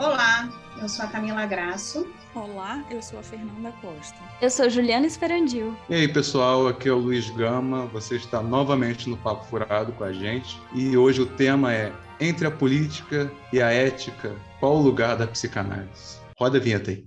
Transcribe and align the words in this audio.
Olá, 0.00 0.48
eu 0.80 0.88
sou 0.88 1.04
a 1.04 1.08
Camila 1.08 1.44
Graço. 1.44 2.10
Olá, 2.34 2.82
eu 2.90 3.02
sou 3.02 3.18
a 3.18 3.22
Fernanda 3.22 3.70
Costa. 3.82 4.16
Eu 4.40 4.48
sou 4.48 4.70
Juliana 4.70 5.06
Esperandil. 5.06 5.76
E 5.90 5.94
aí, 5.94 6.08
pessoal, 6.08 6.66
aqui 6.66 6.88
é 6.88 6.92
o 6.92 6.96
Luiz 6.96 7.28
Gama. 7.28 7.84
Você 7.88 8.16
está 8.16 8.42
novamente 8.42 9.10
no 9.10 9.18
Papo 9.18 9.44
Furado 9.44 9.92
com 9.92 10.02
a 10.02 10.10
gente. 10.10 10.58
E 10.74 10.96
hoje 10.96 11.20
o 11.20 11.26
tema 11.26 11.74
é 11.74 11.92
Entre 12.18 12.46
a 12.46 12.50
política 12.50 13.30
e 13.52 13.60
a 13.60 13.70
ética, 13.70 14.34
qual 14.58 14.76
o 14.76 14.80
lugar 14.80 15.18
da 15.18 15.26
psicanálise? 15.26 16.18
Roda 16.38 16.56
a 16.56 16.60
vinheta 16.62 16.92
aí. 16.92 17.04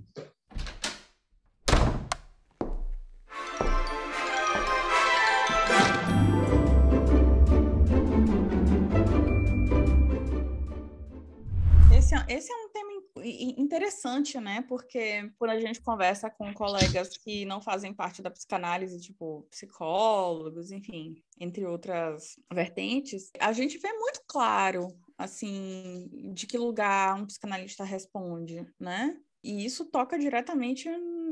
Interessante, 14.04 14.38
né? 14.40 14.62
Porque 14.68 15.30
quando 15.38 15.50
a 15.50 15.60
gente 15.60 15.80
conversa 15.80 16.30
com 16.30 16.52
colegas 16.52 17.16
que 17.16 17.44
não 17.44 17.60
fazem 17.60 17.94
parte 17.94 18.22
da 18.22 18.30
psicanálise, 18.30 19.00
tipo 19.00 19.46
psicólogos, 19.50 20.70
enfim, 20.70 21.14
entre 21.40 21.64
outras 21.64 22.36
vertentes, 22.52 23.30
a 23.40 23.52
gente 23.52 23.78
vê 23.78 23.92
muito 23.94 24.22
claro, 24.26 24.88
assim, 25.16 26.08
de 26.34 26.46
que 26.46 26.58
lugar 26.58 27.14
um 27.16 27.26
psicanalista 27.26 27.84
responde, 27.84 28.66
né? 28.78 29.16
E 29.42 29.64
isso 29.64 29.84
toca 29.86 30.18
diretamente 30.18 30.88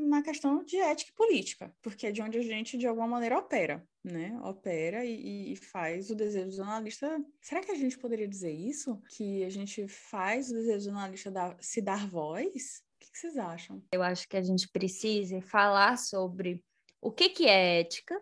na 0.09 0.23
questão 0.23 0.65
de 0.65 0.77
ética 0.77 1.11
e 1.11 1.15
política, 1.15 1.75
porque 1.83 2.07
é 2.07 2.13
de 2.13 2.21
onde 2.21 2.39
a 2.39 2.43
gente, 2.43 2.77
de 2.77 2.87
alguma 2.87 3.07
maneira, 3.07 3.39
opera, 3.39 3.87
né? 4.05 4.39
Opera 4.43 5.05
e, 5.05 5.53
e, 5.53 5.57
faz 5.57 6.11
o 6.11 6.15
desejo 6.15 6.57
do 6.57 6.63
analista. 6.63 7.23
Será 7.41 7.61
que 7.61 7.71
a 7.71 7.77
gente 7.77 7.99
poderia 7.99 8.27
dizer 8.27 8.53
isso? 8.53 9.01
Que 9.09 9.45
a 9.45 9.51
gente 9.51 9.87
faz 9.87 10.51
o 10.51 10.55
desejo 10.55 10.91
do 10.91 10.97
analista 10.97 11.31
dar, 11.31 11.57
se 11.61 11.81
dar 11.81 12.07
voz? 12.09 12.83
O 12.97 13.01
que, 13.01 13.13
que 13.13 13.19
vocês 13.19 13.37
acham? 13.37 13.83
Eu 13.93 14.03
acho 14.03 14.29
que 14.29 14.37
a 14.37 14.43
gente 14.43 14.69
precisa 14.69 15.41
falar 15.41 15.97
sobre 15.99 16.63
o 17.01 17.11
que, 17.13 17.29
que 17.29 17.47
é 17.47 17.81
ética 17.81 18.21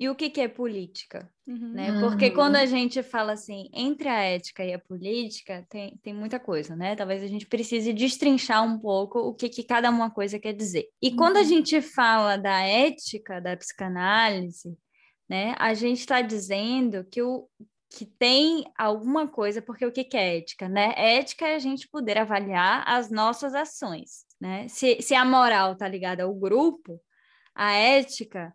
e 0.00 0.08
o 0.08 0.14
que, 0.14 0.30
que 0.30 0.40
é 0.40 0.48
política, 0.48 1.30
uhum. 1.46 1.72
né? 1.72 2.00
Porque 2.00 2.30
quando 2.30 2.56
a 2.56 2.64
gente 2.64 3.02
fala 3.02 3.32
assim, 3.32 3.68
entre 3.70 4.08
a 4.08 4.22
ética 4.22 4.64
e 4.64 4.72
a 4.72 4.78
política, 4.78 5.66
tem, 5.68 5.94
tem 6.02 6.14
muita 6.14 6.40
coisa, 6.40 6.74
né? 6.74 6.96
Talvez 6.96 7.22
a 7.22 7.26
gente 7.26 7.46
precise 7.46 7.92
destrinchar 7.92 8.64
um 8.64 8.78
pouco 8.78 9.18
o 9.18 9.34
que, 9.34 9.50
que 9.50 9.62
cada 9.62 9.90
uma 9.90 10.10
coisa 10.10 10.38
quer 10.38 10.54
dizer. 10.54 10.88
E 11.02 11.10
uhum. 11.10 11.16
quando 11.16 11.36
a 11.36 11.42
gente 11.42 11.82
fala 11.82 12.38
da 12.38 12.62
ética 12.62 13.40
da 13.40 13.54
psicanálise, 13.54 14.74
né? 15.30 15.54
A 15.60 15.74
gente 15.74 16.00
está 16.00 16.20
dizendo 16.20 17.04
que 17.04 17.22
o 17.22 17.48
que 17.88 18.04
tem 18.04 18.64
alguma 18.76 19.28
coisa, 19.28 19.62
porque 19.62 19.86
o 19.86 19.92
que, 19.92 20.04
que 20.04 20.16
é 20.16 20.38
ética, 20.38 20.68
né? 20.68 20.92
Ética 20.96 21.46
é 21.46 21.54
a 21.54 21.58
gente 21.58 21.88
poder 21.88 22.18
avaliar 22.18 22.84
as 22.86 23.10
nossas 23.10 23.54
ações, 23.54 24.24
né? 24.40 24.66
Se, 24.68 25.00
se 25.00 25.14
a 25.14 25.24
moral 25.24 25.72
está 25.72 25.86
ligada 25.86 26.24
ao 26.24 26.34
grupo, 26.34 27.00
a 27.54 27.72
ética 27.72 28.52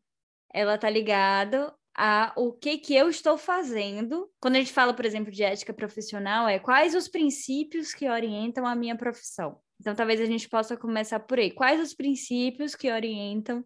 ela 0.54 0.78
tá 0.78 0.90
ligada 0.90 1.74
a 1.98 2.34
o 2.36 2.52
que 2.52 2.78
que 2.78 2.94
eu 2.94 3.10
estou 3.10 3.38
fazendo. 3.38 4.30
Quando 4.40 4.56
a 4.56 4.60
gente 4.60 4.74
fala, 4.74 4.94
por 4.94 5.06
exemplo, 5.06 5.32
de 5.32 5.44
ética 5.44 5.74
profissional, 5.74 6.48
é 6.48 6.60
quais 6.60 6.94
os 6.94 7.08
princípios 7.08 7.94
que 7.94 8.10
orientam 8.10 8.66
a 8.66 8.76
minha 8.76 8.98
profissão. 8.98 9.58
Então, 9.80 9.96
talvez 9.96 10.20
a 10.20 10.26
gente 10.26 10.48
possa 10.50 10.76
começar 10.76 11.20
por 11.22 11.40
aí. 11.40 11.52
Quais 11.52 11.80
os 11.80 11.94
princípios 11.94 12.76
que 12.76 12.92
orientam 12.92 13.66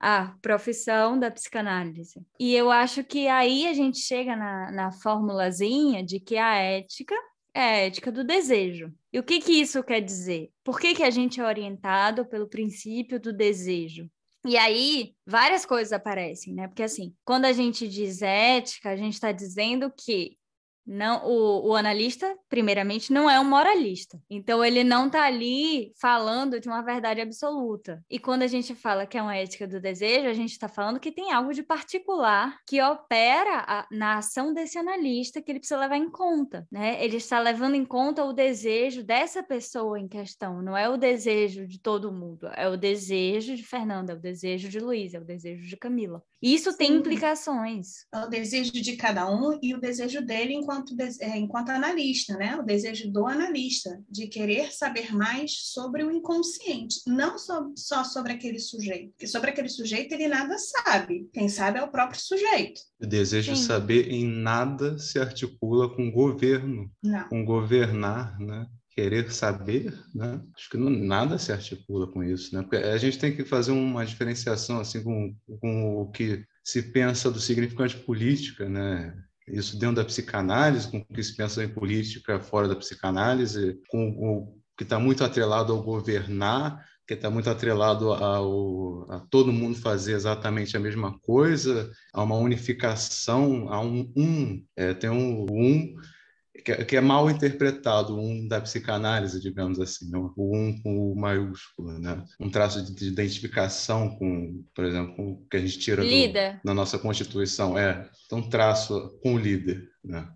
a 0.00 0.34
profissão 0.40 1.18
da 1.18 1.30
psicanálise? 1.30 2.24
E 2.38 2.54
eu 2.54 2.70
acho 2.70 3.04
que 3.04 3.28
aí 3.28 3.66
a 3.66 3.74
gente 3.74 3.98
chega 3.98 4.34
na, 4.34 4.72
na 4.72 4.90
formulazinha 4.90 6.02
de 6.02 6.18
que 6.18 6.36
a 6.38 6.54
ética 6.54 7.14
é 7.52 7.60
a 7.60 7.76
ética 7.78 8.10
do 8.10 8.24
desejo. 8.24 8.92
E 9.12 9.18
o 9.18 9.22
que, 9.22 9.40
que 9.40 9.52
isso 9.52 9.82
quer 9.82 10.00
dizer? 10.00 10.50
Por 10.64 10.80
que, 10.80 10.94
que 10.94 11.02
a 11.02 11.10
gente 11.10 11.40
é 11.40 11.44
orientado 11.44 12.24
pelo 12.24 12.48
princípio 12.48 13.20
do 13.20 13.32
desejo? 13.32 14.08
E 14.46 14.56
aí, 14.56 15.14
várias 15.26 15.66
coisas 15.66 15.92
aparecem, 15.92 16.54
né? 16.54 16.66
Porque, 16.66 16.82
assim, 16.82 17.14
quando 17.24 17.44
a 17.44 17.52
gente 17.52 17.86
diz 17.86 18.22
ética, 18.22 18.88
a 18.88 18.96
gente 18.96 19.14
está 19.14 19.32
dizendo 19.32 19.92
que 19.94 20.38
não 20.86 21.24
o, 21.26 21.68
o, 21.68 21.76
analista, 21.76 22.36
primeiramente, 22.48 23.12
não 23.12 23.28
é 23.28 23.38
um 23.38 23.44
moralista. 23.44 24.20
Então, 24.28 24.64
ele 24.64 24.82
não 24.82 25.06
está 25.06 25.24
ali 25.24 25.92
falando 26.00 26.60
de 26.60 26.68
uma 26.68 26.82
verdade 26.82 27.20
absoluta. 27.20 28.02
E 28.10 28.18
quando 28.18 28.42
a 28.42 28.46
gente 28.46 28.74
fala 28.74 29.06
que 29.06 29.16
é 29.16 29.22
uma 29.22 29.36
ética 29.36 29.66
do 29.66 29.80
desejo, 29.80 30.26
a 30.26 30.32
gente 30.32 30.52
está 30.52 30.68
falando 30.68 31.00
que 31.00 31.12
tem 31.12 31.32
algo 31.32 31.52
de 31.52 31.62
particular 31.62 32.58
que 32.66 32.82
opera 32.82 33.64
a, 33.66 33.86
na 33.90 34.18
ação 34.18 34.52
desse 34.52 34.78
analista 34.78 35.40
que 35.40 35.50
ele 35.50 35.60
precisa 35.60 35.80
levar 35.80 35.96
em 35.96 36.10
conta. 36.10 36.66
Né? 36.70 37.02
Ele 37.04 37.16
está 37.16 37.38
levando 37.38 37.74
em 37.74 37.84
conta 37.84 38.24
o 38.24 38.32
desejo 38.32 39.02
dessa 39.02 39.42
pessoa 39.42 39.98
em 39.98 40.08
questão, 40.08 40.62
não 40.62 40.76
é 40.76 40.88
o 40.88 40.96
desejo 40.96 41.66
de 41.66 41.78
todo 41.78 42.12
mundo, 42.12 42.48
é 42.54 42.68
o 42.68 42.76
desejo 42.76 43.54
de 43.54 43.62
Fernanda, 43.62 44.12
é 44.12 44.16
o 44.16 44.20
desejo 44.20 44.68
de 44.68 44.78
Luiz, 44.78 45.14
é 45.14 45.18
o 45.18 45.24
desejo 45.24 45.66
de 45.66 45.76
Camila. 45.76 46.22
Isso 46.42 46.70
Sim. 46.72 46.78
tem 46.78 46.92
implicações. 46.94 48.06
É 48.12 48.24
o 48.24 48.28
desejo 48.28 48.72
de 48.72 48.96
cada 48.96 49.30
um 49.30 49.58
e 49.62 49.74
o 49.74 49.80
desejo 49.80 50.24
dele 50.24 50.54
enquanto, 50.54 50.79
é, 51.20 51.38
enquanto 51.38 51.70
analista, 51.70 52.36
né? 52.36 52.56
O 52.56 52.62
desejo 52.62 53.10
do 53.10 53.26
analista 53.26 54.00
de 54.08 54.26
querer 54.26 54.72
saber 54.72 55.14
mais 55.14 55.52
sobre 55.72 56.04
o 56.04 56.10
inconsciente, 56.10 57.00
não 57.06 57.38
só, 57.38 57.66
só 57.76 58.04
sobre 58.04 58.32
aquele 58.32 58.58
sujeito. 58.58 59.10
Porque 59.10 59.26
sobre 59.26 59.50
aquele 59.50 59.68
sujeito 59.68 60.12
ele 60.12 60.28
nada 60.28 60.56
sabe. 60.58 61.28
Quem 61.32 61.48
sabe 61.48 61.78
é 61.78 61.82
o 61.82 61.90
próprio 61.90 62.20
sujeito. 62.20 62.80
O 63.00 63.06
desejo 63.06 63.54
Sim. 63.54 63.60
de 63.60 63.66
saber 63.66 64.10
em 64.10 64.26
nada 64.26 64.98
se 64.98 65.18
articula 65.18 65.88
com 65.94 66.10
governo, 66.10 66.90
não. 67.02 67.28
com 67.28 67.44
governar, 67.44 68.38
né? 68.38 68.66
querer 68.90 69.32
saber, 69.32 69.94
né? 70.14 70.40
Acho 70.54 70.68
que 70.68 70.76
não, 70.76 70.90
nada 70.90 71.38
se 71.38 71.52
articula 71.52 72.06
com 72.06 72.22
isso, 72.22 72.54
né? 72.54 72.62
Porque 72.62 72.76
a 72.76 72.98
gente 72.98 73.18
tem 73.18 73.34
que 73.34 73.44
fazer 73.44 73.72
uma 73.72 74.04
diferenciação 74.04 74.80
assim 74.80 75.02
com, 75.02 75.34
com 75.60 76.02
o 76.02 76.10
que 76.10 76.44
se 76.62 76.82
pensa 76.82 77.30
do 77.30 77.40
significante 77.40 77.96
política, 77.96 78.68
né? 78.68 79.14
Isso 79.52 79.78
dentro 79.78 79.96
da 79.96 80.04
psicanálise, 80.04 80.90
com 80.90 80.98
o 80.98 81.04
que 81.04 81.22
se 81.22 81.36
pensa 81.36 81.62
em 81.62 81.68
política 81.68 82.40
fora 82.40 82.68
da 82.68 82.76
psicanálise, 82.76 83.78
com 83.88 84.08
o 84.08 84.60
que 84.76 84.84
está 84.84 84.98
muito 84.98 85.22
atrelado 85.22 85.72
ao 85.72 85.82
governar, 85.82 86.84
que 87.06 87.14
está 87.14 87.28
muito 87.28 87.50
atrelado 87.50 88.12
ao, 88.12 89.10
a 89.10 89.20
todo 89.28 89.52
mundo 89.52 89.76
fazer 89.76 90.12
exatamente 90.14 90.76
a 90.76 90.80
mesma 90.80 91.18
coisa, 91.20 91.90
a 92.12 92.22
uma 92.22 92.36
unificação, 92.36 93.68
a 93.68 93.80
um 93.80 94.12
um, 94.16 94.64
é, 94.76 94.94
tem 94.94 95.10
um 95.10 95.44
um 95.50 95.94
que, 96.60 96.72
é, 96.72 96.84
que 96.84 96.96
é 96.96 97.00
mal 97.00 97.30
interpretado, 97.30 98.18
um 98.18 98.46
da 98.46 98.60
psicanálise, 98.60 99.40
digamos 99.40 99.80
assim, 99.80 100.10
né? 100.10 100.18
o 100.18 100.56
um 100.56 100.80
com 100.82 101.12
o 101.12 101.16
maiúsculo, 101.16 101.98
né? 101.98 102.24
Um 102.38 102.50
traço 102.50 102.84
de, 102.84 102.94
de 102.94 103.08
identificação 103.08 104.10
com, 104.16 104.64
por 104.74 104.84
exemplo, 104.84 105.14
com 105.16 105.32
o 105.32 105.46
que 105.50 105.56
a 105.56 105.60
gente 105.60 105.78
tira 105.78 106.02
do, 106.02 106.08
na 106.64 106.74
nossa 106.74 106.98
Constituição, 106.98 107.78
é 107.78 108.08
então, 108.26 108.38
um 108.38 108.48
traço 108.48 109.18
com 109.22 109.34
o 109.34 109.38
líder, 109.38 109.88
né? 110.04 110.28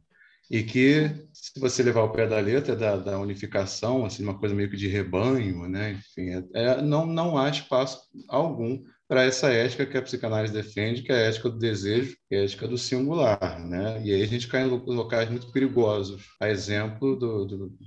E 0.50 0.62
que, 0.62 1.10
se 1.32 1.58
você 1.58 1.82
levar 1.82 2.02
o 2.02 2.12
pé 2.12 2.26
da 2.26 2.38
letra 2.38 2.76
da, 2.76 2.96
da 2.96 3.18
unificação, 3.18 4.04
assim, 4.04 4.22
uma 4.22 4.38
coisa 4.38 4.54
meio 4.54 4.70
que 4.70 4.76
de 4.76 4.88
rebanho, 4.88 5.66
né? 5.68 5.92
Enfim, 5.92 6.30
é, 6.30 6.44
é 6.54 6.82
não, 6.82 7.06
não 7.06 7.38
há 7.38 7.48
espaço 7.48 8.00
algum 8.28 8.82
para 9.06 9.24
essa 9.24 9.50
ética 9.50 9.86
que 9.86 9.96
a 9.96 10.02
psicanálise 10.02 10.52
defende, 10.52 11.02
que 11.02 11.12
é 11.12 11.16
a 11.16 11.28
ética 11.28 11.50
do 11.50 11.58
desejo, 11.58 12.16
que 12.28 12.34
é 12.34 12.40
a 12.40 12.44
ética 12.44 12.66
do 12.66 12.78
singular, 12.78 13.60
né? 13.66 14.02
E 14.04 14.12
aí 14.12 14.22
a 14.22 14.26
gente 14.26 14.48
cai 14.48 14.62
em 14.62 14.68
locais 14.68 15.28
muito 15.30 15.52
perigosos. 15.52 16.24
A 16.40 16.48
exemplo 16.48 17.16
do, 17.16 17.44
do 17.44 17.78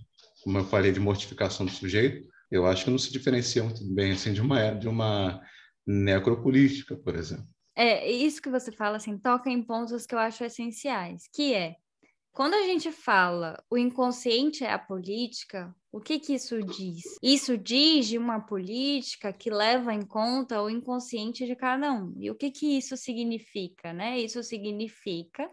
como 0.44 0.60
eu 0.60 0.66
falei, 0.66 0.92
de 0.92 1.00
mortificação 1.00 1.66
do 1.66 1.72
sujeito, 1.72 2.28
eu 2.50 2.66
acho 2.66 2.86
que 2.86 2.92
não 2.92 2.98
se 2.98 3.12
diferencia 3.12 3.64
muito 3.64 3.84
bem 3.94 4.12
assim 4.14 4.32
de 4.32 4.42
uma 4.42 4.72
de 4.72 4.88
uma 4.88 5.42
necropolítica, 5.86 6.96
por 6.96 7.16
exemplo. 7.16 7.48
É, 7.76 8.10
isso 8.10 8.42
que 8.42 8.50
você 8.50 8.72
fala 8.72 8.98
assim, 8.98 9.18
toca 9.18 9.50
em 9.50 9.62
pontos 9.62 10.06
que 10.06 10.16
eu 10.16 10.20
acho 10.20 10.44
essenciais, 10.44 11.24
que 11.34 11.54
é 11.54 11.76
quando 12.38 12.54
a 12.54 12.62
gente 12.68 12.92
fala 12.92 13.58
o 13.68 13.76
inconsciente 13.76 14.64
é 14.64 14.72
a 14.72 14.78
política, 14.78 15.76
o 15.92 16.00
que 16.00 16.20
que 16.20 16.36
isso 16.36 16.62
diz? 16.62 17.02
Isso 17.20 17.58
diz 17.58 18.06
de 18.06 18.16
uma 18.16 18.40
política 18.40 19.34
que 19.34 19.50
leva 19.50 19.92
em 19.92 20.06
conta 20.06 20.62
o 20.62 20.70
inconsciente 20.70 21.48
de 21.48 21.56
cada 21.56 21.92
um. 21.92 22.14
E 22.16 22.30
o 22.30 22.36
que 22.36 22.52
que 22.52 22.78
isso 22.78 22.96
significa, 22.96 23.92
né? 23.92 24.20
Isso 24.20 24.44
significa 24.44 25.50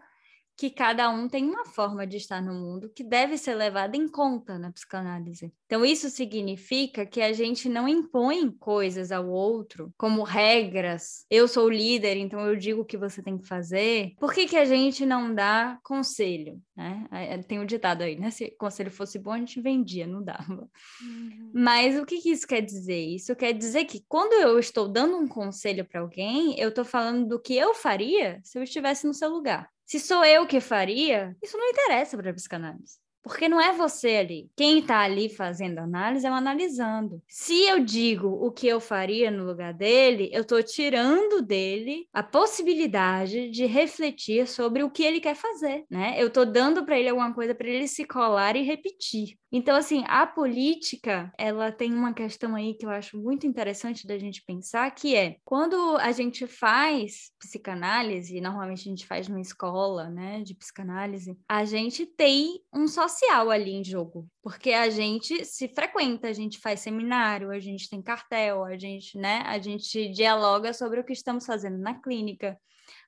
que 0.57 0.69
cada 0.69 1.09
um 1.09 1.27
tem 1.27 1.45
uma 1.45 1.65
forma 1.65 2.07
de 2.07 2.17
estar 2.17 2.41
no 2.41 2.53
mundo 2.53 2.89
que 2.89 3.03
deve 3.03 3.37
ser 3.37 3.55
levada 3.55 3.97
em 3.97 4.07
conta 4.07 4.57
na 4.57 4.71
psicanálise. 4.71 5.53
Então, 5.65 5.83
isso 5.83 6.09
significa 6.09 7.05
que 7.05 7.21
a 7.21 7.33
gente 7.33 7.67
não 7.67 7.87
impõe 7.87 8.51
coisas 8.51 9.11
ao 9.11 9.27
outro 9.27 9.93
como 9.97 10.23
regras. 10.23 11.25
Eu 11.29 11.47
sou 11.47 11.65
o 11.65 11.69
líder, 11.69 12.17
então 12.17 12.39
eu 12.41 12.55
digo 12.55 12.81
o 12.81 12.85
que 12.85 12.97
você 12.97 13.21
tem 13.21 13.37
que 13.37 13.47
fazer. 13.47 14.13
Por 14.19 14.33
que, 14.33 14.47
que 14.47 14.55
a 14.55 14.65
gente 14.65 15.05
não 15.05 15.33
dá 15.33 15.77
conselho? 15.83 16.61
Né? 16.75 17.05
Tem 17.47 17.59
o 17.59 17.63
um 17.63 17.65
ditado 17.65 18.03
aí, 18.03 18.17
né? 18.17 18.31
Se 18.31 18.51
conselho 18.51 18.91
fosse 18.91 19.19
bom, 19.19 19.31
a 19.31 19.37
gente 19.37 19.59
vendia, 19.59 20.07
não 20.07 20.23
dava. 20.23 20.69
Uhum. 21.01 21.51
Mas 21.53 21.99
o 21.99 22.05
que, 22.05 22.21
que 22.21 22.29
isso 22.29 22.47
quer 22.47 22.61
dizer? 22.61 22.99
Isso 22.99 23.35
quer 23.35 23.53
dizer 23.53 23.85
que 23.85 24.03
quando 24.07 24.33
eu 24.33 24.59
estou 24.59 24.87
dando 24.87 25.17
um 25.17 25.27
conselho 25.27 25.83
para 25.83 26.01
alguém, 26.01 26.57
eu 26.59 26.69
estou 26.69 26.85
falando 26.85 27.27
do 27.27 27.39
que 27.39 27.55
eu 27.55 27.73
faria 27.73 28.39
se 28.43 28.57
eu 28.57 28.63
estivesse 28.63 29.05
no 29.05 29.13
seu 29.13 29.29
lugar. 29.29 29.69
Se 29.85 29.99
sou 29.99 30.25
eu 30.25 30.47
que 30.47 30.59
faria, 30.59 31.35
isso 31.41 31.57
não 31.57 31.67
interessa 31.69 32.17
para 32.17 32.33
psicanálise. 32.33 32.99
Porque 33.25 33.49
não 33.49 33.59
é 33.59 33.73
você 33.73 34.17
ali. 34.17 34.51
Quem 34.55 34.77
está 34.77 34.99
ali 34.99 35.29
fazendo 35.29 35.79
análise 35.79 36.27
é 36.27 36.29
o 36.29 36.33
analisando. 36.35 37.19
Se 37.27 37.59
eu 37.63 37.83
digo 37.83 38.27
o 38.27 38.51
que 38.51 38.67
eu 38.67 38.79
faria 38.79 39.31
no 39.31 39.43
lugar 39.43 39.73
dele, 39.73 40.29
eu 40.31 40.43
estou 40.43 40.61
tirando 40.61 41.41
dele 41.41 42.07
a 42.13 42.21
possibilidade 42.21 43.49
de 43.49 43.65
refletir 43.65 44.47
sobre 44.47 44.83
o 44.83 44.91
que 44.91 45.01
ele 45.01 45.19
quer 45.19 45.35
fazer, 45.35 45.85
né? 45.89 46.13
Eu 46.21 46.27
estou 46.27 46.45
dando 46.45 46.85
para 46.85 46.99
ele 46.99 47.09
alguma 47.09 47.33
coisa 47.33 47.55
para 47.55 47.67
ele 47.67 47.87
se 47.87 48.05
colar 48.05 48.55
e 48.55 48.61
repetir. 48.61 49.39
Então, 49.51 49.75
assim, 49.77 50.03
a 50.07 50.27
política, 50.27 51.31
ela 51.37 51.71
tem 51.71 51.93
uma 51.93 52.13
questão 52.13 52.55
aí 52.55 52.73
que 52.73 52.85
eu 52.85 52.89
acho 52.89 53.17
muito 53.17 53.47
interessante 53.47 54.05
da 54.05 54.17
gente 54.17 54.43
pensar, 54.45 54.91
que 54.91 55.15
é 55.15 55.37
quando 55.45 55.95
a 55.97 56.11
gente 56.11 56.45
faz 56.45 57.31
psicanálise, 57.39 58.41
normalmente 58.41 58.81
a 58.81 58.91
gente 58.91 59.07
faz 59.07 59.29
numa 59.29 59.39
escola, 59.39 60.09
né, 60.09 60.41
de 60.41 60.53
psicanálise, 60.53 61.37
a 61.47 61.63
gente 61.63 62.05
tem 62.05 62.59
um 62.73 62.85
sócio 62.85 63.14
social 63.15 63.49
ali 63.49 63.71
em 63.71 63.83
jogo, 63.83 64.27
porque 64.41 64.71
a 64.71 64.89
gente 64.89 65.45
se 65.45 65.67
frequenta, 65.69 66.27
a 66.27 66.33
gente 66.33 66.59
faz 66.59 66.81
seminário, 66.81 67.51
a 67.51 67.59
gente 67.59 67.89
tem 67.89 68.01
cartel, 68.01 68.63
a 68.63 68.77
gente, 68.77 69.17
né, 69.17 69.41
a 69.45 69.57
gente 69.57 70.09
dialoga 70.09 70.73
sobre 70.73 70.99
o 70.99 71.03
que 71.03 71.13
estamos 71.13 71.45
fazendo 71.45 71.77
na 71.77 71.99
clínica, 71.99 72.57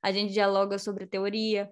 a 0.01 0.11
gente 0.11 0.33
dialoga 0.33 0.79
sobre 0.79 1.05
teoria. 1.05 1.69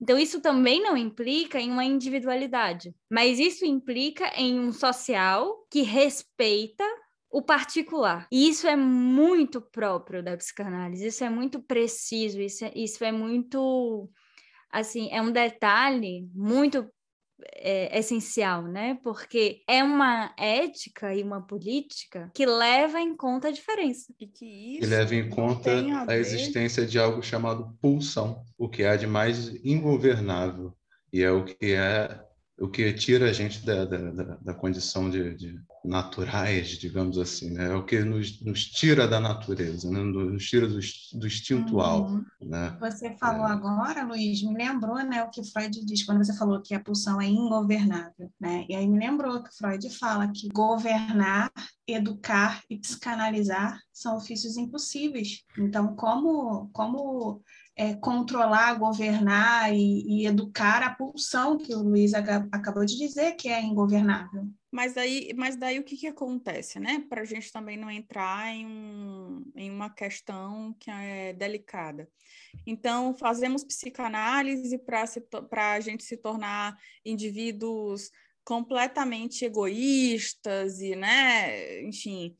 Então, 0.00 0.18
isso 0.18 0.40
também 0.40 0.82
não 0.82 0.96
implica 0.96 1.60
em 1.60 1.70
uma 1.70 1.84
individualidade, 1.84 2.94
mas 3.10 3.38
isso 3.38 3.64
implica 3.64 4.28
em 4.36 4.58
um 4.58 4.72
social 4.72 5.66
que 5.70 5.82
respeita 5.82 6.84
o 7.30 7.42
particular. 7.42 8.26
E 8.30 8.48
isso 8.48 8.66
é 8.66 8.76
muito 8.76 9.60
próprio 9.60 10.22
da 10.22 10.36
psicanálise, 10.36 11.06
isso 11.06 11.24
é 11.24 11.30
muito 11.30 11.60
preciso, 11.60 12.40
isso 12.40 12.64
é, 12.64 12.72
isso 12.74 13.04
é 13.04 13.12
muito. 13.12 14.10
Assim, 14.70 15.08
é 15.10 15.20
um 15.20 15.32
detalhe 15.32 16.28
muito 16.34 16.88
é, 17.54 17.98
essencial, 17.98 18.62
né? 18.62 18.98
Porque 19.02 19.62
é 19.68 19.82
uma 19.82 20.32
ética 20.36 21.14
e 21.14 21.22
uma 21.22 21.40
política 21.40 22.30
que 22.34 22.46
leva 22.46 23.00
em 23.00 23.16
conta 23.16 23.48
a 23.48 23.52
diferença. 23.52 24.12
E 24.20 24.26
que 24.26 24.76
isso 24.76 24.84
e 24.84 24.86
leva 24.86 25.14
em 25.14 25.28
conta 25.28 25.70
a, 25.70 26.12
a 26.12 26.16
existência 26.16 26.86
de 26.86 26.98
algo 26.98 27.22
chamado 27.22 27.76
pulsão, 27.80 28.44
o 28.56 28.68
que 28.68 28.84
há 28.84 28.96
de 28.96 29.06
mais 29.06 29.48
ingovernável. 29.64 30.74
E 31.12 31.22
é 31.22 31.30
o 31.30 31.44
que 31.44 31.72
é 31.72 32.27
o 32.58 32.68
que 32.68 32.92
tira 32.92 33.30
a 33.30 33.32
gente 33.32 33.64
da, 33.64 33.84
da, 33.84 34.36
da 34.40 34.54
condição 34.54 35.08
de, 35.08 35.34
de, 35.34 35.60
naturais, 35.84 36.70
digamos 36.70 37.16
assim, 37.16 37.50
né? 37.50 37.70
é 37.70 37.74
o 37.74 37.84
que 37.84 38.00
nos, 38.00 38.40
nos 38.42 38.64
tira 38.66 39.06
da 39.06 39.20
natureza, 39.20 39.88
né? 39.90 40.00
nos 40.00 40.44
tira 40.44 40.66
do, 40.66 40.78
do 41.14 41.26
instinto 41.26 41.74
uhum. 41.76 41.80
alto. 41.80 42.26
Né? 42.42 42.76
Você 42.80 43.16
falou 43.16 43.46
é... 43.46 43.52
agora, 43.52 44.04
Luiz, 44.04 44.42
me 44.42 44.54
lembrou 44.54 44.96
né, 44.96 45.22
o 45.22 45.30
que 45.30 45.44
Freud 45.44 45.84
diz 45.84 46.04
quando 46.04 46.24
você 46.24 46.36
falou 46.36 46.60
que 46.60 46.74
a 46.74 46.80
pulsão 46.80 47.20
é 47.20 47.26
ingovernável. 47.26 48.30
Né? 48.40 48.66
E 48.68 48.74
aí 48.74 48.86
me 48.88 48.98
lembrou 48.98 49.42
que 49.42 49.56
Freud 49.56 49.88
fala 49.90 50.28
que 50.28 50.48
governar, 50.48 51.52
educar 51.86 52.62
e 52.68 52.76
psicanalizar 52.76 53.80
são 53.92 54.16
ofícios 54.16 54.56
impossíveis. 54.56 55.44
Então, 55.56 55.94
como, 55.94 56.68
como 56.72 57.40
é, 57.78 57.94
controlar, 57.94 58.74
governar 58.74 59.72
e, 59.72 60.02
e, 60.02 60.26
educar 60.26 60.82
a 60.82 60.92
pulsão 60.92 61.56
que 61.56 61.72
o 61.72 61.78
Luiz 61.78 62.12
acabou 62.12 62.84
de 62.84 62.98
dizer 62.98 63.36
que 63.36 63.48
é 63.48 63.62
ingovernável. 63.62 64.48
Mas 64.70 64.94
daí, 64.94 65.32
mas 65.36 65.56
daí 65.56 65.78
o 65.78 65.84
que, 65.84 65.96
que 65.96 66.08
acontece, 66.08 66.80
né? 66.80 67.04
Para 67.08 67.22
a 67.22 67.24
gente 67.24 67.52
também 67.52 67.76
não 67.76 67.88
entrar 67.88 68.52
em, 68.52 68.66
um, 68.66 69.44
em 69.54 69.70
uma 69.70 69.88
questão 69.88 70.74
que 70.80 70.90
é 70.90 71.32
delicada. 71.32 72.10
Então, 72.66 73.14
fazemos 73.14 73.62
psicanálise 73.62 74.76
para 74.78 75.72
a 75.72 75.80
gente 75.80 76.02
se 76.02 76.16
tornar 76.16 76.76
indivíduos 77.04 78.10
completamente 78.44 79.44
egoístas 79.44 80.80
e, 80.80 80.96
né, 80.96 81.82
enfim, 81.82 82.34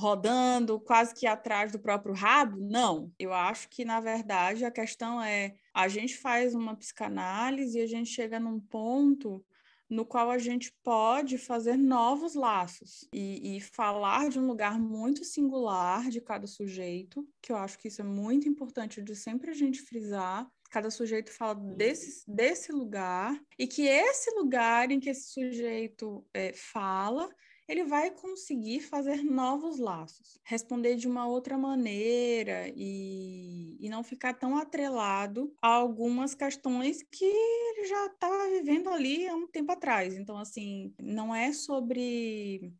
rodando 0.00 0.80
quase 0.80 1.14
que 1.14 1.26
atrás 1.26 1.70
do 1.70 1.78
próprio 1.78 2.14
rabo? 2.14 2.56
Não. 2.58 3.12
Eu 3.18 3.34
acho 3.34 3.68
que, 3.68 3.84
na 3.84 4.00
verdade, 4.00 4.64
a 4.64 4.70
questão 4.70 5.22
é 5.22 5.54
a 5.74 5.88
gente 5.88 6.16
faz 6.16 6.54
uma 6.54 6.74
psicanálise 6.74 7.78
e 7.78 7.82
a 7.82 7.86
gente 7.86 8.08
chega 8.08 8.40
num 8.40 8.58
ponto 8.58 9.44
no 9.90 10.06
qual 10.06 10.30
a 10.30 10.38
gente 10.38 10.72
pode 10.84 11.36
fazer 11.36 11.76
novos 11.76 12.34
laços 12.34 13.08
e, 13.12 13.56
e, 13.56 13.60
falar 13.60 14.30
de 14.30 14.38
um 14.38 14.46
lugar 14.46 14.78
muito 14.78 15.24
singular 15.24 16.08
de 16.08 16.20
cada 16.20 16.46
sujeito, 16.46 17.28
que 17.42 17.50
eu 17.50 17.56
acho 17.56 17.76
que 17.76 17.88
isso 17.88 18.00
é 18.00 18.04
muito 18.04 18.48
importante 18.48 19.02
de 19.02 19.16
sempre 19.16 19.50
a 19.50 19.54
gente 19.54 19.82
frisar. 19.82 20.48
Cada 20.70 20.92
sujeito 20.92 21.32
fala 21.32 21.56
desse, 21.56 22.24
desse 22.30 22.70
lugar, 22.70 23.36
e 23.58 23.66
que 23.66 23.82
esse 23.82 24.30
lugar 24.36 24.92
em 24.92 25.00
que 25.00 25.10
esse 25.10 25.32
sujeito 25.32 26.24
é, 26.32 26.52
fala 26.52 27.28
ele 27.70 27.84
vai 27.84 28.10
conseguir 28.10 28.80
fazer 28.80 29.22
novos 29.22 29.78
laços, 29.78 30.40
responder 30.44 30.96
de 30.96 31.06
uma 31.06 31.28
outra 31.28 31.56
maneira 31.56 32.68
e, 32.74 33.76
e 33.78 33.88
não 33.88 34.02
ficar 34.02 34.34
tão 34.34 34.58
atrelado 34.58 35.54
a 35.62 35.68
algumas 35.68 36.34
questões 36.34 37.00
que 37.12 37.24
ele 37.24 37.86
já 37.86 38.06
estava 38.06 38.50
vivendo 38.50 38.88
ali 38.88 39.28
há 39.28 39.36
um 39.36 39.46
tempo 39.46 39.70
atrás. 39.70 40.14
Então, 40.14 40.36
assim, 40.36 40.92
não 41.00 41.32
é 41.32 41.52
sobre 41.52 42.74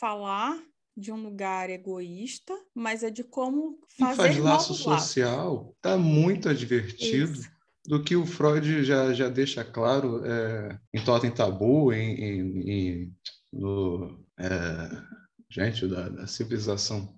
falar 0.00 0.58
de 0.96 1.12
um 1.12 1.22
lugar 1.22 1.68
egoísta, 1.68 2.58
mas 2.74 3.02
é 3.02 3.10
de 3.10 3.22
como 3.22 3.78
fazer. 3.98 4.12
E 4.12 4.16
faz 4.16 4.38
laço 4.38 4.74
social, 4.74 5.74
está 5.76 5.98
muito 5.98 6.48
advertido. 6.48 7.32
Isso 7.32 7.52
do 7.84 8.02
que 8.02 8.14
o 8.14 8.24
Freud 8.24 8.84
já, 8.84 9.12
já 9.12 9.28
deixa 9.28 9.64
claro 9.64 10.24
é, 10.24 10.78
em 10.94 11.04
Totem 11.04 11.30
Tabu, 11.30 11.92
em, 11.92 12.14
em, 12.14 12.70
em 12.70 13.16
no, 13.52 14.21
é, 14.38 14.88
gente, 15.50 15.86
da, 15.86 16.08
da 16.08 16.26
civilização. 16.26 17.14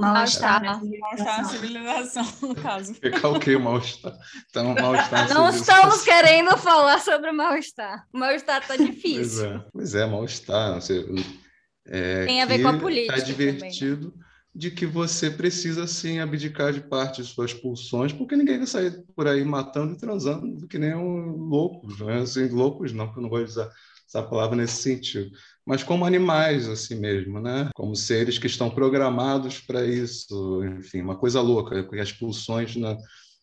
Mal-estar. 0.00 0.62
Mal-estar 0.62 1.42
na 1.42 1.44
civilização, 1.44 2.24
no 2.48 2.54
caso. 2.54 2.94
Recalquei 3.02 3.56
o 3.56 3.60
mal-estar. 3.60 4.16
Então, 4.48 4.72
mal-estar 4.74 5.34
Não 5.34 5.50
estamos 5.50 6.04
querendo 6.04 6.56
falar 6.56 7.00
sobre 7.00 7.32
mal-estar. 7.32 8.06
O 8.12 8.18
mal-estar 8.18 8.62
está 8.62 8.76
difícil. 8.78 9.18
Pois 9.18 9.42
é, 9.42 9.64
pois 9.72 9.94
é 9.96 10.06
mal-estar. 10.06 10.78
É, 11.88 12.26
Tem 12.26 12.42
a 12.42 12.46
ver 12.46 12.62
com 12.62 12.68
a 12.68 12.78
política. 12.78 13.16
Está 13.16 13.26
divertido 13.26 14.12
também. 14.12 14.26
de 14.54 14.70
que 14.70 14.86
você 14.86 15.32
precisa, 15.32 15.84
sim, 15.88 16.20
abdicar 16.20 16.72
de 16.72 16.80
parte 16.80 17.20
de 17.20 17.28
suas 17.28 17.52
pulsões, 17.52 18.12
porque 18.12 18.36
ninguém 18.36 18.58
vai 18.58 18.68
sair 18.68 19.04
por 19.16 19.26
aí 19.26 19.44
matando 19.44 19.94
e 19.94 19.98
transando 19.98 20.68
que 20.68 20.78
nem 20.78 20.94
um 20.94 21.36
loucos. 21.36 21.98
Né? 21.98 22.20
Assim, 22.20 22.46
loucos 22.50 22.92
não, 22.92 23.06
porque 23.06 23.18
eu 23.18 23.22
não 23.22 23.30
gosto 23.30 23.46
de 23.46 23.50
usar 23.50 23.70
essa 24.08 24.22
palavra 24.22 24.56
nesse 24.56 24.82
sentido, 24.82 25.30
mas 25.66 25.82
como 25.82 26.06
animais 26.06 26.66
assim 26.68 26.94
mesmo, 26.94 27.40
né? 27.40 27.68
Como 27.74 27.94
seres 27.94 28.38
que 28.38 28.46
estão 28.46 28.70
programados 28.70 29.60
para 29.60 29.84
isso, 29.84 30.64
enfim, 30.64 31.02
uma 31.02 31.16
coisa 31.16 31.40
louca, 31.42 31.82
porque 31.84 32.00
as 32.00 32.12
pulsões, 32.12 32.74
né? 32.74 32.96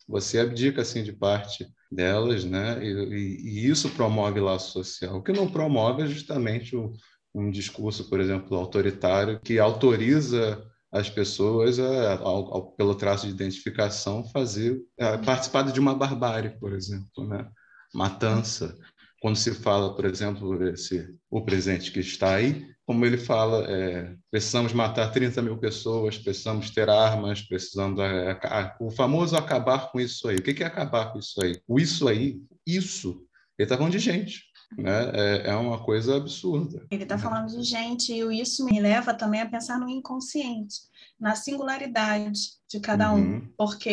você 0.07 0.39
abdica 0.39 0.81
assim 0.81 1.03
de 1.03 1.11
parte 1.11 1.67
delas, 1.91 2.43
né? 2.43 2.83
E, 2.83 2.89
e, 2.89 3.65
e 3.65 3.69
isso 3.69 3.89
promove 3.91 4.39
laço 4.39 4.71
social. 4.71 5.17
O 5.17 5.23
que 5.23 5.31
não 5.31 5.49
promove 5.49 6.03
é 6.03 6.07
justamente 6.07 6.75
o, 6.75 6.93
um 7.33 7.49
discurso, 7.49 8.09
por 8.09 8.19
exemplo, 8.19 8.57
autoritário 8.57 9.39
que 9.41 9.59
autoriza 9.59 10.63
as 10.91 11.09
pessoas, 11.09 11.79
a, 11.79 12.13
ao, 12.19 12.53
ao, 12.53 12.71
pelo 12.71 12.95
traço 12.95 13.27
de 13.27 13.33
identificação, 13.33 14.23
fazer 14.29 14.79
a, 14.99 15.17
participar 15.17 15.63
de 15.63 15.79
uma 15.79 15.95
barbárie, 15.95 16.57
por 16.59 16.73
exemplo, 16.73 17.27
né? 17.27 17.47
Matança, 17.93 18.77
quando 19.25 19.37
se 19.37 19.55
fala, 19.55 19.95
por 19.95 20.05
exemplo, 20.05 20.63
esse, 20.69 21.17
o 21.31 21.41
presente 21.41 21.91
que 21.91 21.99
está 21.99 22.35
aí, 22.35 22.63
como 22.85 23.03
ele 23.07 23.17
fala, 23.17 23.65
é, 23.67 24.15
precisamos 24.29 24.71
matar 24.71 25.11
30 25.11 25.41
mil 25.41 25.57
pessoas, 25.57 26.15
precisamos 26.15 26.69
ter 26.69 26.87
armas, 26.91 27.41
precisamos. 27.41 27.99
É, 27.99 28.39
o 28.79 28.91
famoso 28.91 29.35
acabar 29.35 29.91
com 29.91 29.99
isso 29.99 30.27
aí. 30.27 30.35
O 30.35 30.43
que 30.43 30.61
é 30.61 30.67
acabar 30.67 31.11
com 31.11 31.17
isso 31.17 31.41
aí? 31.41 31.59
O 31.67 31.79
isso 31.79 32.07
aí, 32.07 32.39
isso, 32.67 33.25
ele 33.57 33.65
está 33.65 33.75
falando 33.75 33.93
de 33.93 33.97
gente. 33.97 34.43
Né? 34.77 35.11
É, 35.15 35.49
é 35.49 35.55
uma 35.55 35.83
coisa 35.83 36.17
absurda. 36.17 36.85
Ele 36.91 37.01
está 37.01 37.17
falando 37.17 37.47
de 37.47 37.63
gente, 37.63 38.13
e 38.13 38.39
isso 38.39 38.63
me 38.63 38.79
leva 38.79 39.11
também 39.11 39.41
a 39.41 39.49
pensar 39.49 39.79
no 39.79 39.89
inconsciente, 39.89 40.81
na 41.19 41.35
singularidade 41.35 42.41
de 42.69 42.79
cada 42.79 43.11
um, 43.11 43.17
uhum. 43.17 43.53
porque 43.57 43.89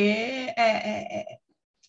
é, 0.59 1.39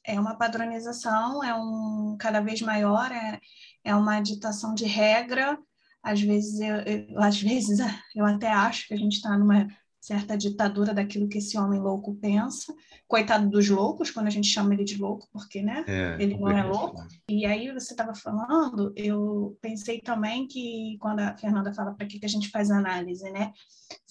é, 0.05 0.19
uma 0.19 0.37
padronização, 0.37 1.43
é 1.43 1.53
um 1.55 2.15
cada 2.19 2.41
vez 2.41 2.61
maior, 2.61 3.11
é, 3.11 3.39
é 3.83 3.95
uma 3.95 4.21
ditação 4.21 4.73
de 4.73 4.85
regra. 4.85 5.57
Às 6.01 6.21
vezes, 6.21 6.59
eu, 6.59 6.75
eu 6.77 7.21
às 7.21 7.41
vezes 7.41 7.79
eu 8.15 8.25
até 8.25 8.47
acho 8.47 8.87
que 8.87 8.93
a 8.93 8.97
gente 8.97 9.13
está 9.13 9.37
numa 9.37 9.67
certa 10.03 10.37
ditadura 10.37 10.93
daquilo 10.93 11.29
que 11.29 11.37
esse 11.37 11.57
homem 11.57 11.79
louco 11.79 12.13
pensa. 12.15 12.75
Coitado 13.07 13.49
dos 13.49 13.69
loucos, 13.69 14.11
quando 14.11 14.27
a 14.27 14.29
gente 14.29 14.49
chama 14.49 14.73
ele 14.73 14.83
de 14.83 14.97
louco, 14.97 15.29
porque 15.31 15.61
né, 15.61 15.85
é, 15.87 16.17
ele 16.19 16.37
não 16.37 16.49
é 16.49 16.61
louco. 16.61 17.01
E 17.29 17.45
aí 17.45 17.71
você 17.71 17.93
estava 17.93 18.13
falando, 18.13 18.91
eu 18.97 19.57
pensei 19.61 20.01
também 20.01 20.45
que 20.45 20.97
quando 20.99 21.21
a 21.21 21.37
Fernanda 21.37 21.73
fala 21.73 21.93
para 21.93 22.05
que, 22.05 22.19
que 22.19 22.25
a 22.25 22.29
gente 22.29 22.49
faz 22.49 22.69
análise, 22.69 23.31
né? 23.31 23.53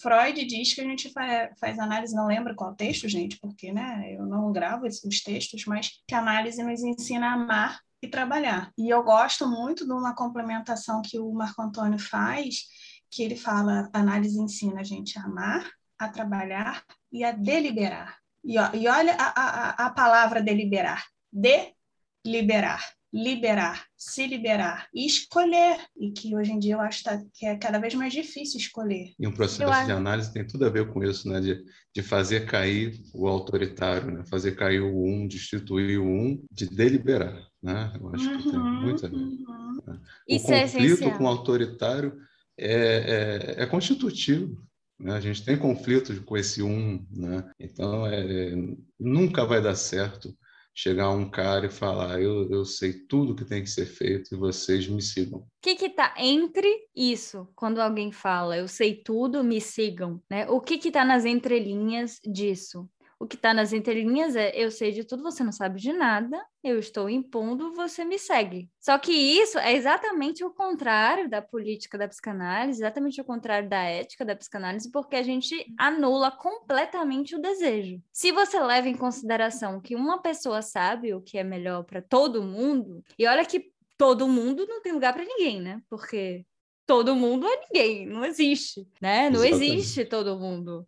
Freud 0.01 0.43
diz 0.47 0.73
que 0.73 0.81
a 0.81 0.85
gente 0.85 1.13
faz, 1.13 1.51
faz 1.61 1.79
análise, 1.79 2.15
não 2.15 2.27
lembro 2.27 2.55
qual 2.55 2.75
texto, 2.75 3.07
gente, 3.07 3.39
porque 3.39 3.71
né, 3.71 4.17
eu 4.17 4.25
não 4.25 4.51
gravo 4.51 4.87
os 4.87 5.23
textos, 5.23 5.67
mas 5.67 5.91
que 6.09 6.15
a 6.15 6.21
análise 6.21 6.63
nos 6.63 6.81
ensina 6.83 7.27
a 7.27 7.35
amar 7.35 7.81
e 8.01 8.09
trabalhar. 8.09 8.73
E 8.79 8.89
eu 8.89 9.03
gosto 9.03 9.47
muito 9.47 9.85
de 9.85 9.93
uma 9.93 10.15
complementação 10.15 11.03
que 11.05 11.19
o 11.19 11.31
Marco 11.35 11.61
Antônio 11.61 11.99
faz, 11.99 12.63
que 13.11 13.23
ele 13.23 13.37
fala: 13.37 13.91
análise 13.93 14.41
ensina 14.41 14.81
a 14.81 14.85
gente 14.85 15.19
a 15.19 15.25
amar, 15.25 15.71
a 16.05 16.09
trabalhar 16.09 16.85
e 17.11 17.25
a 17.25 17.33
deliberar. 17.33 18.19
E, 18.45 18.59
ó, 18.59 18.71
e 18.75 18.89
olha 18.89 19.15
a, 19.15 19.27
a, 19.27 19.87
a 19.87 19.91
palavra 19.91 20.43
deliberar: 20.43 21.05
deliberar 21.33 22.83
liberar, 23.13 23.85
se 23.95 24.27
liberar 24.27 24.89
e 24.95 25.05
escolher, 25.05 25.77
e 25.95 26.13
que 26.13 26.35
hoje 26.35 26.51
em 26.51 26.59
dia 26.59 26.75
eu 26.75 26.81
acho 26.81 27.05
tá, 27.05 27.23
que 27.35 27.45
é 27.45 27.57
cada 27.57 27.79
vez 27.79 27.95
mais 27.95 28.13
difícil 28.13 28.59
escolher. 28.59 29.13
E 29.19 29.27
um 29.27 29.33
processo 29.33 29.63
eu 29.63 29.87
de 29.87 29.93
análise 29.93 30.33
tem 30.33 30.47
tudo 30.47 30.65
a 30.65 30.71
ver 30.71 30.91
com 30.91 31.05
isso, 31.05 31.29
né? 31.29 31.39
De, 31.39 31.63
de 31.95 32.03
fazer 32.03 32.47
cair 32.47 32.99
o 33.13 33.29
autoritário, 33.29 34.11
né? 34.11 34.25
fazer 34.25 34.53
cair 34.53 34.81
o 34.81 35.05
um, 35.05 35.29
destituir 35.29 35.99
o 35.99 36.07
um, 36.07 36.43
de 36.51 36.67
deliberar. 36.67 37.47
Né? 37.63 37.93
Eu 38.01 38.15
acho 38.15 38.31
uhum, 38.31 38.39
que 38.39 38.51
tem 38.51 38.59
uhum, 38.59 38.81
muito 38.81 39.07
a 39.07 39.09
ver. 39.11 39.17
Uhum. 39.17 39.83
Né? 39.87 40.01
O 40.29 40.35
isso 40.35 40.53
é 40.53 40.63
conflito 40.63 41.05
é 41.05 41.11
com 41.11 41.25
o 41.25 41.29
autoritário 41.29 42.19
é, 42.59 43.57
é, 43.59 43.63
é 43.63 43.67
constitutivo. 43.67 44.57
Né? 44.99 45.15
A 45.15 45.21
gente 45.21 45.45
tem 45.45 45.59
conflitos 45.59 46.19
com 46.21 46.37
esse 46.37 46.63
um, 46.63 47.05
né? 47.11 47.51
então 47.59 48.07
é, 48.07 48.53
nunca 48.99 49.45
vai 49.45 49.61
dar 49.61 49.75
certo 49.75 50.35
chegar 50.75 51.11
um 51.11 51.29
cara 51.29 51.67
e 51.67 51.71
falar: 51.71 52.21
eu, 52.21 52.51
eu 52.51 52.65
sei 52.65 52.93
tudo 52.93 53.35
que 53.35 53.45
tem 53.45 53.63
que 53.63 53.71
ser 53.71 53.87
feito 53.87 54.35
e 54.35 54.39
vocês 54.39 54.89
me 54.89 55.03
sigam. 55.03 55.41
O 55.41 55.47
que 55.61 55.73
está 55.87 56.15
entre 56.19 56.89
isso, 56.95 57.49
quando 57.55 57.81
alguém 57.81 58.11
fala 58.11 58.57
eu 58.57 58.69
sei 58.69 58.95
tudo, 58.95 59.45
me 59.45 59.61
sigam? 59.61 60.23
Né? 60.31 60.49
O 60.49 60.61
que 60.61 60.75
está 60.75 61.05
nas 61.05 61.25
entrelinhas 61.25 62.21
disso? 62.25 62.89
O 63.23 63.27
que 63.29 63.37
está 63.37 63.55
nas 63.55 63.73
entrelinhas 63.73 64.35
é: 64.35 64.51
eu 64.57 64.69
sei 64.69 64.91
de 64.91 65.05
tudo, 65.05 65.23
você 65.23 65.45
não 65.45 65.53
sabe 65.53 65.81
de 65.81 65.93
nada, 65.93 66.45
eu 66.61 66.77
estou 66.77 67.09
impondo, 67.09 67.73
você 67.73 68.05
me 68.05 68.19
segue. 68.19 68.69
Só 68.81 68.99
que 68.99 69.13
isso 69.13 69.61
é 69.61 69.75
exatamente 69.75 70.43
o 70.43 70.51
contrário 70.51 71.31
da 71.31 71.41
política 71.41 71.97
da 71.97 72.09
psicanálise, 72.09 72.81
exatamente 72.81 73.21
o 73.21 73.25
contrário 73.25 73.69
da 73.69 73.81
ética 73.85 74.25
da 74.25 74.35
psicanálise, 74.35 74.91
porque 74.91 75.15
a 75.15 75.23
gente 75.23 75.73
anula 75.79 76.33
completamente 76.33 77.37
o 77.37 77.41
desejo. 77.41 78.03
Se 78.13 78.33
você 78.33 78.59
leva 78.59 78.89
em 78.89 78.97
consideração 78.97 79.81
que 79.81 79.95
uma 79.95 80.21
pessoa 80.21 80.61
sabe 80.61 81.15
o 81.15 81.21
que 81.21 81.39
é 81.39 81.45
melhor 81.45 81.85
para 81.85 82.03
todo 82.03 82.43
mundo, 82.43 83.05
e 83.17 83.25
olha 83.25 83.45
que 83.45 83.71
todo 83.97 84.27
mundo 84.27 84.67
não 84.67 84.83
tem 84.83 84.91
lugar 84.91 85.13
para 85.13 85.25
ninguém, 85.25 85.61
né? 85.61 85.81
Porque 85.89 86.45
todo 86.85 87.15
mundo 87.15 87.47
é 87.47 87.61
ninguém, 87.69 88.05
não 88.05 88.25
existe, 88.25 88.85
né? 89.01 89.31
Não 89.31 89.45
Exatamente. 89.45 89.77
existe 89.77 90.05
todo 90.05 90.41
mundo. 90.41 90.85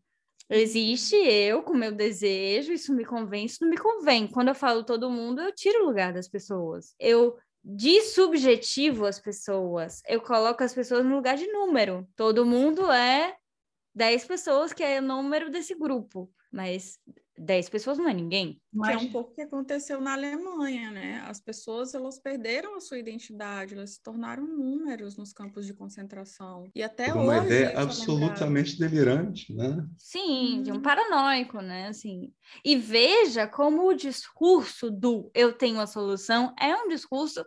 Existe 0.51 1.17
eu 1.17 1.63
com 1.63 1.75
meu 1.75 1.91
desejo, 1.91 2.73
isso 2.73 2.95
me 2.95 3.05
convém, 3.05 3.47
isso 3.47 3.59
não 3.63 3.71
me 3.71 3.79
convém. 3.79 4.27
Quando 4.27 4.49
eu 4.49 4.55
falo 4.55 4.85
todo 4.85 5.11
mundo, 5.11 5.41
eu 5.41 5.55
tiro 5.55 5.83
o 5.83 5.87
lugar 5.87 6.13
das 6.13 6.29
pessoas. 6.29 6.95
Eu 6.99 7.37
subjetivo 8.03 9.07
as 9.07 9.19
pessoas. 9.19 10.03
Eu 10.07 10.21
coloco 10.21 10.63
as 10.63 10.75
pessoas 10.75 11.05
no 11.05 11.17
lugar 11.17 11.37
de 11.37 11.47
número. 11.47 12.07
Todo 12.15 12.45
mundo 12.45 12.91
é 12.93 13.37
10 13.95 14.27
pessoas, 14.27 14.73
que 14.73 14.83
é 14.83 15.01
o 15.01 15.03
número 15.03 15.51
desse 15.51 15.75
grupo. 15.75 16.31
Mas 16.53 16.99
10 17.37 17.69
pessoas 17.69 17.99
não 17.99 18.09
é 18.09 18.15
ninguém. 18.15 18.61
Que 18.85 18.93
é 18.93 18.97
um 18.97 19.11
pouco 19.11 19.33
o 19.33 19.35
que 19.35 19.43
aconteceu 19.43 20.01
na 20.01 20.13
Alemanha, 20.13 20.91
né? 20.91 21.25
As 21.27 21.41
pessoas 21.41 21.95
elas 21.95 22.19
perderam 22.19 22.77
a 22.77 22.81
sua 22.81 22.99
identidade, 22.99 23.75
elas 23.75 23.95
se 23.95 24.03
tornaram 24.03 24.47
números 24.47 25.17
nos 25.17 25.33
campos 25.33 25.67
de 25.67 25.75
concentração. 25.75 26.71
E 26.75 26.83
até 26.83 27.13
Uma 27.13 27.23
hoje. 27.23 27.39
Uma 27.39 27.47
ideia 27.47 27.79
absolutamente 27.79 28.79
delirante, 28.79 29.53
né? 29.53 29.85
Sim, 29.99 30.63
de 30.63 30.73
um 30.73 30.77
hum. 30.77 30.83
paranoico, 30.83 31.61
né? 31.61 31.89
Assim. 31.89 32.33
E 32.65 32.77
veja 32.77 33.47
como 33.47 33.89
o 33.89 33.95
discurso 33.95 34.91
do 34.91 35.31
eu 35.35 35.53
tenho 35.53 35.81
a 35.81 35.87
solução 35.87 36.55
é 36.61 36.75
um 36.75 36.89
discurso 36.89 37.45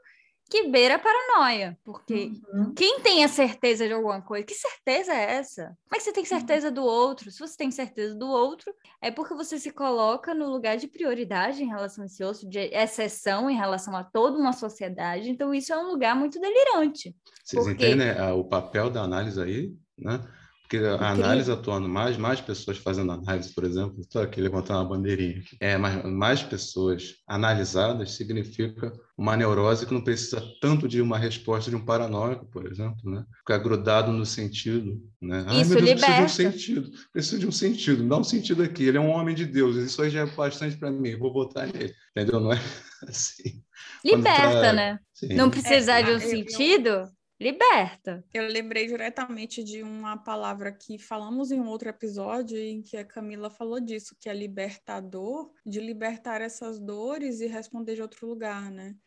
que 0.49 0.69
beira 0.69 0.95
a 0.95 0.99
paranoia, 0.99 1.77
porque 1.83 2.31
uhum. 2.53 2.73
quem 2.73 3.01
tem 3.01 3.23
a 3.23 3.27
certeza 3.27 3.87
de 3.87 3.93
alguma 3.93 4.21
coisa, 4.21 4.45
que 4.45 4.53
certeza 4.53 5.13
é 5.13 5.35
essa? 5.35 5.77
Como 5.87 5.95
é 5.95 5.97
que 5.97 6.03
você 6.03 6.13
tem 6.13 6.25
certeza 6.25 6.71
do 6.71 6.83
outro? 6.83 7.29
Se 7.31 7.39
você 7.39 7.57
tem 7.57 7.69
certeza 7.69 8.15
do 8.15 8.27
outro, 8.27 8.73
é 9.01 9.11
porque 9.11 9.33
você 9.33 9.59
se 9.59 9.71
coloca 9.71 10.33
no 10.33 10.49
lugar 10.49 10.77
de 10.77 10.87
prioridade 10.87 11.61
em 11.61 11.67
relação 11.67 12.03
a 12.03 12.07
esse 12.07 12.23
outro, 12.23 12.49
de 12.49 12.59
exceção 12.59 13.49
em 13.49 13.55
relação 13.55 13.95
a 13.95 14.03
toda 14.03 14.37
uma 14.37 14.53
sociedade. 14.53 15.29
Então, 15.29 15.53
isso 15.53 15.73
é 15.73 15.77
um 15.77 15.87
lugar 15.87 16.15
muito 16.15 16.39
delirante. 16.39 17.15
Vocês 17.43 17.65
porque... 17.65 17.85
entendem 17.85 18.07
é, 18.07 18.31
o 18.31 18.43
papel 18.43 18.89
da 18.89 19.01
análise 19.01 19.41
aí, 19.41 19.73
né? 19.97 20.21
Porque 20.67 20.85
a 20.85 21.11
análise 21.11 21.49
atuando 21.49 21.87
mais, 21.87 22.17
mais 22.17 22.41
pessoas 22.41 22.77
fazendo 22.77 23.13
análise, 23.13 23.53
por 23.53 23.63
exemplo, 23.63 24.01
estou 24.01 24.21
aqui 24.21 24.41
levantando 24.41 24.79
uma 24.79 24.89
bandeirinha. 24.89 25.41
É, 25.61 25.77
mais, 25.77 26.03
mais 26.03 26.43
pessoas 26.43 27.15
analisadas 27.25 28.11
significa 28.11 28.91
uma 29.17 29.37
neurose 29.37 29.85
que 29.85 29.93
não 29.93 30.03
precisa 30.03 30.43
tanto 30.59 30.85
de 30.85 31.01
uma 31.01 31.17
resposta 31.17 31.69
de 31.69 31.77
um 31.77 31.85
paranoico, 31.85 32.45
por 32.47 32.69
exemplo, 32.69 33.09
né? 33.09 33.23
Ficar 33.37 33.59
grudado 33.59 34.11
no 34.11 34.25
sentido, 34.25 35.01
né? 35.21 35.45
Ai, 35.47 35.61
isso 35.61 35.69
meu 35.69 35.81
Deus, 35.81 36.01
liberta. 36.01 36.21
precisa 36.21 36.49
de 36.49 36.49
um 36.49 36.51
sentido, 36.51 36.91
precisa 37.13 37.39
de 37.39 37.47
um 37.47 37.51
sentido, 37.51 38.03
me 38.03 38.09
dá 38.09 38.17
um 38.17 38.23
sentido 38.25 38.61
aqui. 38.61 38.83
Ele 38.83 38.97
é 38.97 39.01
um 39.01 39.11
homem 39.11 39.33
de 39.33 39.45
Deus, 39.45 39.77
isso 39.77 40.01
aí 40.01 40.09
já 40.09 40.23
é 40.23 40.25
bastante 40.25 40.75
para 40.75 40.91
mim, 40.91 41.17
vou 41.17 41.31
votar 41.31 41.65
nele, 41.67 41.93
entendeu? 42.11 42.41
Não 42.41 42.51
é 42.51 42.59
assim. 43.07 43.63
Liberta, 44.03 44.61
tá... 44.61 44.73
né? 44.73 44.99
Sim. 45.13 45.33
Não 45.33 45.49
precisar 45.49 46.01
é, 46.01 46.03
de 46.03 46.11
um 46.11 46.19
sentido, 46.19 47.07
Liberta. 47.39 48.25
Eu 48.33 48.47
lembrei 48.47 48.87
diretamente 48.87 49.63
de 49.63 49.83
uma 49.83 50.17
palavra 50.17 50.71
que 50.71 50.97
falamos 50.97 51.51
em 51.51 51.59
um 51.59 51.67
outro 51.67 51.87
episódio 51.87 52.57
em 52.57 52.81
que 52.81 52.97
a 52.97 53.05
Camila 53.05 53.49
falou 53.49 53.79
disso, 53.79 54.15
que 54.19 54.27
é 54.27 54.33
libertador, 54.33 55.53
de 55.63 55.79
libertar 55.79 56.41
essas 56.41 56.79
dores 56.79 57.39
e 57.39 57.45
responder 57.45 57.93
de 57.93 58.01
outro 58.01 58.27
lugar, 58.27 58.71
né? 58.71 58.97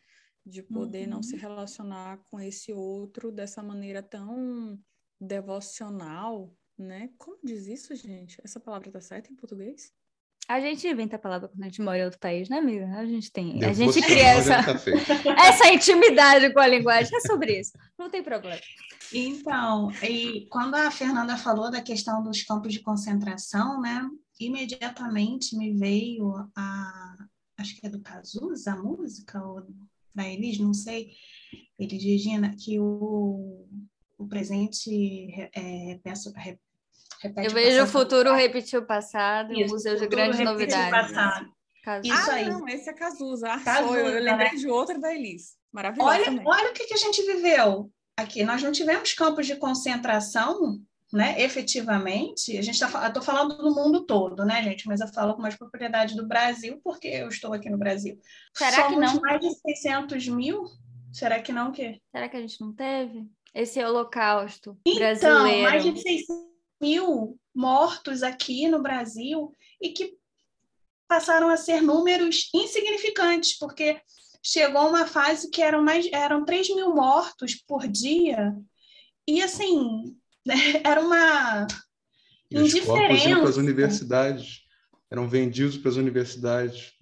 De 0.45 0.63
poder 0.63 1.03
uhum. 1.03 1.15
não 1.15 1.23
se 1.23 1.35
uhum. 1.35 1.41
relacionar 1.41 2.19
com 2.29 2.39
esse 2.39 2.71
outro 2.71 3.33
dessa 3.33 3.61
maneira 3.61 4.01
tão 4.01 4.79
devocional, 5.19 6.55
né? 6.77 7.09
Como 7.17 7.37
diz 7.43 7.67
isso, 7.67 7.93
gente? 7.95 8.39
Essa 8.41 8.61
palavra 8.61 8.89
tá 8.89 9.01
certa 9.01 9.31
em 9.31 9.35
português? 9.35 9.93
A 10.47 10.59
gente 10.59 10.87
inventa 10.87 11.15
a 11.15 11.19
palavra 11.19 11.47
quando 11.47 11.61
a 11.61 11.65
gente 11.65 11.81
mora 11.81 11.99
em 11.99 12.05
outro 12.05 12.19
país, 12.19 12.49
né, 12.49 12.57
amiga? 12.57 12.85
A 12.97 13.05
gente 13.05 13.31
tem. 13.31 13.63
a 13.63 13.73
gente 13.73 14.01
cria 14.01 14.29
essa, 14.29 14.57
essa 15.47 15.71
intimidade 15.71 16.51
com 16.53 16.59
a 16.59 16.67
linguagem. 16.67 17.15
É 17.15 17.19
sobre 17.21 17.59
isso. 17.59 17.71
Não 17.97 18.09
tem 18.09 18.21
problema. 18.21 18.59
Então, 19.13 19.91
e 20.03 20.47
quando 20.49 20.75
a 20.75 20.89
Fernanda 20.89 21.37
falou 21.37 21.69
da 21.69 21.81
questão 21.81 22.23
dos 22.23 22.43
campos 22.43 22.73
de 22.73 22.81
concentração, 22.81 23.79
né? 23.81 24.07
Imediatamente 24.39 25.55
me 25.55 25.73
veio 25.73 26.33
a. 26.55 27.15
Acho 27.57 27.75
que 27.79 27.85
é 27.85 27.89
do 27.89 28.01
Cazuza, 28.01 28.71
a 28.71 28.75
música, 28.75 29.43
ou 29.43 29.65
da 30.15 30.27
Elis, 30.27 30.57
não 30.57 30.73
sei. 30.73 31.11
Elis 31.77 32.03
Regina, 32.03 32.55
que 32.57 32.79
o, 32.79 33.67
o 34.17 34.27
presente 34.27 35.31
é, 35.53 35.99
peço, 36.03 36.33
Repete 37.21 37.47
eu 37.47 37.53
vejo 37.53 37.83
o 37.83 37.87
futuro 37.87 38.33
repetir 38.33 38.79
o 38.79 38.85
passado, 38.85 39.53
Isso, 39.53 39.73
Museu 39.73 39.95
de 39.95 40.07
Grandes 40.07 40.39
Novidades. 40.39 41.11
Isso 42.03 42.31
ah, 42.31 42.33
aí. 42.33 42.49
não, 42.49 42.67
esse 42.67 42.89
é 42.89 42.93
Cazuza. 42.93 43.47
Ah, 43.47 43.59
Cazuza 43.59 43.99
eu, 43.99 44.07
eu 44.07 44.23
lembrei 44.23 44.51
né? 44.51 44.55
de 44.55 44.67
outra 44.67 44.99
da 44.99 45.13
Elis. 45.13 45.55
Maravilhoso. 45.71 46.09
Olha, 46.09 46.41
olha 46.45 46.69
o 46.69 46.73
que, 46.73 46.85
que 46.85 46.93
a 46.93 46.97
gente 46.97 47.23
viveu 47.23 47.91
aqui. 48.17 48.43
Nós 48.43 48.61
não 48.61 48.71
tivemos 48.71 49.13
campos 49.13 49.47
de 49.47 49.55
concentração, 49.55 50.79
né? 51.13 51.41
Efetivamente. 51.41 52.57
A 52.57 52.61
gente 52.61 52.75
está 52.75 53.07
estou 53.07 53.21
falando 53.21 53.55
do 53.57 53.73
mundo 53.73 54.05
todo, 54.05 54.43
né, 54.45 54.63
gente? 54.63 54.87
Mas 54.87 54.99
eu 54.99 55.07
falo 55.07 55.35
com 55.35 55.41
mais 55.41 55.55
propriedade 55.55 56.15
do 56.15 56.27
Brasil, 56.27 56.79
porque 56.83 57.07
eu 57.07 57.27
estou 57.27 57.53
aqui 57.53 57.69
no 57.69 57.77
Brasil. 57.77 58.19
Será 58.55 58.87
Somos 58.87 59.11
que 59.11 59.15
não? 59.15 59.21
mais 59.21 59.39
de 59.41 59.53
600 59.53 60.27
mil? 60.27 60.65
Será 61.11 61.39
que 61.41 61.51
não 61.51 61.69
o 61.69 61.71
quê? 61.71 61.99
Será 62.11 62.29
que 62.29 62.37
a 62.37 62.41
gente 62.41 62.61
não 62.61 62.73
teve? 62.73 63.27
Esse 63.53 63.83
holocausto 63.83 64.77
então, 64.85 64.97
brasileiro. 64.99 65.63
mais 65.63 65.83
de 65.83 65.99
600 65.99 66.50
mil 66.81 67.39
mortos 67.53 68.23
aqui 68.23 68.67
no 68.67 68.81
Brasil 68.81 69.55
e 69.81 69.89
que 69.89 70.17
passaram 71.07 71.49
a 71.49 71.57
ser 71.57 71.81
números 71.81 72.49
insignificantes, 72.53 73.57
porque 73.57 74.01
chegou 74.43 74.87
uma 74.87 75.05
fase 75.05 75.49
que 75.49 75.61
eram 75.61 75.83
mais 75.83 76.09
eram 76.11 76.45
3 76.45 76.75
mil 76.75 76.95
mortos 76.95 77.55
por 77.55 77.87
dia 77.87 78.55
e 79.27 79.41
assim 79.41 80.15
era 80.83 81.01
uma 81.01 81.67
e 82.49 82.57
indiferença. 82.57 83.27
Os 83.27 83.39
para 83.39 83.49
as 83.49 83.57
universidades 83.57 84.61
eram 85.09 85.27
vendidos 85.27 85.77
para 85.77 85.91
as 85.91 85.97
universidades. 85.97 86.93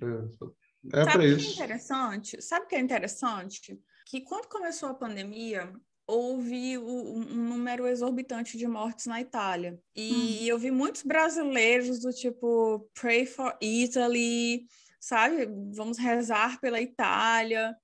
É 0.94 1.04
para 1.04 1.26
isso. 1.26 1.56
Que 1.56 1.62
é 1.62 1.66
interessante? 1.66 2.42
Sabe 2.42 2.66
o 2.66 2.68
que 2.68 2.76
é 2.76 2.80
interessante? 2.80 3.80
Que 4.06 4.22
quando 4.22 4.48
começou 4.48 4.90
a 4.90 4.94
pandemia, 4.96 5.72
houve 6.10 6.76
um 6.80 7.24
número 7.36 7.88
exorbitante 7.88 8.58
de 8.58 8.68
mortes 8.68 9.06
na 9.06 9.22
Itália. 9.22 9.80
E 9.96 10.12
hum. 10.12 10.46
eu 10.48 10.58
vi 10.58 10.72
muitos 10.72 11.04
brasileiros 11.04 12.00
do 12.00 12.12
tipo 12.12 12.90
Pray 13.00 13.28
for 13.28 13.56
Italy, 13.62 14.66
sabe? 15.00 15.48
Vamos 15.72 16.00
rezar 16.00 16.60
pela 16.60 16.82
Itália. 16.82 17.76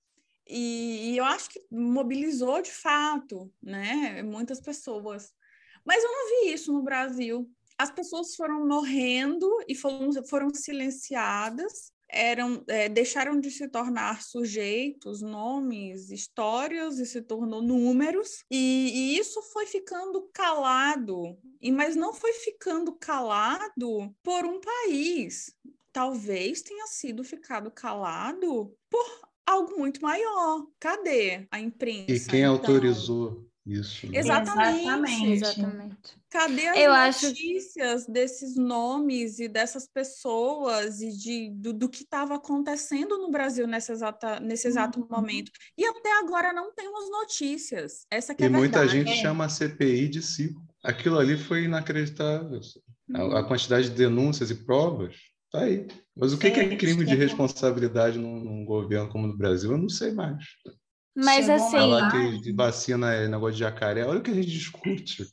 E, 0.47 1.11
e 1.11 1.17
eu 1.17 1.25
acho 1.25 1.51
que 1.51 1.61
mobilizou 1.71 2.61
de 2.61 2.71
fato, 2.71 3.53
né? 3.61 4.23
Muitas 4.23 4.59
pessoas. 4.59 5.31
Mas 5.85 6.03
eu 6.03 6.11
não 6.11 6.29
vi 6.29 6.53
isso 6.53 6.73
no 6.73 6.81
Brasil. 6.81 7.47
As 7.77 7.91
pessoas 7.91 8.35
foram 8.35 8.67
morrendo 8.67 9.47
e 9.67 9.75
foram, 9.75 10.11
foram 10.25 10.49
silenciadas 10.51 11.93
eram 12.09 12.63
é, 12.67 12.87
deixaram 12.87 13.39
de 13.39 13.49
se 13.51 13.67
tornar 13.67 14.21
sujeitos, 14.21 15.21
nomes, 15.21 16.11
histórias 16.11 16.99
e 16.99 17.05
se 17.05 17.21
tornou 17.21 17.61
números 17.61 18.43
e, 18.49 18.91
e, 18.93 19.19
isso 19.19 19.41
foi 19.53 19.65
ficando 19.65 20.29
calado 20.33 21.37
e 21.61 21.71
mas 21.71 21.95
não 21.95 22.13
foi 22.13 22.33
ficando 22.33 22.93
calado 22.93 24.13
por 24.23 24.45
um 24.45 24.59
país 24.59 25.53
talvez 25.91 26.61
tenha 26.61 26.87
sido 26.87 27.23
ficado 27.23 27.71
calado 27.71 28.73
por 28.89 29.05
algo 29.45 29.77
muito 29.77 30.01
maior 30.01 30.65
cadê 30.79 31.47
a 31.51 31.59
imprensa 31.59 32.11
e 32.11 32.19
quem 32.19 32.41
então? 32.41 32.53
autorizou 32.53 33.45
isso. 33.65 34.05
Né? 34.11 34.19
Exatamente. 34.19 35.25
Exatamente. 35.31 36.17
Cadê 36.35 36.67
as 36.67 36.77
Eu 36.77 36.93
notícias 37.29 38.01
acho... 38.01 38.11
desses 38.11 38.57
nomes 38.57 39.39
e 39.39 39.47
dessas 39.47 39.87
pessoas 39.87 40.99
e 40.99 41.17
de, 41.17 41.49
do, 41.51 41.71
do 41.71 41.87
que 41.87 42.03
estava 42.03 42.35
acontecendo 42.35 43.17
no 43.17 43.31
Brasil 43.31 43.65
nesse, 43.65 43.93
exata, 43.93 44.41
nesse 44.41 44.67
exato 44.67 44.99
uhum. 44.99 45.07
momento? 45.09 45.49
E 45.77 45.85
até 45.85 46.19
agora 46.19 46.51
não 46.51 46.73
temos 46.73 47.09
notícias. 47.09 48.05
Essa 48.11 48.35
que 48.35 48.43
e 48.43 48.47
é 48.47 48.49
muita 48.49 48.85
gente 48.85 49.11
é. 49.11 49.15
chama 49.15 49.45
a 49.45 49.49
CPI 49.49 50.09
de 50.09 50.21
circo. 50.21 50.61
Aquilo 50.83 51.17
ali 51.17 51.37
foi 51.37 51.63
inacreditável. 51.63 52.59
Uhum. 53.07 53.31
A, 53.31 53.39
a, 53.39 53.43
quantidade 53.45 53.89
de 53.89 53.95
denúncias 53.95 54.51
e 54.51 54.55
provas 54.55 55.15
tá 55.49 55.61
aí. 55.61 55.87
Mas 56.17 56.33
o 56.33 56.37
que, 56.37 56.51
que 56.51 56.59
é 56.59 56.75
crime 56.75 57.05
de 57.05 57.15
responsabilidade 57.15 58.19
num, 58.19 58.41
num 58.41 58.65
governo 58.65 59.07
como 59.07 59.25
no 59.25 59.37
Brasil? 59.37 59.71
Eu 59.71 59.77
não 59.77 59.89
sei 59.89 60.11
mais. 60.11 60.43
Mas 61.15 61.45
Chegou 61.45 61.55
assim. 61.55 61.77
Falar 61.77 62.11
que 62.11 62.51
vacina 62.51 63.13
é 63.13 63.25
negócio 63.29 63.53
de 63.53 63.59
jacaré, 63.59 64.05
olha 64.05 64.19
o 64.19 64.21
que 64.21 64.31
a 64.31 64.33
gente 64.35 64.51
discute. 64.51 65.25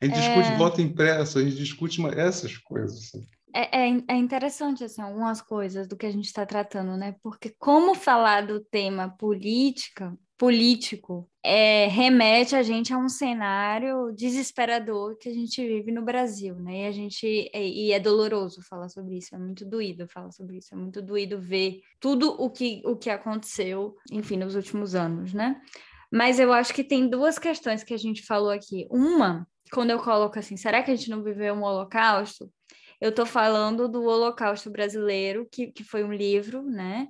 A 0.00 0.04
gente 0.04 0.18
é... 0.18 0.20
discute 0.20 0.58
voto 0.58 0.80
impresso, 0.80 1.38
a 1.38 1.42
gente 1.42 1.56
discute 1.56 2.06
essas 2.06 2.56
coisas. 2.58 2.98
Assim. 2.98 3.26
É, 3.54 3.88
é, 3.88 4.02
é, 4.08 4.14
interessante, 4.16 4.84
assim, 4.84 5.00
algumas 5.00 5.40
coisas 5.40 5.88
do 5.88 5.96
que 5.96 6.04
a 6.04 6.10
gente 6.10 6.26
está 6.26 6.44
tratando, 6.44 6.96
né? 6.96 7.16
Porque 7.22 7.54
como 7.58 7.94
falar 7.94 8.46
do 8.46 8.60
tema 8.60 9.08
política 9.08 10.16
político 10.38 11.28
é, 11.42 11.86
remete 11.86 12.54
a 12.54 12.62
gente 12.62 12.92
a 12.92 12.98
um 12.98 13.08
cenário 13.08 14.12
desesperador 14.12 15.16
que 15.16 15.28
a 15.28 15.32
gente 15.32 15.66
vive 15.66 15.90
no 15.90 16.04
Brasil, 16.04 16.54
né? 16.56 16.82
E 16.82 16.86
a 16.86 16.92
gente 16.92 17.50
é, 17.52 17.66
e 17.66 17.92
é 17.92 17.98
doloroso 17.98 18.60
falar 18.68 18.88
sobre 18.88 19.16
isso, 19.16 19.34
é 19.34 19.38
muito 19.38 19.64
doído 19.64 20.06
falar 20.08 20.30
sobre 20.32 20.58
isso, 20.58 20.74
é 20.74 20.76
muito 20.76 21.00
doído 21.00 21.40
ver 21.40 21.80
tudo 22.00 22.30
o 22.30 22.50
que 22.50 22.82
o 22.84 22.96
que 22.96 23.08
aconteceu, 23.08 23.96
enfim, 24.10 24.36
nos 24.36 24.54
últimos 24.54 24.94
anos, 24.94 25.32
né? 25.32 25.60
Mas 26.12 26.38
eu 26.38 26.52
acho 26.52 26.74
que 26.74 26.84
tem 26.84 27.08
duas 27.08 27.38
questões 27.38 27.82
que 27.82 27.94
a 27.94 27.98
gente 27.98 28.22
falou 28.22 28.50
aqui. 28.50 28.86
Uma, 28.90 29.46
quando 29.72 29.90
eu 29.90 29.98
coloco 29.98 30.38
assim, 30.38 30.56
será 30.56 30.82
que 30.82 30.90
a 30.90 30.96
gente 30.96 31.10
não 31.10 31.22
viveu 31.22 31.54
um 31.54 31.62
holocausto? 31.62 32.50
Eu 33.00 33.10
estou 33.10 33.26
falando 33.26 33.88
do 33.88 34.02
Holocausto 34.04 34.70
Brasileiro, 34.70 35.46
que, 35.50 35.66
que 35.66 35.84
foi 35.84 36.02
um 36.02 36.12
livro, 36.12 36.62
né? 36.62 37.08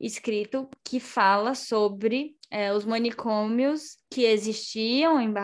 escrito 0.00 0.68
que 0.84 1.00
fala 1.00 1.54
sobre 1.54 2.36
é, 2.50 2.72
os 2.72 2.84
manicômios 2.84 3.96
que 4.10 4.24
existiam 4.24 5.20
em, 5.20 5.34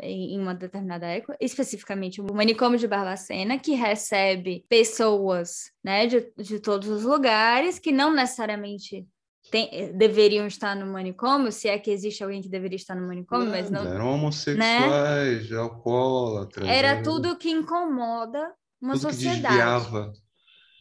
em, 0.00 0.40
uma 0.40 0.54
determinada 0.54 1.06
época, 1.06 1.36
especificamente 1.40 2.20
o 2.20 2.32
manicômio 2.32 2.78
de 2.78 2.86
Barbacena, 2.86 3.58
que 3.58 3.74
recebe 3.74 4.64
pessoas 4.68 5.70
né, 5.82 6.06
de, 6.06 6.32
de 6.36 6.60
todos 6.60 6.88
os 6.88 7.02
lugares, 7.02 7.78
que 7.78 7.92
não 7.92 8.12
necessariamente 8.12 9.06
tem, 9.50 9.96
deveriam 9.96 10.46
estar 10.46 10.74
no 10.74 10.86
manicômio, 10.86 11.52
se 11.52 11.68
é 11.68 11.78
que 11.78 11.90
existe 11.90 12.22
alguém 12.22 12.42
que 12.42 12.48
deveria 12.48 12.76
estar 12.76 12.94
no 12.94 13.06
manicômio, 13.06 13.48
mas 13.48 13.70
não. 13.70 13.86
Eram 13.86 14.14
homossexuais, 14.14 15.50
né? 15.50 15.56
alcoólatras. 15.56 16.68
Era, 16.68 16.88
era 16.88 17.02
tudo 17.02 17.36
que 17.36 17.50
incomoda 17.50 18.52
uma 18.80 18.94
tudo 18.94 19.02
sociedade. 19.02 19.42
Que 19.42 19.48
desviava 19.48 20.12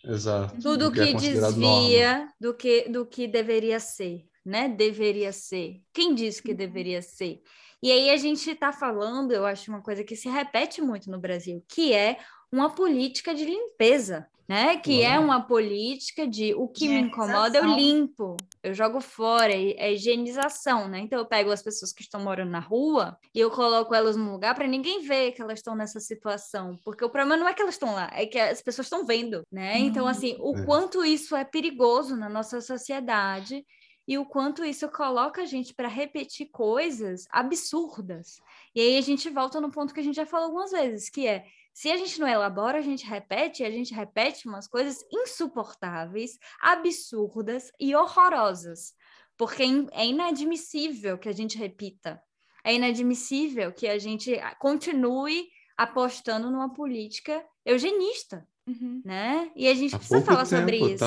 Exato. 0.08 0.62
Tudo 0.62 0.92
que, 0.92 1.04
que 1.06 1.10
é 1.10 1.14
desvia 1.14 2.18
norma. 2.18 2.34
do 2.40 2.54
que, 2.54 2.90
do 2.90 3.06
que 3.06 3.28
deveria 3.28 3.80
ser, 3.80 4.26
né? 4.46 4.70
Deveria 4.70 5.32
ser. 5.32 5.82
Quem 5.92 6.14
disse 6.14 6.42
que 6.42 6.54
deveria 6.54 7.02
ser? 7.02 7.42
E 7.82 7.92
aí 7.92 8.10
a 8.10 8.18
gente 8.18 8.50
está 8.50 8.72
falando, 8.72 9.32
eu 9.32 9.46
acho 9.46 9.70
uma 9.72 9.82
coisa 9.82 10.04
que 10.04 10.16
se 10.16 10.30
repete 10.30 10.82
muito 10.82 11.10
no 11.10 11.20
Brasil, 11.20 11.64
que 11.68 11.94
é 11.94 12.18
uma 12.52 12.70
política 12.70 13.34
de 13.34 13.46
limpeza 13.46 14.28
né? 14.48 14.78
Que 14.78 15.02
é 15.02 15.20
uma 15.20 15.42
política 15.42 16.28
de 16.28 16.54
o 16.54 16.68
que 16.68 16.88
me 16.88 17.00
incomoda, 17.02 17.58
eu 17.58 17.66
limpo, 17.66 18.38
eu 18.62 18.74
jogo 18.74 19.02
fora, 19.02 19.52
é, 19.52 19.72
é 19.72 19.94
higienização, 19.94 20.88
né? 20.88 21.00
Então 21.00 21.20
eu 21.20 21.26
pego 21.26 21.52
as 21.52 21.62
pessoas 21.62 21.92
que 21.92 22.02
estão 22.02 22.22
morando 22.22 22.52
na 22.52 22.60
rua 22.60 23.18
e 23.34 23.40
eu 23.40 23.50
coloco 23.50 23.94
elas 23.94 24.16
num 24.16 24.32
lugar 24.32 24.56
para 24.56 24.68
ninguém 24.68 25.02
ver 25.02 25.32
que 25.32 25.42
elas 25.42 25.60
estão 25.60 25.76
nessa 25.76 26.00
situação, 26.00 26.78
porque 26.84 27.04
o 27.04 27.10
problema 27.10 27.38
não 27.38 27.48
é 27.48 27.54
que 27.54 27.62
elas 27.62 27.76
estão 27.76 27.94
lá, 27.94 28.10
é 28.14 28.26
que 28.26 28.40
as 28.40 28.62
pessoas 28.62 28.88
estão 28.88 29.06
vendo, 29.06 29.42
né? 29.52 29.78
Então, 29.80 30.08
assim, 30.08 30.36
o 30.40 30.56
é. 30.58 30.66
quanto 30.66 31.04
isso 31.04 31.36
é 31.36 31.44
perigoso 31.44 32.16
na 32.16 32.30
nossa 32.30 32.62
sociedade 32.62 33.66
e 34.08 34.18
o 34.18 34.26
quanto 34.26 34.64
isso 34.64 34.88
coloca 34.90 35.42
a 35.42 35.46
gente 35.46 35.74
para 35.74 35.88
repetir 35.88 36.50
coisas 36.52 37.28
absurdas. 37.32 38.40
E 38.74 38.82
aí 38.82 38.98
a 38.98 39.02
gente 39.02 39.30
volta 39.30 39.60
no 39.60 39.72
ponto 39.72 39.94
que 39.94 40.00
a 40.00 40.04
gente 40.04 40.16
já 40.16 40.26
falou 40.26 40.48
algumas 40.48 40.72
vezes, 40.72 41.10
que 41.10 41.28
é 41.28 41.46
se 41.74 41.92
a 41.92 41.98
gente 41.98 42.20
não 42.22 42.28
elabora, 42.28 42.78
a 42.78 42.82
gente 42.82 43.06
repete, 43.06 43.64
a 43.64 43.70
gente 43.70 43.94
repete 43.94 44.48
umas 44.48 44.66
coisas 44.66 45.04
insuportáveis, 45.12 46.40
absurdas 46.62 47.70
e 47.78 47.94
horrorosas, 47.94 48.94
porque 49.36 49.64
é 49.92 50.06
inadmissível 50.06 51.18
que 51.18 51.28
a 51.28 51.34
gente 51.34 51.58
repita. 51.58 52.22
É 52.64 52.74
inadmissível 52.74 53.74
que 53.74 53.88
a 53.88 54.00
gente 54.00 54.40
continue 54.58 55.50
apostando 55.78 56.50
numa 56.50 56.74
política 56.74 57.46
eugenista. 57.66 58.48
Uhum. 58.68 59.02
Né? 59.06 59.52
E 59.56 59.68
a 59.68 59.74
gente 59.74 59.96
Há 59.96 60.00
precisa 60.00 60.22
falar 60.22 60.46
tempo, 60.46 60.60
sobre 60.60 60.78
isso. 60.78 61.04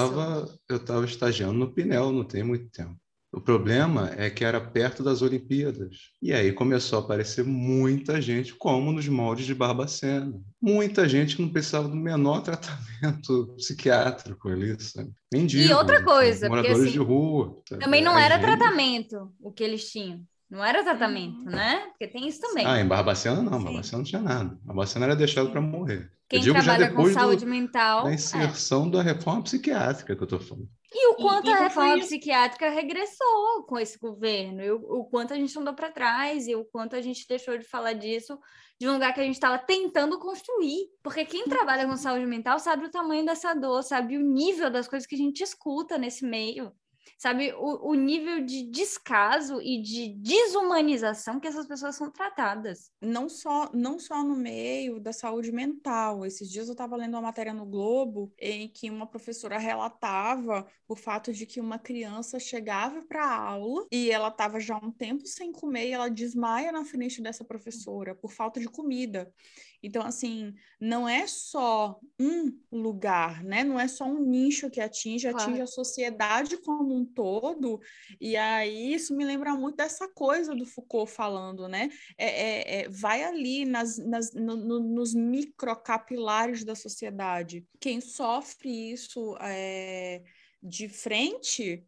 Eu 0.68 0.76
estava 0.76 1.04
estagiando 1.04 1.54
no 1.54 1.72
Pinel, 1.72 2.12
não 2.12 2.24
tem 2.24 2.42
muito 2.42 2.68
tempo. 2.70 2.96
O 3.30 3.40
problema 3.42 4.10
é 4.16 4.30
que 4.30 4.42
era 4.42 4.58
perto 4.58 5.02
das 5.02 5.20
Olimpíadas. 5.20 5.96
E 6.20 6.32
aí 6.32 6.50
começou 6.50 6.98
a 6.98 7.02
aparecer 7.02 7.44
muita 7.44 8.22
gente, 8.22 8.54
como 8.54 8.90
nos 8.90 9.06
moldes 9.06 9.44
de 9.44 9.54
Barbacena. 9.54 10.32
Muita 10.60 11.06
gente 11.06 11.36
que 11.36 11.42
não 11.42 11.50
precisava 11.50 11.88
do 11.88 11.96
menor 11.96 12.40
tratamento 12.42 13.54
psiquiátrico 13.56 14.48
ali, 14.48 14.80
sabe? 14.80 15.10
Mendigo, 15.32 15.68
e 15.68 15.74
outra 15.74 16.02
coisa, 16.02 16.48
moradores 16.48 16.76
porque, 16.76 16.88
assim, 16.88 16.98
de 16.98 17.04
rua. 17.04 17.62
Também 17.78 18.02
não 18.02 18.18
era 18.18 18.38
tratamento 18.38 19.30
o 19.40 19.52
que 19.52 19.62
eles 19.62 19.90
tinham. 19.90 20.22
Não 20.50 20.64
era 20.64 20.82
tratamento, 20.82 21.44
né? 21.44 21.88
Porque 21.90 22.08
tem 22.08 22.26
isso 22.26 22.40
também. 22.40 22.64
Ah, 22.64 22.80
em 22.80 22.88
Barbacena 22.88 23.42
não, 23.42 23.58
Sim. 23.58 23.64
Barbacena 23.66 23.98
não 23.98 24.04
tinha 24.04 24.22
nada. 24.22 24.58
Barbacena 24.64 25.04
era 25.04 25.14
deixado 25.14 25.50
para 25.50 25.60
morrer. 25.60 26.10
Quem 26.28 26.42
trabalha 26.42 26.92
com 26.92 27.10
saúde 27.12 27.44
do, 27.44 27.50
mental. 27.50 28.04
Da 28.04 28.10
é. 28.10 28.14
inserção 28.14 28.86
é. 28.88 28.90
da 28.90 29.02
reforma 29.02 29.42
psiquiátrica 29.42 30.14
que 30.14 30.22
eu 30.22 30.24
estou 30.24 30.40
falando. 30.40 30.68
E 30.92 31.08
o 31.08 31.16
quanto 31.16 31.48
e, 31.48 31.52
a 31.52 31.60
reforma 31.60 31.98
psiquiátrica 31.98 32.70
regressou 32.70 33.64
com 33.66 33.78
esse 33.78 33.98
governo, 33.98 34.62
e 34.62 34.70
o, 34.70 34.76
o 34.76 35.04
quanto 35.04 35.34
a 35.34 35.36
gente 35.36 35.58
andou 35.58 35.74
para 35.74 35.90
trás, 35.90 36.46
e 36.46 36.54
o 36.54 36.64
quanto 36.64 36.96
a 36.96 37.00
gente 37.00 37.26
deixou 37.28 37.56
de 37.58 37.64
falar 37.64 37.92
disso 37.92 38.38
de 38.80 38.88
um 38.88 38.92
lugar 38.92 39.12
que 39.12 39.20
a 39.20 39.24
gente 39.24 39.34
estava 39.34 39.58
tentando 39.58 40.18
construir. 40.18 40.86
Porque 41.02 41.24
quem 41.24 41.44
trabalha 41.44 41.86
com 41.86 41.96
saúde 41.96 42.26
mental 42.26 42.58
sabe 42.58 42.86
o 42.86 42.90
tamanho 42.90 43.24
dessa 43.24 43.54
dor, 43.54 43.82
sabe 43.82 44.16
o 44.16 44.20
nível 44.20 44.70
das 44.70 44.86
coisas 44.86 45.06
que 45.06 45.14
a 45.14 45.18
gente 45.18 45.42
escuta 45.42 45.98
nesse 45.98 46.24
meio 46.24 46.72
sabe? 47.16 47.52
O, 47.54 47.90
o 47.90 47.94
nível 47.94 48.44
de 48.44 48.70
descaso 48.70 49.60
e 49.62 49.80
de 49.80 50.08
desumanização 50.08 51.40
que 51.40 51.46
essas 51.46 51.66
pessoas 51.66 51.96
são 51.96 52.10
tratadas. 52.10 52.90
Não 53.00 53.28
só, 53.28 53.70
não 53.72 53.98
só 53.98 54.22
no 54.22 54.36
meio 54.36 55.00
da 55.00 55.12
saúde 55.12 55.52
mental. 55.52 56.26
Esses 56.26 56.50
dias 56.50 56.68
eu 56.68 56.72
estava 56.72 56.96
lendo 56.96 57.14
uma 57.14 57.22
matéria 57.22 57.54
no 57.54 57.66
Globo 57.66 58.32
em 58.38 58.68
que 58.68 58.90
uma 58.90 59.06
professora 59.06 59.58
relatava 59.58 60.66
o 60.86 60.96
fato 60.96 61.32
de 61.32 61.46
que 61.46 61.60
uma 61.60 61.78
criança 61.78 62.38
chegava 62.38 63.02
para 63.02 63.24
a 63.24 63.36
aula 63.36 63.86
e 63.92 64.10
ela 64.10 64.28
estava 64.28 64.58
já 64.58 64.76
um 64.76 64.90
tempo 64.90 65.26
sem 65.26 65.52
comer 65.52 65.88
e 65.88 65.92
ela 65.92 66.08
desmaia 66.08 66.72
na 66.72 66.84
frente 66.84 67.22
dessa 67.22 67.44
professora 67.44 68.14
por 68.14 68.32
falta 68.32 68.58
de 68.60 68.68
comida. 68.68 69.32
Então, 69.82 70.02
assim, 70.02 70.54
não 70.80 71.08
é 71.08 71.26
só 71.26 72.00
um 72.18 72.58
lugar, 72.70 73.44
né? 73.44 73.62
Não 73.62 73.78
é 73.78 73.86
só 73.86 74.04
um 74.04 74.18
nicho 74.18 74.70
que 74.70 74.80
atinge, 74.80 75.28
claro. 75.28 75.44
atinge 75.44 75.62
a 75.62 75.66
sociedade 75.66 76.56
como 76.58 76.94
um 76.94 77.04
todo. 77.04 77.80
E 78.20 78.36
aí 78.36 78.92
isso 78.92 79.14
me 79.16 79.24
lembra 79.24 79.54
muito 79.54 79.76
dessa 79.76 80.08
coisa 80.08 80.54
do 80.54 80.66
Foucault 80.66 81.10
falando, 81.10 81.68
né? 81.68 81.90
É, 82.16 82.26
é, 82.26 82.80
é 82.80 82.88
vai 82.88 83.22
ali 83.22 83.64
nas, 83.64 83.98
nas, 83.98 84.32
no, 84.32 84.56
no, 84.56 84.80
nos 84.80 85.14
microcapilares 85.14 86.64
da 86.64 86.74
sociedade. 86.74 87.64
Quem 87.80 88.00
sofre 88.00 88.92
isso 88.92 89.36
é, 89.40 90.22
de 90.62 90.88
frente 90.88 91.86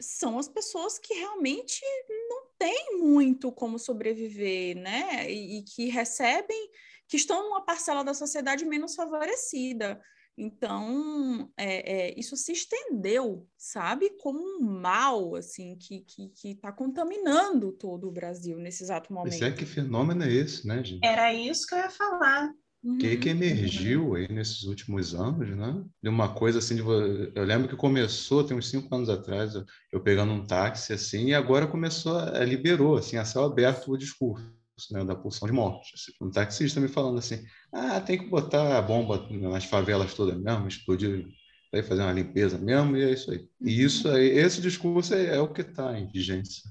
são 0.00 0.38
as 0.38 0.48
pessoas 0.48 0.98
que 0.98 1.14
realmente 1.14 1.80
não 2.28 2.46
têm 2.58 2.98
muito 2.98 3.52
como 3.52 3.78
sobreviver, 3.78 4.76
né? 4.76 5.30
e, 5.30 5.58
e 5.58 5.62
que 5.62 5.86
recebem 5.86 6.70
que 7.10 7.16
estão 7.16 7.42
numa 7.42 7.64
parcela 7.64 8.04
da 8.04 8.14
sociedade 8.14 8.64
menos 8.64 8.94
favorecida. 8.94 10.00
Então, 10.38 11.50
é, 11.56 12.12
é, 12.12 12.18
isso 12.18 12.36
se 12.36 12.52
estendeu, 12.52 13.46
sabe, 13.58 14.10
como 14.20 14.38
um 14.38 14.60
mal, 14.80 15.34
assim, 15.34 15.76
que 15.76 15.96
está 15.96 16.06
que, 16.14 16.28
que 16.28 16.54
tá 16.54 16.72
contaminando 16.72 17.72
todo 17.72 18.08
o 18.08 18.12
Brasil 18.12 18.56
nesse 18.58 18.84
exato 18.84 19.12
momento. 19.12 19.32
Mas 19.32 19.42
é 19.42 19.50
que 19.50 19.66
fenômeno 19.66 20.22
é 20.22 20.32
esse, 20.32 20.66
né, 20.66 20.82
gente? 20.84 21.04
Era 21.04 21.34
isso 21.34 21.66
que 21.66 21.74
eu 21.74 21.78
ia 21.78 21.90
falar. 21.90 22.54
uhum. 22.82 22.96
que, 22.96 23.16
que 23.16 23.28
emergiu 23.28 24.14
aí 24.14 24.30
nesses 24.32 24.62
últimos 24.62 25.12
anos, 25.12 25.48
né? 25.54 25.84
De 26.00 26.08
uma 26.08 26.32
coisa 26.32 26.60
assim, 26.60 26.76
de, 26.76 26.82
eu 26.82 27.44
lembro 27.44 27.68
que 27.68 27.76
começou, 27.76 28.44
tem 28.44 28.56
uns 28.56 28.70
cinco 28.70 28.94
anos 28.94 29.10
atrás, 29.10 29.56
eu, 29.56 29.64
eu 29.92 30.00
pegando 30.00 30.32
um 30.32 30.46
táxi 30.46 30.92
assim, 30.92 31.26
e 31.26 31.34
agora 31.34 31.66
começou, 31.66 32.16
a, 32.16 32.44
liberou, 32.44 32.96
assim, 32.96 33.16
a 33.16 33.24
céu 33.24 33.44
aberto 33.44 33.90
o 33.90 33.98
discurso. 33.98 34.59
Né, 34.90 35.04
da 35.04 35.14
pulsão 35.14 35.46
de 35.46 35.54
morte. 35.54 35.94
Assim, 35.94 36.12
um 36.20 36.30
taxista 36.30 36.80
me 36.80 36.88
falando 36.88 37.18
assim: 37.18 37.44
ah, 37.72 38.00
tem 38.00 38.18
que 38.18 38.26
botar 38.26 38.78
a 38.78 38.82
bomba 38.82 39.26
nas 39.30 39.64
favelas 39.64 40.14
todas 40.14 40.38
mesmo, 40.38 40.68
explodir, 40.68 41.26
aí 41.72 41.82
fazer 41.82 42.02
uma 42.02 42.12
limpeza 42.12 42.58
mesmo, 42.58 42.96
e 42.96 43.02
é 43.02 43.12
isso 43.12 43.30
aí. 43.30 43.48
E 43.60 43.80
uhum. 43.80 43.86
isso 43.86 44.08
aí, 44.08 44.28
esse 44.28 44.60
discurso 44.60 45.14
é, 45.14 45.36
é 45.36 45.40
o 45.40 45.52
que 45.52 45.62
está 45.62 45.98
em 45.98 46.10
vigência 46.10 46.62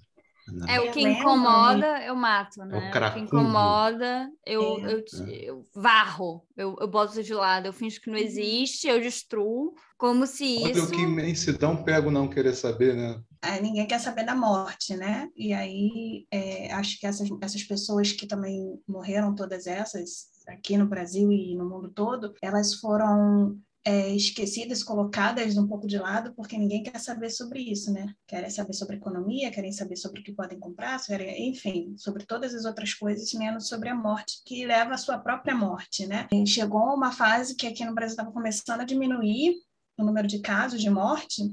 é 0.68 0.80
o 0.80 0.92
que 0.92 1.02
incomoda, 1.02 2.04
eu 2.04 2.16
mato, 2.16 2.64
né? 2.66 2.78
É 2.78 3.00
o, 3.00 3.08
o 3.08 3.14
que 3.14 3.20
incomoda, 3.20 4.30
eu, 4.46 4.62
é. 4.62 4.94
eu, 4.94 5.04
eu, 5.42 5.66
varro, 5.76 6.44
eu, 6.58 6.76
eu 6.80 6.88
boto 6.88 7.22
de 7.22 7.34
lado, 7.34 7.68
eu 7.68 7.74
finjo 7.74 8.02
que 8.02 8.10
não 8.10 8.18
uhum. 8.18 8.24
existe, 8.24 8.88
eu 8.88 9.00
destruo, 9.00 9.74
como 9.98 10.26
se 10.26 10.60
Olha 10.64 10.72
isso... 10.72 10.92
que 10.92 11.02
imensidão 11.02 11.84
pego 11.84 12.10
não 12.10 12.28
querer 12.28 12.54
saber, 12.54 12.96
né? 12.96 13.20
É, 13.42 13.62
ninguém 13.62 13.88
quer 13.88 14.00
saber 14.00 14.26
da 14.26 14.36
morte, 14.36 14.96
né? 14.96 15.30
E 15.36 15.54
aí, 15.54 16.28
é, 16.30 16.72
acho 16.74 17.00
que 17.00 17.08
essas, 17.08 17.30
essas 17.42 17.64
pessoas 17.64 18.12
que 18.12 18.28
também 18.28 18.82
morreram, 18.88 19.34
todas 19.34 19.66
essas, 19.66 20.30
aqui 20.48 20.78
no 20.78 20.88
Brasil 20.88 21.32
e 21.32 21.56
no 21.56 21.68
mundo 21.68 21.90
todo, 21.90 22.34
elas 22.42 22.76
foram 22.76 23.58
é, 23.86 24.14
esquecidas, 24.14 24.84
colocadas 24.84 25.58
um 25.58 25.68
pouco 25.68 25.88
de 25.88 25.98
lado, 25.98 26.34
porque 26.36 26.58
ninguém 26.58 26.84
quer 26.84 27.00
saber 27.00 27.30
sobre 27.30 27.62
isso, 27.62 27.92
né? 27.94 28.14
Querem 28.28 28.50
saber 28.50 28.74
sobre 28.74 28.98
economia, 28.98 29.52
querem 29.52 29.72
saber 29.72 29.96
sobre 29.96 30.22
o 30.22 30.24
que 30.24 30.34
podem 30.34 30.60
comprar, 30.60 31.02
querem, 31.04 31.50
enfim, 31.50 31.96
sobre 31.98 32.26
todas 32.26 32.54
as 32.54 32.66
outras 32.66 32.94
coisas, 32.94 33.34
menos 33.34 33.68
sobre 33.68 33.90
a 33.90 33.96
morte, 33.96 34.42
que 34.46 34.66
leva 34.66 34.94
à 34.94 34.98
sua 34.98 35.18
própria 35.18 35.56
morte, 35.56 36.06
né? 36.06 36.28
E 36.32 36.46
chegou 36.46 36.94
uma 36.94 37.12
fase 37.12 37.56
que 37.56 37.68
aqui 37.68 37.86
no 37.86 37.96
Brasil 37.96 38.14
estava 38.14 38.32
começando 38.32 38.82
a 38.82 38.86
diminuir 38.86 39.56
o 39.98 40.04
número 40.04 40.28
de 40.28 40.40
casos 40.40 40.82
de 40.82 40.90
morte, 40.90 41.44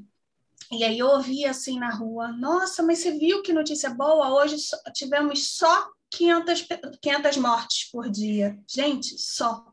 e 0.71 0.85
aí 0.85 0.99
eu 0.99 1.09
ouvi 1.09 1.45
assim 1.45 1.79
na 1.79 1.91
rua, 1.91 2.33
nossa, 2.33 2.83
mas 2.83 2.99
você 2.99 3.19
viu 3.19 3.43
que 3.43 3.53
notícia 3.53 3.91
boa? 3.91 4.35
Hoje 4.35 4.57
tivemos 4.93 5.57
só 5.57 5.89
500, 6.11 6.67
500 7.01 7.37
mortes 7.37 7.91
por 7.91 8.11
dia. 8.11 8.59
Gente, 8.67 9.19
só 9.19 9.65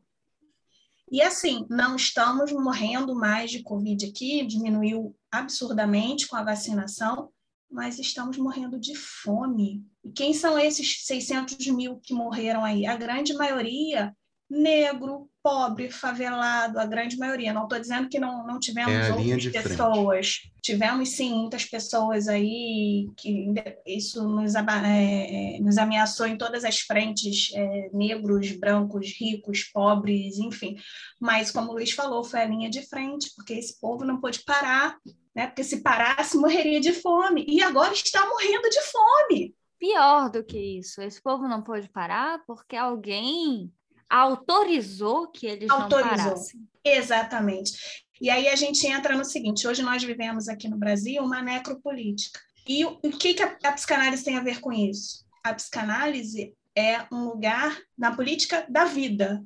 e 1.14 1.22
assim, 1.22 1.64
não 1.70 1.96
estamos 1.96 2.52
morrendo 2.52 3.14
mais 3.14 3.52
de 3.52 3.62
Covid 3.62 4.04
aqui, 4.04 4.44
diminuiu 4.44 5.16
absurdamente 5.32 6.28
com 6.28 6.36
a 6.36 6.44
vacinação, 6.44 7.30
mas 7.70 8.00
estamos 8.00 8.36
morrendo 8.36 8.80
de 8.80 8.96
fome. 8.96 9.86
E 10.04 10.12
quem 10.12 10.34
são 10.34 10.58
esses 10.58 11.06
600 11.06 11.68
mil 11.68 12.00
que 12.00 12.16
morreram 12.16 12.66
aí? 12.66 12.88
A 12.88 12.96
grande 12.96 13.32
maioria 13.36 14.12
negro, 14.54 15.28
pobre, 15.42 15.90
favelado, 15.90 16.80
a 16.80 16.86
grande 16.86 17.18
maioria. 17.18 17.52
Não 17.52 17.64
estou 17.64 17.80
dizendo 17.80 18.08
que 18.08 18.20
não, 18.20 18.46
não 18.46 18.60
tivemos 18.60 18.94
é 18.94 19.12
outras 19.12 19.48
pessoas. 19.48 20.36
Frente. 20.36 20.54
Tivemos, 20.62 21.10
sim, 21.10 21.34
muitas 21.34 21.66
pessoas 21.66 22.28
aí 22.30 23.10
que 23.18 23.54
isso 23.86 24.24
nos, 24.24 24.56
é, 24.56 24.60
é, 24.60 25.60
nos 25.60 25.78
ameaçou 25.78 26.28
em 26.28 26.38
todas 26.38 26.64
as 26.64 26.80
frentes, 26.80 27.52
é, 27.54 27.90
negros, 27.92 28.52
brancos, 28.52 29.12
ricos, 29.20 29.64
pobres, 29.64 30.38
enfim. 30.38 30.78
Mas, 31.20 31.52
como 31.52 31.72
o 31.72 31.74
Luiz 31.74 31.92
falou, 31.92 32.24
foi 32.24 32.42
a 32.42 32.48
linha 32.48 32.70
de 32.70 32.88
frente, 32.88 33.32
porque 33.36 33.54
esse 33.54 33.80
povo 33.82 34.06
não 34.06 34.22
pôde 34.22 34.44
parar, 34.46 34.98
né? 35.36 35.48
porque 35.48 35.64
se 35.64 35.82
parasse, 35.82 36.38
morreria 36.38 36.80
de 36.80 36.94
fome. 36.94 37.46
E 37.48 37.62
agora 37.62 37.92
está 37.92 38.26
morrendo 38.30 38.70
de 38.70 38.82
fome. 38.82 39.56
Pior 39.78 40.30
do 40.30 40.46
que 40.46 40.80
isso, 40.80 41.02
esse 41.02 41.22
povo 41.22 41.46
não 41.46 41.62
pôde 41.62 41.90
parar 41.90 42.42
porque 42.48 42.78
alguém 42.78 43.70
autorizou 44.14 45.28
que 45.28 45.48
eles 45.48 45.70
autorizou. 45.70 46.12
não 46.12 46.18
parassem. 46.18 46.68
Exatamente. 46.84 47.74
E 48.22 48.30
aí 48.30 48.48
a 48.48 48.56
gente 48.56 48.86
entra 48.86 49.18
no 49.18 49.26
seguinte: 49.26 49.68
hoje 49.68 49.82
nós 49.82 50.04
vivemos 50.04 50.48
aqui 50.48 50.70
no 50.70 50.78
Brasil 50.78 51.24
uma 51.24 51.42
necropolítica. 51.42 52.40
E 52.68 52.86
o, 52.86 53.00
que, 53.00 53.34
que 53.34 53.44
a, 53.44 53.58
a 53.64 53.72
psicanálise 53.72 54.24
tem 54.24 54.38
a 54.38 54.44
ver 54.44 54.62
com 54.62 54.72
isso? 54.72 55.26
A 55.44 55.54
psicanálise 55.54 56.54
é 56.76 57.06
um 57.12 57.26
lugar 57.26 57.78
na 57.98 58.16
política 58.16 58.66
da 58.70 58.86
vida, 58.86 59.44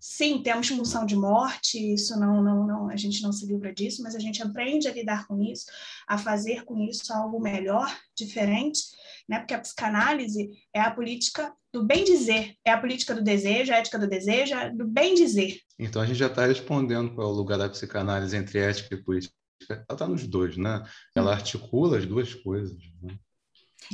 Sim, 0.00 0.40
temos 0.42 0.70
pulsão 0.70 1.04
de 1.04 1.16
morte, 1.16 1.76
isso 1.76 2.18
não, 2.20 2.40
não, 2.40 2.64
não, 2.64 2.88
a 2.88 2.94
gente 2.94 3.20
não 3.20 3.32
se 3.32 3.44
livra 3.46 3.74
disso, 3.74 4.00
mas 4.00 4.14
a 4.14 4.20
gente 4.20 4.40
aprende 4.40 4.86
a 4.86 4.92
lidar 4.92 5.26
com 5.26 5.42
isso, 5.42 5.66
a 6.06 6.16
fazer 6.16 6.64
com 6.64 6.78
isso 6.84 7.12
algo 7.12 7.40
melhor, 7.40 7.92
diferente, 8.14 8.80
né? 9.28 9.38
Porque 9.38 9.54
a 9.54 9.60
psicanálise 9.60 10.50
é 10.74 10.80
a 10.80 10.90
política 10.90 11.52
do 11.72 11.84
bem 11.84 12.02
dizer, 12.04 12.54
é 12.64 12.70
a 12.70 12.80
política 12.80 13.14
do 13.14 13.22
desejo, 13.22 13.72
a 13.72 13.76
ética 13.76 13.98
do 13.98 14.08
desejo, 14.08 14.54
é 14.54 14.70
do 14.70 14.86
bem 14.86 15.14
dizer. 15.14 15.60
Então 15.78 16.00
a 16.00 16.06
gente 16.06 16.16
já 16.16 16.28
está 16.28 16.46
respondendo 16.46 17.14
qual 17.14 17.28
é 17.28 17.30
o 17.30 17.34
lugar 17.34 17.58
da 17.58 17.68
psicanálise 17.68 18.36
entre 18.36 18.58
ética 18.58 18.94
e 18.94 19.02
política. 19.02 19.34
Ela 19.68 19.84
está 19.90 20.08
nos 20.08 20.26
dois, 20.26 20.56
né? 20.56 20.82
Ela 21.14 21.32
articula 21.32 21.98
as 21.98 22.06
duas 22.06 22.32
coisas. 22.32 22.78
Né? 23.02 23.18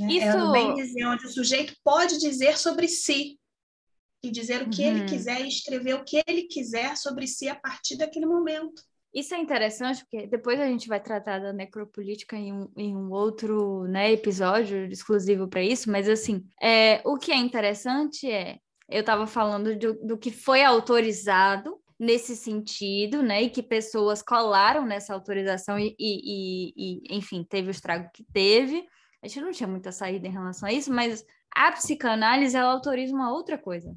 Isso... 0.09 0.27
É 0.27 0.44
o 0.44 0.53
bem 0.53 0.75
dizer, 0.75 1.05
onde 1.07 1.27
o 1.27 1.31
sujeito 1.31 1.75
pode 1.83 2.18
dizer 2.18 2.59
sobre 2.59 2.87
si, 2.87 3.38
e 4.25 4.31
dizer 4.31 4.62
o 4.62 4.70
que 4.70 4.83
uhum. 4.83 4.88
ele 4.88 5.05
quiser 5.05 5.42
e 5.42 5.49
escrever 5.49 5.94
o 5.94 6.05
que 6.05 6.23
ele 6.27 6.44
quiser 6.44 6.97
sobre 6.97 7.27
si 7.27 7.47
a 7.49 7.55
partir 7.55 7.97
daquele 7.97 8.27
momento. 8.27 8.83
Isso 9.14 9.33
é 9.33 9.38
interessante, 9.38 10.05
porque 10.05 10.27
depois 10.27 10.59
a 10.59 10.66
gente 10.66 10.88
vai 10.88 11.00
tratar 11.00 11.38
da 11.38 11.53
necropolítica 11.53 12.37
em 12.37 12.53
um, 12.53 12.68
em 12.77 12.96
um 12.96 13.12
outro 13.12 13.85
né, 13.85 14.11
episódio 14.11 14.87
exclusivo 14.87 15.46
para 15.46 15.62
isso, 15.62 15.88
mas 15.88 16.09
assim, 16.09 16.44
é, 16.61 17.00
o 17.05 17.16
que 17.16 17.31
é 17.31 17.37
interessante 17.37 18.29
é, 18.29 18.59
eu 18.88 19.00
estava 19.00 19.24
falando 19.24 19.79
do, 19.79 19.94
do 20.05 20.18
que 20.18 20.33
foi 20.33 20.64
autorizado 20.64 21.79
nesse 21.96 22.35
sentido, 22.35 23.22
né, 23.22 23.42
e 23.42 23.50
que 23.50 23.62
pessoas 23.62 24.20
colaram 24.20 24.85
nessa 24.85 25.14
autorização 25.14 25.79
e, 25.79 25.94
e, 25.96 26.72
e, 26.77 27.16
enfim, 27.16 27.46
teve 27.48 27.68
o 27.68 27.70
estrago 27.70 28.11
que 28.12 28.24
teve. 28.33 28.85
A 29.22 29.29
gente 29.29 29.40
não 29.40 29.53
tinha 29.53 29.68
muita 29.68 29.92
saída 29.92 30.27
em 30.27 30.33
relação 30.33 30.68
a 30.68 30.72
isso, 30.72 30.92
mas 30.92 31.24
a 31.54 31.70
psicanálise 31.72 32.56
ela 32.56 32.72
autoriza 32.72 33.14
uma 33.14 33.32
outra 33.32 33.56
coisa. 33.56 33.94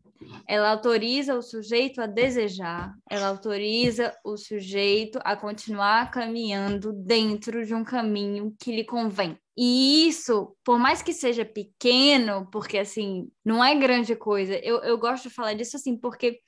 Ela 0.48 0.72
autoriza 0.72 1.36
o 1.36 1.42
sujeito 1.42 2.02
a 2.02 2.06
desejar, 2.06 2.94
ela 3.10 3.28
autoriza 3.28 4.14
o 4.24 4.38
sujeito 4.38 5.20
a 5.24 5.36
continuar 5.36 6.12
caminhando 6.12 6.94
dentro 6.94 7.66
de 7.66 7.74
um 7.74 7.84
caminho 7.84 8.56
que 8.60 8.72
lhe 8.72 8.84
convém. 8.84 9.38
E 9.58 10.08
isso, 10.08 10.56
por 10.64 10.78
mais 10.78 11.02
que 11.02 11.12
seja 11.12 11.44
pequeno, 11.44 12.48
porque 12.52 12.78
assim, 12.78 13.28
não 13.44 13.64
é 13.64 13.74
grande 13.74 14.16
coisa, 14.16 14.56
eu, 14.64 14.78
eu 14.84 14.98
gosto 15.00 15.24
de 15.28 15.34
falar 15.34 15.54
disso 15.54 15.78
assim, 15.78 15.98
porque 15.98 16.40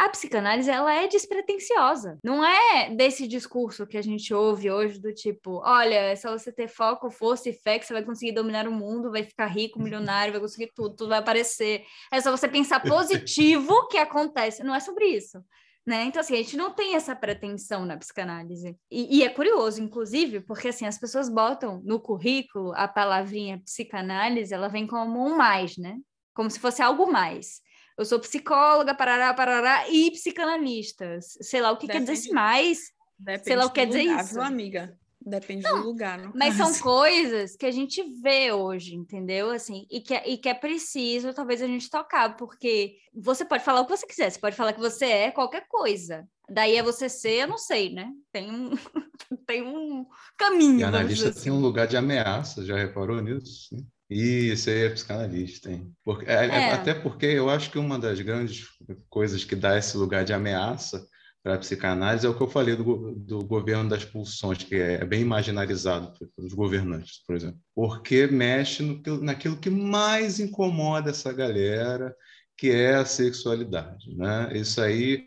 a 0.00 0.08
psicanálise 0.08 0.70
ela 0.70 0.94
é 0.94 1.06
despretensiosa. 1.06 2.18
Não 2.24 2.42
é 2.42 2.88
desse 2.88 3.28
discurso 3.28 3.86
que 3.86 3.98
a 3.98 4.02
gente 4.02 4.32
ouve 4.32 4.70
hoje 4.70 4.98
do 4.98 5.12
tipo, 5.12 5.60
olha, 5.62 5.94
é 5.94 6.16
só 6.16 6.32
você 6.32 6.50
ter 6.50 6.68
foco, 6.68 7.10
força 7.10 7.50
e 7.50 7.52
fé 7.52 7.78
que 7.78 7.84
você 7.84 7.92
vai 7.92 8.02
conseguir 8.02 8.32
dominar 8.32 8.66
o 8.66 8.72
mundo, 8.72 9.10
vai 9.10 9.22
ficar 9.24 9.44
rico, 9.44 9.78
milionário, 9.78 10.32
vai 10.32 10.40
conseguir 10.40 10.72
tudo, 10.74 10.96
tudo 10.96 11.10
vai 11.10 11.18
aparecer. 11.18 11.84
É 12.10 12.18
só 12.18 12.30
você 12.30 12.48
pensar 12.48 12.80
positivo 12.80 13.88
que 13.88 13.98
acontece. 13.98 14.64
Não 14.64 14.74
é 14.74 14.80
sobre 14.80 15.04
isso. 15.04 15.38
Né? 15.86 16.04
Então, 16.04 16.20
assim, 16.20 16.32
a 16.32 16.38
gente 16.38 16.56
não 16.56 16.72
tem 16.72 16.94
essa 16.94 17.14
pretensão 17.14 17.84
na 17.84 17.98
psicanálise. 17.98 18.74
E, 18.90 19.18
e, 19.18 19.22
é 19.22 19.28
curioso, 19.28 19.82
inclusive, 19.82 20.40
porque, 20.40 20.68
assim, 20.68 20.86
as 20.86 20.98
pessoas 20.98 21.28
botam 21.28 21.82
no 21.84 22.00
currículo 22.00 22.72
a 22.74 22.88
palavrinha 22.88 23.60
psicanálise, 23.64 24.54
ela 24.54 24.68
vem 24.68 24.86
como 24.86 25.26
um 25.26 25.36
mais, 25.36 25.76
né? 25.76 25.98
Como 26.34 26.50
se 26.50 26.58
fosse 26.58 26.80
algo 26.80 27.10
mais 27.12 27.60
eu 28.00 28.06
sou 28.06 28.18
psicóloga, 28.18 28.94
parará, 28.94 29.32
parará, 29.34 29.88
e 29.88 30.10
psicanalista. 30.10 31.18
Sei 31.20 31.60
lá 31.60 31.70
o 31.70 31.76
que 31.76 31.86
Depende. 31.86 32.06
quer 32.06 32.12
dizer 32.12 32.24
esse 32.24 32.34
mais. 32.34 32.92
Depende 33.18 33.44
sei 33.44 33.56
lá 33.56 33.66
o 33.66 33.68
que 33.68 33.74
quer 33.74 33.86
dizer 33.86 34.02
lugar, 34.04 34.24
isso. 34.24 34.40
Amiga? 34.40 34.98
Depende 35.20 35.62
não, 35.62 35.80
do 35.80 35.86
lugar. 35.86 36.32
Mas 36.34 36.56
caso. 36.56 36.72
são 36.72 36.82
coisas 36.82 37.54
que 37.54 37.66
a 37.66 37.70
gente 37.70 38.02
vê 38.22 38.52
hoje, 38.52 38.94
entendeu? 38.94 39.50
Assim, 39.50 39.86
e 39.90 40.00
que, 40.00 40.14
é, 40.14 40.26
e 40.26 40.38
que 40.38 40.48
é 40.48 40.54
preciso, 40.54 41.34
talvez, 41.34 41.60
a 41.60 41.66
gente 41.66 41.90
tocar, 41.90 42.36
porque 42.36 42.96
você 43.14 43.44
pode 43.44 43.62
falar 43.62 43.82
o 43.82 43.84
que 43.84 43.94
você 43.94 44.06
quiser, 44.06 44.30
você 44.30 44.40
pode 44.40 44.56
falar 44.56 44.72
que 44.72 44.80
você 44.80 45.04
é 45.04 45.30
qualquer 45.30 45.66
coisa. 45.68 46.26
Daí 46.48 46.76
é 46.76 46.82
você 46.82 47.08
ser, 47.08 47.42
eu 47.42 47.48
não 47.48 47.58
sei, 47.58 47.92
né? 47.92 48.10
Tem 48.32 48.50
um, 48.50 48.70
tem 49.46 49.62
um 49.62 50.06
caminho. 50.38 50.80
E 50.80 50.84
analista 50.84 51.28
assim. 51.28 51.42
tem 51.42 51.52
um 51.52 51.60
lugar 51.60 51.86
de 51.86 51.98
ameaça, 51.98 52.64
já 52.64 52.76
reparou 52.76 53.20
nisso? 53.20 53.68
Sim. 53.68 53.86
Isso 54.10 54.68
aí 54.68 54.86
é 54.86 54.90
psicanalista, 54.90 55.70
hein? 55.70 55.94
Porque, 56.04 56.28
é, 56.28 56.46
é, 56.46 56.46
é. 56.46 56.72
Até 56.72 56.92
porque 56.92 57.26
eu 57.26 57.48
acho 57.48 57.70
que 57.70 57.78
uma 57.78 57.96
das 57.96 58.20
grandes 58.20 58.66
coisas 59.08 59.44
que 59.44 59.54
dá 59.54 59.78
esse 59.78 59.96
lugar 59.96 60.24
de 60.24 60.32
ameaça 60.32 61.06
para 61.42 61.54
a 61.54 61.58
psicanálise 61.58 62.26
é 62.26 62.28
o 62.28 62.36
que 62.36 62.42
eu 62.42 62.48
falei 62.48 62.74
do, 62.74 63.14
do 63.14 63.44
governo 63.44 63.88
das 63.88 64.04
pulsões, 64.04 64.64
que 64.64 64.74
é 64.74 65.04
bem 65.04 65.22
imaginarizado 65.22 66.12
pelos 66.36 66.52
governantes, 66.52 67.22
por 67.24 67.36
exemplo. 67.36 67.60
Porque 67.74 68.26
mexe 68.26 68.82
no, 68.82 69.00
naquilo 69.22 69.56
que 69.56 69.70
mais 69.70 70.40
incomoda 70.40 71.10
essa 71.10 71.32
galera, 71.32 72.14
que 72.58 72.70
é 72.70 72.96
a 72.96 73.04
sexualidade. 73.04 74.14
Né? 74.16 74.50
Isso 74.54 74.80
aí 74.80 75.26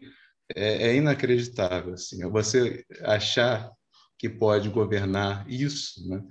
é, 0.54 0.90
é 0.90 0.96
inacreditável. 0.96 1.94
Assim. 1.94 2.20
Você 2.30 2.86
achar 3.02 3.72
que 4.20 4.30
pode 4.30 4.70
governar 4.70 5.50
isso, 5.50 6.08
né? 6.08 6.22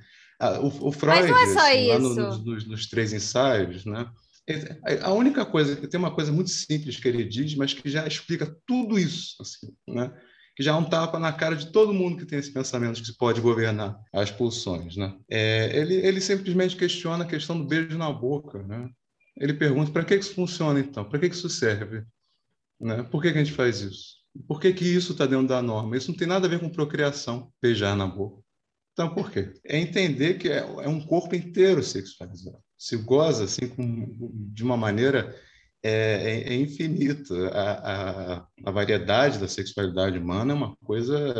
Ah, 0.42 0.59
o, 0.59 0.88
o, 0.88 0.92
Freud, 0.92 1.20
Mas 1.20 1.31
não 1.31 1.38
é 1.38 1.46
só 1.46 1.61
assim, 1.61 1.83
isso. 1.83 1.92
lá 1.92 1.98
no, 2.00 2.44
nos, 2.44 2.66
nos, 2.66 2.87
três 2.88 3.12
ensaios, 3.12 3.85
né? 3.85 4.11
A 5.02 5.12
única 5.12 5.46
coisa, 5.46 5.76
tem 5.76 6.00
uma 6.00 6.12
coisa 6.12 6.33
muito 6.33 6.50
simples 6.50 6.98
que 6.98 7.07
ele 7.07 7.22
diz, 7.22 7.55
mas 7.55 7.72
que 7.72 7.88
já 7.88 8.05
explica 8.09 8.52
tudo 8.66 8.98
isso, 8.98 9.37
assim, 9.40 9.72
né? 9.87 10.12
que 10.55 10.62
já 10.62 10.72
é 10.72 10.74
um 10.74 10.85
tapa 10.85 11.18
na 11.18 11.33
cara 11.33 11.57
de 11.57 11.70
todo 11.70 11.94
mundo 11.94 12.18
que 12.18 12.26
tem 12.26 12.38
esse 12.38 12.52
pensamento 12.52 12.96
de 12.96 13.02
que 13.02 13.07
se 13.07 13.16
pode 13.16 13.40
governar 13.40 13.98
as 14.12 14.31
pulsões. 14.31 14.96
Né? 14.96 15.14
É, 15.31 15.74
ele, 15.76 15.94
ele 15.94 16.20
simplesmente 16.20 16.76
questiona 16.76 17.24
a 17.24 17.26
questão 17.26 17.59
do 17.59 17.66
beijo 17.66 17.96
na 17.96 18.12
boca. 18.12 18.62
Né? 18.62 18.90
Ele 19.37 19.55
pergunta 19.55 19.90
para 19.90 20.05
que 20.05 20.14
isso 20.14 20.35
funciona, 20.35 20.81
então? 20.81 21.05
Para 21.05 21.18
que 21.18 21.26
isso 21.26 21.48
serve? 21.48 22.05
Né? 22.78 23.02
Por 23.05 23.22
que, 23.22 23.33
que 23.33 23.38
a 23.38 23.44
gente 23.44 23.55
faz 23.55 23.81
isso? 23.81 24.16
Por 24.46 24.61
que, 24.61 24.72
que 24.72 24.85
isso 24.85 25.12
está 25.12 25.24
dentro 25.24 25.48
da 25.48 25.62
norma? 25.62 25.96
Isso 25.96 26.11
não 26.11 26.18
tem 26.18 26.28
nada 26.28 26.46
a 26.46 26.50
ver 26.50 26.61
com 26.61 26.68
procriação, 26.68 27.50
beijar 27.61 27.96
na 27.96 28.07
boca. 28.07 28.41
Então, 28.92 29.14
por 29.14 29.31
quê? 29.31 29.52
É 29.64 29.78
entender 29.78 30.35
que 30.35 30.48
é, 30.48 30.59
é 30.59 30.88
um 30.88 31.00
corpo 31.00 31.35
inteiro 31.35 31.83
sexualizado. 31.83 32.59
Se 32.76 32.96
goza 32.96 33.44
assim 33.44 33.68
com, 33.68 34.31
de 34.52 34.62
uma 34.62 34.76
maneira 34.76 35.35
é, 35.83 35.90
é, 35.92 36.52
é 36.52 36.55
infinito. 36.55 37.35
A, 37.52 37.72
a, 37.72 38.46
a, 38.64 38.70
variedade 38.70 39.38
da 39.38 39.48
sexualidade 39.48 40.18
humana 40.18 40.52
é 40.52 40.57
uma 40.57 40.76
coisa 40.85 41.35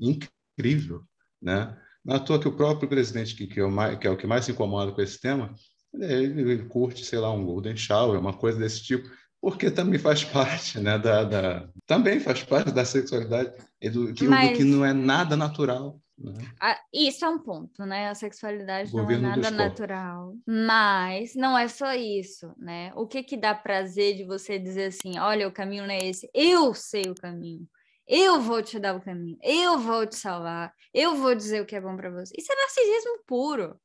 incrível, 0.00 1.02
né? 1.40 1.76
Não 2.04 2.14
é 2.14 2.16
à 2.16 2.20
toa 2.20 2.40
que 2.40 2.48
o 2.48 2.56
próprio 2.56 2.88
presidente, 2.88 3.34
que, 3.34 3.46
que, 3.46 3.60
é, 3.60 3.64
o 3.64 3.70
mais, 3.70 3.98
que 3.98 4.06
é 4.06 4.10
o 4.10 4.16
que 4.16 4.26
mais 4.26 4.44
se 4.44 4.52
incomoda 4.52 4.92
com 4.92 5.02
esse 5.02 5.20
tema, 5.20 5.54
ele, 5.94 6.40
ele, 6.40 6.64
curte, 6.64 7.04
sei 7.04 7.18
lá, 7.18 7.30
um 7.30 7.44
golden 7.44 7.76
shower, 7.76 8.18
uma 8.18 8.32
coisa 8.32 8.58
desse 8.58 8.82
tipo, 8.82 9.08
porque 9.40 9.70
também 9.70 9.98
faz 9.98 10.24
parte, 10.24 10.80
né, 10.80 10.98
da, 10.98 11.24
da 11.24 11.68
também 11.86 12.18
faz 12.18 12.42
parte 12.42 12.72
da 12.72 12.84
sexualidade 12.84 13.52
do, 13.92 14.12
que, 14.12 14.26
Mas... 14.26 14.50
do 14.50 14.56
que 14.56 14.64
não 14.64 14.84
é 14.84 14.92
nada 14.92 15.36
natural. 15.36 16.00
Né? 16.18 16.32
Ah, 16.60 16.80
isso 16.92 17.24
é 17.24 17.28
um 17.28 17.38
ponto, 17.38 17.86
né? 17.86 18.08
A 18.08 18.14
sexualidade 18.14 18.94
não 18.94 19.08
é 19.08 19.16
nada 19.18 19.50
natural. 19.50 20.34
Mas 20.46 21.34
não 21.34 21.56
é 21.56 21.68
só 21.68 21.94
isso, 21.94 22.52
né? 22.58 22.92
O 22.96 23.06
que 23.06 23.22
que 23.22 23.36
dá 23.36 23.54
prazer 23.54 24.16
de 24.16 24.24
você 24.24 24.58
dizer 24.58 24.86
assim, 24.86 25.18
olha, 25.18 25.46
o 25.46 25.52
caminho 25.52 25.86
não 25.86 25.94
é 25.94 25.98
esse, 25.98 26.28
eu 26.34 26.74
sei 26.74 27.04
o 27.08 27.14
caminho. 27.14 27.68
Eu 28.06 28.40
vou 28.40 28.62
te 28.62 28.78
dar 28.78 28.96
o 28.96 29.00
caminho, 29.00 29.36
eu 29.42 29.78
vou 29.78 30.06
te 30.06 30.16
salvar, 30.16 30.72
eu 30.94 31.14
vou 31.14 31.34
dizer 31.34 31.60
o 31.60 31.66
que 31.66 31.76
é 31.76 31.80
bom 31.80 31.94
para 31.94 32.10
você. 32.10 32.34
Isso 32.36 32.50
é 32.50 32.56
narcisismo 32.56 33.22
puro, 33.26 33.78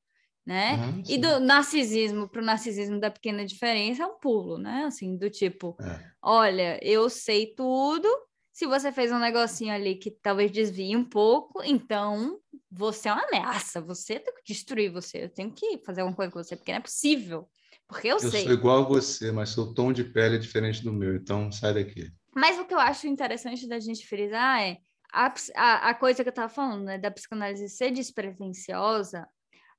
né? 0.45 0.77
Ah, 0.79 1.03
e 1.07 1.17
do 1.17 1.41
narcisismo 1.41 2.29
para 2.29 2.41
o 2.41 2.45
narcisismo 2.45 2.99
da 2.99 3.11
pequena 3.11 3.45
diferença 3.45 4.03
é 4.03 4.07
um 4.07 4.17
pulo, 4.17 4.57
né? 4.57 4.85
Assim, 4.85 5.17
do 5.17 5.29
tipo, 5.29 5.75
é. 5.81 5.99
olha, 6.21 6.79
eu 6.81 7.09
sei 7.09 7.53
tudo, 7.53 8.07
se 8.53 8.67
você 8.67 8.91
fez 8.91 9.11
um 9.11 9.17
negocinho 9.17 9.73
ali 9.73 9.95
que 9.95 10.11
talvez 10.11 10.51
desvie 10.51 10.95
um 10.95 11.03
pouco, 11.03 11.63
então 11.63 12.39
você 12.71 13.09
é 13.09 13.13
uma 13.13 13.25
ameaça. 13.25 13.81
Você 13.81 14.19
tem 14.19 14.31
que 14.35 14.53
destruir 14.53 14.91
você. 14.91 15.23
Eu 15.23 15.29
tenho 15.29 15.51
que 15.51 15.79
fazer 15.83 16.01
alguma 16.01 16.15
coisa 16.15 16.31
com 16.31 16.43
você, 16.43 16.55
porque 16.55 16.71
não 16.71 16.77
é 16.77 16.81
possível. 16.81 17.49
Porque 17.87 18.07
eu, 18.07 18.17
eu 18.17 18.19
sei. 18.19 18.41
Eu 18.41 18.45
sou 18.45 18.53
igual 18.53 18.83
a 18.83 18.87
você, 18.87 19.31
mas 19.31 19.49
seu 19.49 19.73
tom 19.73 19.91
de 19.91 20.03
pele 20.03 20.35
é 20.35 20.39
diferente 20.39 20.83
do 20.83 20.93
meu, 20.93 21.15
então 21.15 21.51
sai 21.51 21.73
daqui. 21.73 22.11
Mas 22.35 22.59
o 22.59 22.65
que 22.65 22.75
eu 22.75 22.79
acho 22.79 23.07
interessante 23.07 23.67
da 23.67 23.79
gente 23.79 24.05
frisar 24.05 24.61
é 24.61 24.77
a, 25.11 25.33
a, 25.55 25.89
a 25.89 25.93
coisa 25.95 26.23
que 26.23 26.29
eu 26.29 26.31
estava 26.31 26.49
falando, 26.49 26.83
né, 26.83 26.99
da 26.99 27.09
psicanálise 27.09 27.67
ser 27.69 27.89
despretensiosa, 27.89 29.27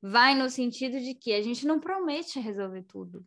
vai 0.02 0.34
no 0.34 0.50
sentido 0.50 0.98
de 0.98 1.14
que 1.14 1.32
a 1.32 1.40
gente 1.40 1.64
não 1.64 1.78
promete 1.78 2.40
resolver 2.40 2.82
tudo. 2.82 3.24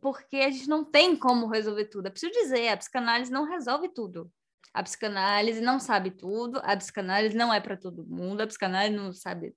Porque 0.00 0.36
a 0.36 0.50
gente 0.50 0.66
não 0.66 0.82
tem 0.82 1.14
como 1.14 1.46
resolver 1.46 1.84
tudo. 1.86 2.06
É 2.06 2.10
preciso 2.10 2.32
dizer, 2.32 2.68
a 2.68 2.76
psicanálise 2.76 3.30
não 3.30 3.44
resolve 3.44 3.90
tudo. 3.90 4.32
A 4.72 4.82
psicanálise 4.82 5.60
não 5.60 5.80
sabe 5.80 6.10
tudo, 6.10 6.60
a 6.62 6.76
psicanálise 6.76 7.36
não 7.36 7.52
é 7.52 7.60
para 7.60 7.76
todo 7.76 8.06
mundo, 8.06 8.40
a 8.40 8.46
psicanálise 8.46 8.96
não 8.96 9.12
sabe, 9.12 9.54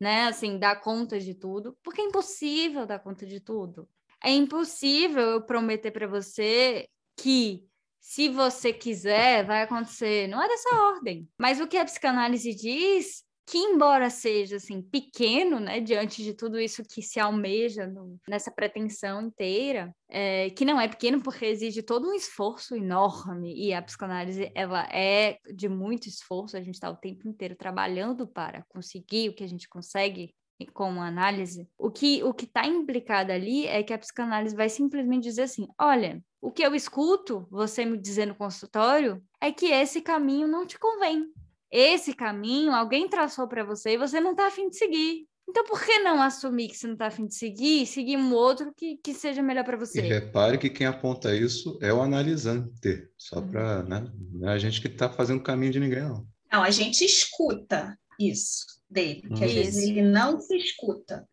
né, 0.00 0.24
assim, 0.24 0.58
dar 0.58 0.80
conta 0.80 1.18
de 1.18 1.34
tudo, 1.34 1.76
porque 1.82 2.00
é 2.00 2.04
impossível 2.04 2.86
dar 2.86 2.98
conta 2.98 3.26
de 3.26 3.40
tudo. 3.40 3.88
É 4.22 4.30
impossível 4.30 5.22
eu 5.22 5.42
prometer 5.42 5.90
para 5.90 6.06
você 6.06 6.88
que 7.16 7.66
se 8.00 8.28
você 8.28 8.72
quiser, 8.72 9.44
vai 9.44 9.62
acontecer. 9.62 10.26
Não 10.26 10.42
é 10.42 10.48
dessa 10.48 10.74
ordem. 10.74 11.28
Mas 11.38 11.60
o 11.60 11.68
que 11.68 11.76
a 11.76 11.84
psicanálise 11.84 12.52
diz 12.52 13.24
que 13.46 13.58
embora 13.58 14.08
seja 14.08 14.56
assim 14.56 14.80
pequeno, 14.80 15.58
né, 15.58 15.80
diante 15.80 16.22
de 16.22 16.34
tudo 16.34 16.60
isso 16.60 16.82
que 16.82 17.02
se 17.02 17.18
almeja 17.18 17.86
no, 17.86 18.18
nessa 18.28 18.50
pretensão 18.50 19.22
inteira, 19.22 19.94
é, 20.08 20.50
que 20.50 20.64
não 20.64 20.80
é 20.80 20.88
pequeno 20.88 21.20
porque 21.20 21.46
exige 21.46 21.82
todo 21.82 22.08
um 22.08 22.14
esforço 22.14 22.76
enorme 22.76 23.54
e 23.54 23.74
a 23.74 23.82
psicanálise 23.82 24.50
ela 24.54 24.84
é 24.92 25.38
de 25.54 25.68
muito 25.68 26.08
esforço, 26.08 26.56
a 26.56 26.62
gente 26.62 26.74
está 26.74 26.90
o 26.90 26.96
tempo 26.96 27.28
inteiro 27.28 27.56
trabalhando 27.56 28.26
para 28.26 28.64
conseguir 28.68 29.28
o 29.28 29.34
que 29.34 29.44
a 29.44 29.48
gente 29.48 29.68
consegue 29.68 30.34
com 30.72 31.00
a 31.02 31.08
análise, 31.08 31.68
o 31.76 31.90
que 31.90 32.22
o 32.22 32.32
que 32.32 32.44
está 32.44 32.64
implicado 32.64 33.32
ali 33.32 33.66
é 33.66 33.82
que 33.82 33.92
a 33.92 33.98
psicanálise 33.98 34.54
vai 34.54 34.68
simplesmente 34.68 35.24
dizer 35.24 35.42
assim, 35.42 35.66
olha, 35.76 36.22
o 36.40 36.52
que 36.52 36.62
eu 36.62 36.72
escuto 36.74 37.46
você 37.50 37.84
me 37.84 37.98
dizer 37.98 38.26
no 38.26 38.34
consultório 38.36 39.20
é 39.40 39.50
que 39.50 39.66
esse 39.66 40.00
caminho 40.00 40.46
não 40.46 40.64
te 40.64 40.78
convém 40.78 41.32
esse 41.72 42.14
caminho 42.14 42.72
alguém 42.72 43.08
traçou 43.08 43.48
para 43.48 43.64
você 43.64 43.94
e 43.94 43.98
você 43.98 44.20
não 44.20 44.32
está 44.32 44.46
afim 44.46 44.68
de 44.68 44.76
seguir. 44.76 45.26
Então, 45.48 45.64
por 45.64 45.84
que 45.84 45.98
não 45.98 46.22
assumir 46.22 46.68
que 46.68 46.76
você 46.76 46.86
não 46.86 46.94
está 46.94 47.06
afim 47.06 47.26
de 47.26 47.34
seguir 47.34 47.82
e 47.82 47.86
seguir 47.86 48.16
um 48.16 48.32
outro 48.32 48.72
que, 48.76 48.96
que 49.02 49.12
seja 49.12 49.42
melhor 49.42 49.64
para 49.64 49.76
você? 49.76 50.00
E 50.00 50.08
repare 50.08 50.56
que 50.56 50.70
quem 50.70 50.86
aponta 50.86 51.34
isso 51.34 51.78
é 51.82 51.92
o 51.92 52.00
analisante, 52.00 53.08
só 53.18 53.38
uhum. 53.40 53.48
para. 53.50 53.82
Né? 53.82 54.12
Não 54.32 54.48
é 54.48 54.52
a 54.52 54.58
gente 54.58 54.80
que 54.80 54.86
está 54.86 55.10
fazendo 55.10 55.42
caminho 55.42 55.72
de 55.72 55.80
ninguém, 55.80 56.02
não. 56.02 56.26
Não, 56.52 56.62
a 56.62 56.70
gente 56.70 57.04
escuta 57.04 57.98
isso 58.20 58.66
dele, 58.88 59.22
que 59.34 59.44
às 59.44 59.52
vezes 59.52 59.82
ele 59.88 60.02
não 60.02 60.38
se 60.38 60.56
escuta. 60.56 61.26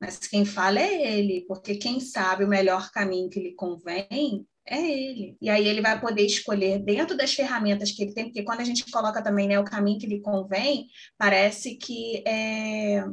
Mas 0.00 0.18
quem 0.18 0.44
fala 0.44 0.80
é 0.80 1.18
ele, 1.18 1.44
porque 1.48 1.76
quem 1.76 2.00
sabe 2.00 2.44
o 2.44 2.48
melhor 2.48 2.90
caminho 2.90 3.30
que 3.30 3.40
lhe 3.40 3.54
convém 3.54 4.46
é 4.66 4.80
ele. 4.80 5.36
E 5.40 5.48
aí 5.48 5.66
ele 5.66 5.80
vai 5.80 6.00
poder 6.00 6.24
escolher 6.24 6.78
dentro 6.78 7.16
das 7.16 7.32
ferramentas 7.32 7.92
que 7.92 8.02
ele 8.02 8.14
tem, 8.14 8.24
porque 8.24 8.42
quando 8.42 8.60
a 8.60 8.64
gente 8.64 8.90
coloca 8.90 9.22
também 9.22 9.48
né, 9.48 9.58
o 9.58 9.64
caminho 9.64 9.98
que 9.98 10.06
lhe 10.06 10.20
convém, 10.20 10.88
parece 11.16 11.76
que 11.76 12.22
é, 12.26 13.04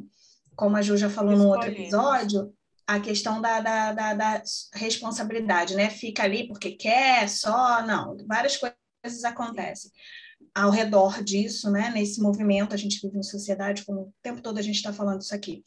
como 0.56 0.76
a 0.76 0.82
Ju 0.82 0.98
já 0.98 1.10
falou 1.10 1.36
no 1.36 1.48
outro 1.48 1.70
episódio, 1.70 2.54
a 2.86 3.00
questão 3.00 3.42
da, 3.42 3.60
da, 3.62 3.94
da, 3.94 4.14
da, 4.14 4.44
responsabilidade, 4.74 5.76
né? 5.76 5.90
Fica 5.90 6.24
ali 6.24 6.48
porque 6.48 6.72
quer, 6.72 7.30
só, 7.30 7.86
não, 7.86 8.18
várias 8.28 8.58
coisas 8.58 9.24
acontecem 9.24 9.92
ao 10.56 10.70
redor 10.70 11.24
disso, 11.24 11.72
né? 11.72 11.90
Nesse 11.90 12.22
movimento, 12.22 12.74
a 12.74 12.78
gente 12.78 13.02
vive 13.02 13.18
em 13.18 13.24
sociedade, 13.24 13.86
como 13.86 14.02
o 14.02 14.14
tempo 14.22 14.42
todo 14.42 14.58
a 14.58 14.62
gente 14.62 14.76
está 14.76 14.94
falando 14.94 15.22
isso 15.22 15.34
aqui. 15.34 15.64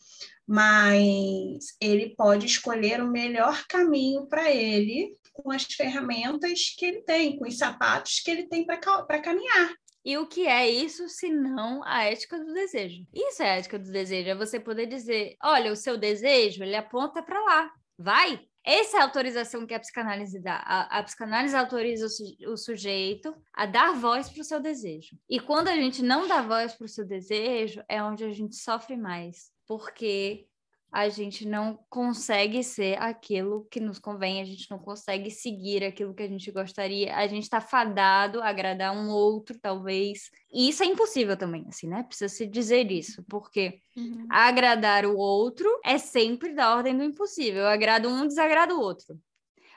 Mas 0.46 1.76
ele 1.80 2.14
pode 2.16 2.46
escolher 2.46 3.00
o 3.00 3.10
melhor 3.10 3.64
caminho 3.68 4.26
para 4.26 4.50
ele 4.52 5.12
com 5.32 5.50
as 5.50 5.64
ferramentas 5.64 6.74
que 6.76 6.86
ele 6.86 7.02
tem, 7.02 7.36
com 7.36 7.46
os 7.46 7.58
sapatos 7.58 8.20
que 8.20 8.30
ele 8.30 8.48
tem 8.48 8.64
para 8.64 9.20
caminhar. 9.20 9.74
E 10.04 10.16
o 10.18 10.26
que 10.28 10.46
é 10.46 10.70
isso 10.70 11.08
se 11.08 11.28
não 11.28 11.82
a 11.84 12.04
ética 12.04 12.38
do 12.38 12.54
desejo? 12.54 13.04
Isso 13.12 13.42
é 13.42 13.50
a 13.50 13.56
ética 13.56 13.76
do 13.76 13.90
desejo, 13.90 14.30
é 14.30 14.36
você 14.36 14.60
poder 14.60 14.86
dizer, 14.86 15.34
olha, 15.42 15.72
o 15.72 15.76
seu 15.76 15.98
desejo, 15.98 16.62
ele 16.62 16.76
aponta 16.76 17.24
para 17.24 17.40
lá, 17.42 17.72
vai. 17.98 18.40
Essa 18.66 18.96
é 18.96 19.00
a 19.00 19.04
autorização 19.04 19.64
que 19.64 19.72
a 19.72 19.78
psicanálise 19.78 20.40
dá. 20.40 20.56
A, 20.56 20.98
a 20.98 21.02
psicanálise 21.04 21.54
autoriza 21.54 22.06
o, 22.06 22.52
o, 22.52 22.56
sujeito 22.56 23.32
a 23.54 23.64
dar 23.64 23.92
voz 23.92 24.28
para 24.28 24.40
o 24.40 24.44
seu 24.44 24.58
desejo. 24.60 25.16
E 25.30 25.38
quando 25.38 25.68
a 25.68 25.76
gente 25.76 26.02
não 26.02 26.26
dá 26.26 26.42
voz 26.42 26.74
para 26.74 26.84
o 26.84 26.88
seu 26.88 27.06
desejo, 27.06 27.80
é 27.88 28.02
onde 28.02 28.24
a 28.24 28.32
gente 28.32 28.56
sofre 28.56 28.96
mais, 28.96 29.52
porque 29.68 30.48
a 30.92 31.08
gente 31.08 31.46
não 31.46 31.78
consegue 31.90 32.62
ser 32.62 33.00
aquilo 33.00 33.66
que 33.70 33.80
nos 33.80 33.98
convém, 33.98 34.40
a 34.40 34.44
gente 34.44 34.70
não 34.70 34.78
consegue 34.78 35.30
seguir 35.30 35.84
aquilo 35.84 36.14
que 36.14 36.22
a 36.22 36.28
gente 36.28 36.50
gostaria, 36.50 37.14
a 37.14 37.26
gente 37.26 37.42
está 37.42 37.60
fadado 37.60 38.40
a 38.40 38.48
agradar 38.48 38.96
um 38.96 39.10
outro, 39.10 39.58
talvez. 39.58 40.30
E 40.50 40.68
isso 40.68 40.82
é 40.82 40.86
impossível 40.86 41.36
também, 41.36 41.66
assim, 41.68 41.88
né? 41.88 42.02
Precisa 42.02 42.32
se 42.32 42.46
dizer 42.46 42.90
isso, 42.90 43.22
porque 43.28 43.80
uhum. 43.96 44.26
agradar 44.30 45.04
o 45.04 45.16
outro 45.16 45.68
é 45.84 45.98
sempre 45.98 46.54
da 46.54 46.74
ordem 46.74 46.96
do 46.96 47.04
impossível. 47.04 47.62
Eu 47.62 47.68
agrado 47.68 48.08
um, 48.08 48.26
desagrado 48.26 48.74
o 48.74 48.80
outro. 48.80 49.18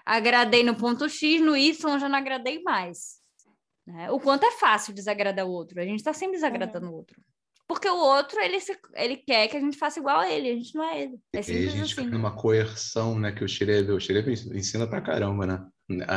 Agradei 0.06 0.64
no 0.64 0.76
ponto 0.76 1.10
X, 1.10 1.42
no 1.42 1.56
Y 1.56 2.00
já 2.00 2.08
não 2.08 2.18
agradei 2.18 2.62
mais. 2.64 3.20
Né? 3.86 4.10
O 4.12 4.20
quanto 4.20 4.46
é 4.46 4.52
fácil 4.52 4.94
desagradar 4.94 5.46
o 5.46 5.52
outro, 5.52 5.82
a 5.82 5.84
gente 5.84 6.00
está 6.00 6.14
sempre 6.14 6.36
desagradando 6.36 6.86
uhum. 6.86 6.94
o 6.94 6.96
outro. 6.96 7.22
Porque 7.70 7.88
o 7.88 8.00
outro, 8.00 8.40
ele, 8.40 8.60
se, 8.60 8.76
ele 8.96 9.16
quer 9.16 9.48
que 9.48 9.56
a 9.56 9.60
gente 9.60 9.78
faça 9.78 10.00
igual 10.00 10.22
a 10.22 10.32
ele, 10.32 10.50
a 10.50 10.56
gente 10.56 10.74
não 10.74 10.84
é 10.84 11.04
ele. 11.04 11.20
É 11.32 11.38
e 11.38 11.68
a 11.68 11.70
gente 11.70 12.00
assim. 12.00 12.10
uma 12.10 12.36
coerção, 12.36 13.20
né, 13.20 13.32
que 13.32 13.44
o 13.44 13.48
Schreber, 13.48 13.96
o 13.96 14.00
Schreber 14.00 14.34
ensina 14.56 14.88
pra 14.88 15.00
caramba, 15.00 15.46
né? 15.46 15.68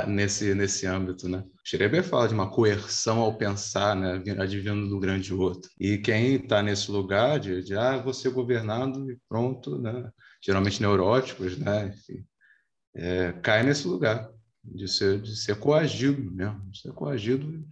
Nesse, 0.06 0.54
nesse 0.54 0.86
âmbito, 0.86 1.28
né? 1.28 1.44
O 1.46 1.68
Schreber 1.68 2.02
fala 2.02 2.26
de 2.26 2.32
uma 2.32 2.50
coerção 2.50 3.18
ao 3.18 3.36
pensar, 3.36 3.94
né? 3.94 4.22
Advindo 4.38 4.88
do 4.88 4.98
grande 4.98 5.34
outro. 5.34 5.70
E 5.78 5.98
quem 5.98 6.36
está 6.36 6.62
nesse 6.62 6.90
lugar 6.90 7.38
de, 7.38 7.62
de, 7.62 7.76
ah, 7.76 7.98
vou 7.98 8.14
ser 8.14 8.30
governado 8.30 9.10
e 9.10 9.18
pronto, 9.28 9.78
né? 9.78 10.10
Geralmente 10.42 10.80
neuróticos, 10.80 11.58
né? 11.58 11.88
Enfim, 11.88 12.24
é, 12.96 13.32
cai 13.42 13.62
nesse 13.62 13.86
lugar 13.86 14.30
de 14.64 14.88
ser, 14.88 15.20
de 15.20 15.36
ser 15.36 15.58
coagido 15.58 16.32
mesmo, 16.32 16.70
de 16.70 16.80
ser 16.80 16.92
coagido. 16.94 17.62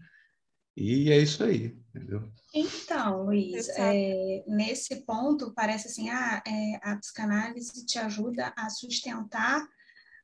E 0.76 1.10
é 1.10 1.16
isso 1.18 1.42
aí, 1.42 1.78
entendeu? 1.94 2.30
Então, 2.52 3.24
Luiz, 3.26 3.68
é, 3.70 4.42
nesse 4.46 4.96
ponto 5.02 5.52
parece 5.52 5.86
assim, 5.86 6.10
ah, 6.10 6.42
é, 6.44 6.80
a 6.82 6.96
psicanálise 6.96 7.86
te 7.86 7.98
ajuda 7.98 8.52
a 8.56 8.68
sustentar 8.68 9.64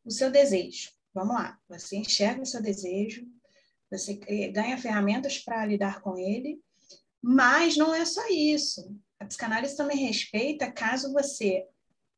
o 0.05 0.11
seu 0.11 0.31
desejo. 0.31 0.91
Vamos 1.15 1.37
lá, 1.37 1.59
você 1.69 1.97
enxerga 1.97 2.43
o 2.43 2.47
seu 2.47 2.61
desejo, 2.61 3.25
você 3.91 4.15
ganha 4.53 4.77
ferramentas 4.77 5.39
para 5.39 5.65
lidar 5.65 6.01
com 6.01 6.19
ele, 6.19 6.61
mas 7.23 7.77
não 7.77 7.95
é 7.95 8.05
só 8.05 8.27
isso. 8.29 8.95
A 9.19 9.25
psicanálise 9.25 9.77
também 9.77 9.97
respeita 9.97 10.71
caso 10.71 11.13
você 11.13 11.65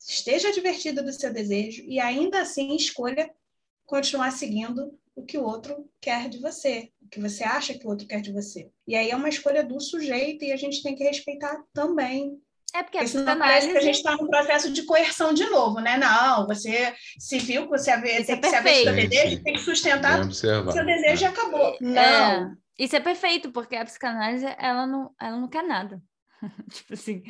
esteja 0.00 0.50
divertido 0.52 1.02
do 1.02 1.12
seu 1.12 1.32
desejo 1.32 1.82
e 1.86 2.00
ainda 2.00 2.40
assim 2.40 2.74
escolha 2.74 3.30
continuar 3.84 4.32
seguindo 4.32 4.98
o 5.18 5.24
que 5.24 5.36
o 5.36 5.42
outro 5.42 5.88
quer 6.00 6.28
de 6.28 6.38
você, 6.38 6.90
o 7.02 7.08
que 7.08 7.20
você 7.20 7.42
acha 7.42 7.74
que 7.74 7.84
o 7.84 7.90
outro 7.90 8.06
quer 8.06 8.20
de 8.20 8.32
você. 8.32 8.70
E 8.86 8.94
aí 8.94 9.10
é 9.10 9.16
uma 9.16 9.28
escolha 9.28 9.64
do 9.64 9.80
sujeito 9.80 10.44
e 10.44 10.52
a 10.52 10.56
gente 10.56 10.82
tem 10.82 10.94
que 10.94 11.02
respeitar 11.02 11.60
também. 11.74 12.38
É 12.74 12.82
porque, 12.82 12.98
porque 12.98 13.08
senão 13.08 13.38
parece 13.38 13.70
que 13.70 13.78
a 13.78 13.80
gente 13.80 13.96
está 13.96 14.12
num 14.12 14.28
processo 14.28 14.70
de 14.70 14.82
coerção 14.82 15.32
de 15.32 15.44
novo, 15.46 15.80
né? 15.80 15.96
Não, 15.96 16.46
você 16.46 16.94
se 17.18 17.38
viu 17.38 17.62
que 17.62 17.70
você 17.70 17.90
tem 18.00 18.26
é 18.28 18.36
que 18.36 18.48
saber 18.48 18.84
seu 18.84 18.94
desejo, 18.94 19.42
tem 19.42 19.54
que 19.54 19.60
sustentar 19.60 20.32
seu 20.32 20.84
desejo 20.84 21.22
e 21.22 21.24
é. 21.24 21.28
acabou. 21.28 21.74
É. 21.74 21.76
Não. 21.80 22.02
É, 22.02 22.52
isso 22.78 22.94
é 22.94 23.00
perfeito, 23.00 23.50
porque 23.50 23.74
a 23.74 23.84
psicanálise, 23.84 24.46
ela 24.58 24.86
não, 24.86 25.10
ela 25.20 25.36
não 25.36 25.48
quer 25.48 25.64
nada. 25.64 26.00
tipo 26.70 26.94
assim, 26.94 27.22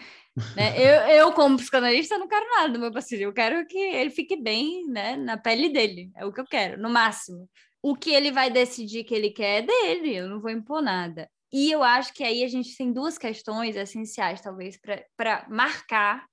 né? 0.54 0.74
eu, 0.76 1.16
eu, 1.16 1.32
como 1.32 1.56
psicanalista, 1.56 2.18
não 2.18 2.28
quero 2.28 2.46
nada 2.50 2.72
do 2.72 2.78
meu 2.78 2.92
paciente. 2.92 3.22
Eu 3.22 3.32
quero 3.32 3.66
que 3.66 3.78
ele 3.78 4.10
fique 4.10 4.36
bem 4.36 4.86
né, 4.88 5.16
na 5.16 5.38
pele 5.38 5.70
dele. 5.70 6.10
É 6.16 6.26
o 6.26 6.32
que 6.32 6.40
eu 6.40 6.44
quero, 6.44 6.80
no 6.80 6.90
máximo. 6.90 7.48
O 7.82 7.94
que 7.94 8.10
ele 8.10 8.32
vai 8.32 8.50
decidir 8.50 9.04
que 9.04 9.14
ele 9.14 9.30
quer 9.30 9.62
é 9.62 9.66
dele, 9.66 10.16
eu 10.16 10.28
não 10.28 10.40
vou 10.40 10.50
impor 10.50 10.82
nada. 10.82 11.30
E 11.52 11.70
eu 11.70 11.82
acho 11.82 12.12
que 12.12 12.24
aí 12.24 12.44
a 12.44 12.48
gente 12.48 12.76
tem 12.76 12.92
duas 12.92 13.16
questões 13.16 13.76
essenciais, 13.76 14.40
talvez, 14.40 14.78
para 15.16 15.46
marcar 15.48 16.26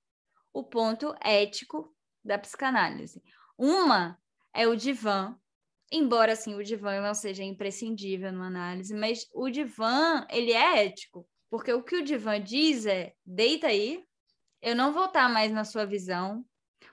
o 0.52 0.64
ponto 0.64 1.14
ético 1.22 1.94
da 2.24 2.38
psicanálise. 2.38 3.22
Uma 3.56 4.18
é 4.54 4.66
o 4.66 4.76
divã, 4.76 5.34
embora 5.90 6.32
assim 6.32 6.54
o 6.54 6.64
divã 6.64 7.00
não 7.00 7.14
seja 7.14 7.44
imprescindível 7.44 8.32
numa 8.32 8.46
análise, 8.48 8.94
mas 8.94 9.26
o 9.32 9.48
divã 9.48 10.26
ele 10.30 10.52
é 10.52 10.84
ético, 10.84 11.26
porque 11.50 11.72
o 11.72 11.82
que 11.82 11.96
o 11.96 12.04
divã 12.04 12.40
diz 12.40 12.86
é: 12.86 13.12
deita 13.24 13.68
aí, 13.68 14.04
eu 14.60 14.74
não 14.74 14.92
vou 14.92 15.06
estar 15.06 15.28
mais 15.28 15.52
na 15.52 15.64
sua 15.64 15.86
visão, 15.86 16.44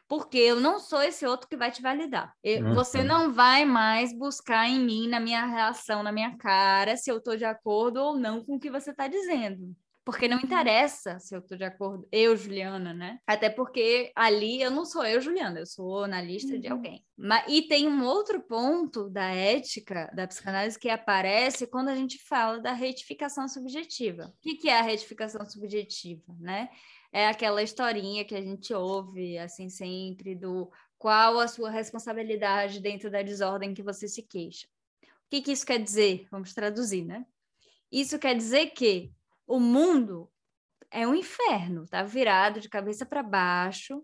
porque 0.07 0.37
eu 0.37 0.59
não 0.59 0.79
sou 0.79 1.01
esse 1.01 1.25
outro 1.25 1.47
que 1.47 1.57
vai 1.57 1.71
te 1.71 1.81
validar. 1.81 2.33
Eu, 2.43 2.65
uhum. 2.65 2.73
Você 2.73 3.03
não 3.03 3.33
vai 3.33 3.65
mais 3.65 4.17
buscar 4.17 4.67
em 4.67 4.79
mim, 4.79 5.07
na 5.07 5.19
minha 5.19 5.45
reação, 5.45 6.03
na 6.03 6.11
minha 6.11 6.37
cara, 6.37 6.97
se 6.97 7.09
eu 7.09 7.17
estou 7.17 7.35
de 7.35 7.45
acordo 7.45 7.97
ou 7.97 8.17
não 8.17 8.43
com 8.43 8.55
o 8.55 8.59
que 8.59 8.69
você 8.69 8.91
está 8.91 9.07
dizendo. 9.07 9.75
Porque 10.05 10.27
não 10.27 10.37
interessa 10.37 11.17
se 11.17 11.33
eu 11.33 11.39
estou 11.39 11.57
de 11.57 11.63
acordo, 11.63 12.05
eu, 12.11 12.35
Juliana, 12.35 12.93
né? 12.93 13.19
Até 13.25 13.49
porque 13.49 14.11
ali 14.13 14.61
eu 14.61 14.69
não 14.69 14.83
sou 14.83 15.05
eu, 15.05 15.21
Juliana, 15.21 15.59
eu 15.59 15.65
sou 15.65 16.05
na 16.07 16.21
lista 16.21 16.53
uhum. 16.53 16.59
de 16.59 16.67
alguém. 16.67 17.05
Mas, 17.17 17.45
e 17.47 17.61
tem 17.61 17.87
um 17.87 18.03
outro 18.03 18.41
ponto 18.41 19.09
da 19.09 19.33
ética 19.33 20.11
da 20.13 20.27
psicanálise 20.27 20.77
que 20.77 20.89
aparece 20.89 21.67
quando 21.67 21.87
a 21.87 21.95
gente 21.95 22.21
fala 22.27 22.59
da 22.59 22.73
retificação 22.73 23.47
subjetiva. 23.47 24.25
O 24.25 24.41
que, 24.41 24.55
que 24.55 24.69
é 24.69 24.77
a 24.77 24.83
retificação 24.83 25.45
subjetiva, 25.45 26.35
né? 26.37 26.69
É 27.13 27.27
aquela 27.27 27.61
historinha 27.61 28.25
que 28.25 28.33
a 28.33 28.41
gente 28.41 28.73
ouve 28.73 29.37
assim 29.37 29.69
sempre 29.69 30.33
do 30.33 30.69
qual 30.97 31.39
a 31.39 31.47
sua 31.47 31.69
responsabilidade 31.69 32.79
dentro 32.79 33.11
da 33.11 33.21
desordem 33.21 33.73
que 33.73 33.83
você 33.83 34.07
se 34.07 34.23
queixa. 34.23 34.67
O 35.03 35.29
que, 35.29 35.41
que 35.41 35.51
isso 35.51 35.65
quer 35.65 35.77
dizer? 35.77 36.27
Vamos 36.31 36.53
traduzir, 36.53 37.05
né? 37.05 37.25
Isso 37.91 38.17
quer 38.17 38.35
dizer 38.35 38.71
que 38.71 39.11
o 39.45 39.59
mundo 39.59 40.27
é 40.89 41.07
um 41.07 41.13
inferno, 41.13 41.87
tá 41.87 42.01
virado 42.01 42.59
de 42.59 42.69
cabeça 42.69 43.05
para 43.05 43.21
baixo. 43.21 44.03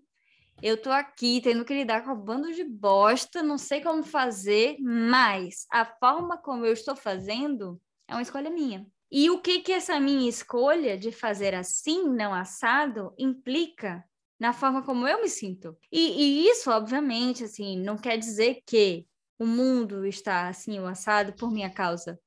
Eu 0.61 0.79
tô 0.79 0.91
aqui 0.91 1.41
tendo 1.41 1.65
que 1.65 1.73
lidar 1.73 2.03
com 2.03 2.11
um 2.11 2.19
bando 2.19 2.53
de 2.53 2.63
bosta, 2.63 3.41
não 3.41 3.57
sei 3.57 3.81
como 3.81 4.03
fazer, 4.03 4.77
mas 4.79 5.65
a 5.71 5.85
forma 5.85 6.37
como 6.37 6.65
eu 6.65 6.73
estou 6.73 6.95
fazendo 6.95 7.81
é 8.07 8.13
uma 8.13 8.21
escolha 8.21 8.49
minha. 8.49 8.85
E 9.11 9.29
o 9.29 9.41
que 9.41 9.61
que 9.61 9.71
essa 9.71 9.99
minha 9.99 10.29
escolha 10.29 10.97
de 10.97 11.11
fazer 11.11 11.55
assim, 11.55 12.09
não 12.09 12.33
assado, 12.33 13.13
implica 13.17 14.03
na 14.39 14.53
forma 14.53 14.83
como 14.83 15.07
eu 15.07 15.21
me 15.21 15.29
sinto? 15.29 15.75
E, 15.91 16.45
e 16.45 16.49
isso, 16.49 16.69
obviamente, 16.69 17.43
assim, 17.43 17.77
não 17.77 17.97
quer 17.97 18.17
dizer 18.17 18.61
que 18.65 19.07
o 19.39 19.45
mundo 19.45 20.05
está 20.05 20.47
assim, 20.47 20.79
o 20.79 20.85
assado, 20.85 21.33
por 21.33 21.51
minha 21.51 21.69
causa. 21.69 22.19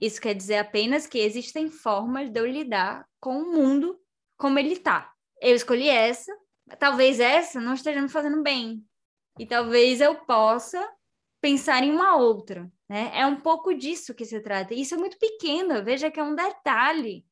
Isso 0.00 0.20
quer 0.20 0.34
dizer 0.34 0.58
apenas 0.58 1.06
que 1.06 1.18
existem 1.18 1.70
formas 1.70 2.30
de 2.30 2.40
eu 2.40 2.46
lidar 2.46 3.06
com 3.20 3.38
o 3.38 3.52
mundo 3.52 3.98
como 4.36 4.58
ele 4.58 4.74
está. 4.74 5.12
Eu 5.40 5.54
escolhi 5.54 5.88
essa, 5.88 6.32
talvez 6.78 7.20
essa 7.20 7.60
não 7.60 7.74
esteja 7.74 8.00
me 8.00 8.08
fazendo 8.08 8.42
bem. 8.42 8.84
E 9.38 9.46
talvez 9.46 10.00
eu 10.00 10.14
possa 10.14 10.84
pensar 11.48 11.82
em 11.82 11.90
uma 11.90 12.16
outra. 12.16 12.70
Né? 12.88 13.10
É 13.14 13.26
um 13.26 13.40
pouco 13.40 13.74
disso 13.74 14.14
que 14.14 14.24
se 14.24 14.40
trata. 14.40 14.74
Isso 14.74 14.94
é 14.94 14.98
muito 14.98 15.18
pequeno, 15.18 15.82
veja 15.82 16.10
que 16.10 16.20
é 16.20 16.22
um 16.22 16.34
detalhe. 16.34 17.24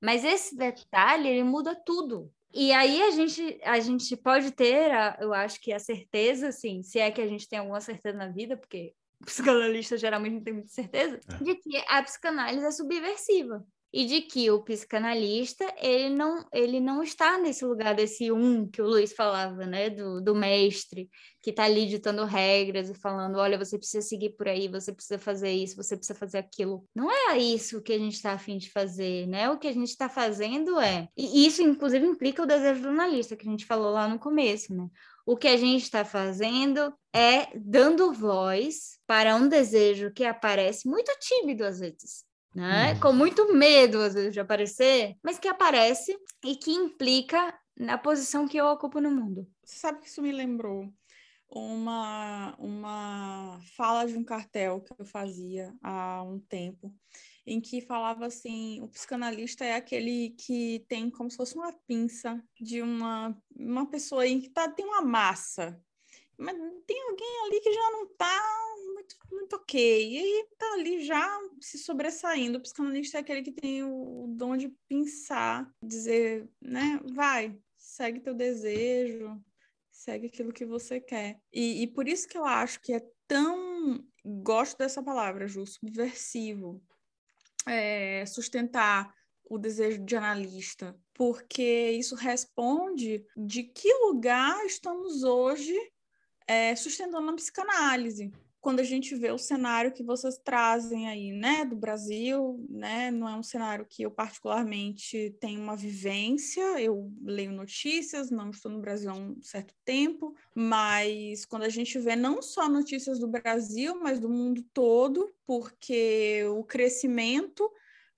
Mas 0.00 0.24
esse 0.24 0.56
detalhe, 0.56 1.28
ele 1.28 1.42
muda 1.42 1.74
tudo. 1.74 2.30
E 2.54 2.72
aí 2.72 3.02
a 3.02 3.10
gente, 3.10 3.60
a 3.64 3.80
gente 3.80 4.16
pode 4.16 4.52
ter, 4.52 4.92
a, 4.92 5.18
eu 5.20 5.34
acho 5.34 5.60
que 5.60 5.72
a 5.72 5.78
certeza, 5.80 6.48
assim, 6.48 6.82
se 6.82 6.98
é 6.98 7.10
que 7.10 7.20
a 7.20 7.26
gente 7.26 7.48
tem 7.48 7.58
alguma 7.58 7.80
certeza 7.80 8.16
na 8.16 8.28
vida, 8.28 8.56
porque 8.56 8.94
psicanalista 9.24 9.96
geralmente 9.98 10.34
não 10.34 10.42
tem 10.42 10.54
muita 10.54 10.68
certeza, 10.68 11.18
é. 11.28 11.44
de 11.44 11.54
que 11.56 11.76
a 11.88 12.02
psicanálise 12.02 12.64
é 12.64 12.70
subversiva 12.70 13.66
e 13.96 14.04
de 14.04 14.20
que 14.20 14.50
o 14.50 14.62
psicanalista 14.62 15.64
ele 15.80 16.10
não 16.10 16.44
ele 16.52 16.80
não 16.80 17.02
está 17.02 17.38
nesse 17.38 17.64
lugar 17.64 17.94
desse 17.94 18.30
um 18.30 18.68
que 18.68 18.82
o 18.82 18.86
Luiz 18.86 19.14
falava, 19.14 19.64
né, 19.64 19.88
do, 19.88 20.20
do 20.20 20.34
mestre 20.34 21.08
que 21.40 21.48
está 21.48 21.64
ali 21.64 21.86
ditando 21.86 22.26
regras 22.26 22.90
e 22.90 22.94
falando, 22.94 23.38
olha, 23.38 23.56
você 23.56 23.78
precisa 23.78 24.06
seguir 24.06 24.36
por 24.36 24.48
aí, 24.48 24.68
você 24.68 24.92
precisa 24.92 25.18
fazer 25.18 25.50
isso, 25.50 25.76
você 25.76 25.96
precisa 25.96 26.18
fazer 26.18 26.36
aquilo. 26.36 26.84
Não 26.94 27.10
é 27.10 27.38
isso 27.38 27.80
que 27.80 27.94
a 27.94 27.98
gente 27.98 28.14
está 28.14 28.32
afim 28.32 28.58
de 28.58 28.70
fazer, 28.70 29.26
né? 29.28 29.48
O 29.48 29.58
que 29.58 29.68
a 29.68 29.72
gente 29.72 29.88
está 29.88 30.10
fazendo 30.10 30.78
é, 30.78 31.08
e 31.16 31.46
isso 31.46 31.62
inclusive 31.62 32.04
implica 32.04 32.42
o 32.42 32.46
desejo 32.46 32.82
do 32.82 32.88
analista 32.88 33.34
que 33.34 33.48
a 33.48 33.50
gente 33.50 33.64
falou 33.64 33.92
lá 33.92 34.06
no 34.06 34.18
começo, 34.18 34.74
né? 34.74 34.88
O 35.24 35.38
que 35.38 35.48
a 35.48 35.56
gente 35.56 35.84
está 35.84 36.04
fazendo 36.04 36.92
é 37.14 37.48
dando 37.54 38.12
voz 38.12 38.98
para 39.06 39.34
um 39.36 39.48
desejo 39.48 40.12
que 40.12 40.24
aparece 40.24 40.86
muito 40.86 41.10
tímido 41.18 41.64
às 41.64 41.78
vezes, 41.80 42.26
né? 42.56 42.94
Uhum. 42.94 43.00
Com 43.00 43.12
muito 43.12 43.52
medo, 43.52 44.00
às 44.00 44.14
vezes, 44.14 44.32
de 44.32 44.40
aparecer, 44.40 45.14
mas 45.22 45.38
que 45.38 45.46
aparece 45.46 46.18
e 46.42 46.56
que 46.56 46.70
implica 46.70 47.54
na 47.78 47.98
posição 47.98 48.48
que 48.48 48.56
eu 48.56 48.64
ocupo 48.64 48.98
no 48.98 49.10
mundo. 49.10 49.46
Você 49.62 49.78
sabe 49.78 50.00
que 50.00 50.08
isso 50.08 50.22
me 50.22 50.32
lembrou 50.32 50.90
uma, 51.50 52.56
uma 52.58 53.60
fala 53.76 54.06
de 54.06 54.16
um 54.16 54.24
cartel 54.24 54.80
que 54.80 54.90
eu 54.98 55.04
fazia 55.04 55.74
há 55.82 56.22
um 56.22 56.40
tempo, 56.40 56.90
em 57.46 57.60
que 57.60 57.82
falava 57.82 58.24
assim: 58.24 58.80
o 58.80 58.88
psicanalista 58.88 59.62
é 59.62 59.74
aquele 59.74 60.30
que 60.30 60.82
tem 60.88 61.10
como 61.10 61.30
se 61.30 61.36
fosse 61.36 61.54
uma 61.56 61.74
pinça 61.86 62.42
de 62.58 62.80
uma, 62.80 63.36
uma 63.54 63.84
pessoa 63.84 64.26
em 64.26 64.40
que 64.40 64.48
tá, 64.48 64.66
tem 64.66 64.86
uma 64.86 65.02
massa, 65.02 65.78
mas 66.38 66.56
tem 66.86 67.02
alguém 67.02 67.44
ali 67.44 67.60
que 67.60 67.72
já 67.72 67.90
não 67.90 68.04
está 68.04 68.66
muito, 69.06 69.16
muito 69.30 69.56
ok. 69.56 70.18
E 70.18 70.46
tá 70.58 70.72
ali 70.74 71.04
já 71.04 71.40
se 71.60 71.78
sobressaindo. 71.78 72.58
O 72.58 72.60
psicanalista 72.60 73.18
é 73.18 73.20
aquele 73.20 73.42
que 73.42 73.52
tem 73.52 73.84
o 73.84 74.26
dom 74.36 74.56
de 74.56 74.68
pensar, 74.88 75.70
dizer, 75.82 76.48
né, 76.60 77.00
vai, 77.14 77.56
segue 77.76 78.20
teu 78.20 78.34
desejo, 78.34 79.40
segue 79.90 80.26
aquilo 80.26 80.52
que 80.52 80.64
você 80.64 81.00
quer. 81.00 81.40
E, 81.52 81.82
e 81.82 81.86
por 81.86 82.08
isso 82.08 82.26
que 82.28 82.36
eu 82.36 82.44
acho 82.44 82.80
que 82.80 82.92
é 82.92 83.02
tão. 83.26 84.04
Gosto 84.24 84.78
dessa 84.78 85.02
palavra, 85.02 85.46
Ju, 85.46 85.64
subversivo. 85.66 86.82
É, 87.68 88.24
sustentar 88.26 89.12
o 89.48 89.58
desejo 89.58 90.04
de 90.04 90.16
analista, 90.16 90.96
porque 91.14 91.90
isso 91.92 92.16
responde 92.16 93.24
de 93.36 93.62
que 93.62 93.92
lugar 93.94 94.64
estamos 94.66 95.22
hoje 95.22 95.76
é, 96.48 96.74
sustentando 96.74 97.30
a 97.30 97.34
psicanálise 97.34 98.32
quando 98.66 98.80
a 98.80 98.82
gente 98.82 99.14
vê 99.14 99.30
o 99.30 99.38
cenário 99.38 99.92
que 99.92 100.02
vocês 100.02 100.38
trazem 100.38 101.06
aí, 101.06 101.30
né, 101.30 101.64
do 101.64 101.76
Brasil, 101.76 102.66
né, 102.68 103.12
não 103.12 103.28
é 103.28 103.36
um 103.36 103.42
cenário 103.42 103.86
que 103.88 104.02
eu 104.02 104.10
particularmente 104.10 105.36
tenho 105.38 105.60
uma 105.60 105.76
vivência, 105.76 106.80
eu 106.80 107.08
leio 107.22 107.52
notícias, 107.52 108.28
não 108.28 108.50
estou 108.50 108.72
no 108.72 108.80
Brasil 108.80 109.08
há 109.08 109.14
um 109.14 109.40
certo 109.40 109.72
tempo, 109.84 110.34
mas 110.52 111.44
quando 111.44 111.62
a 111.62 111.68
gente 111.68 111.96
vê 112.00 112.16
não 112.16 112.42
só 112.42 112.68
notícias 112.68 113.20
do 113.20 113.28
Brasil, 113.28 114.00
mas 114.02 114.18
do 114.18 114.28
mundo 114.28 114.64
todo, 114.74 115.32
porque 115.46 116.42
o 116.48 116.64
crescimento 116.64 117.70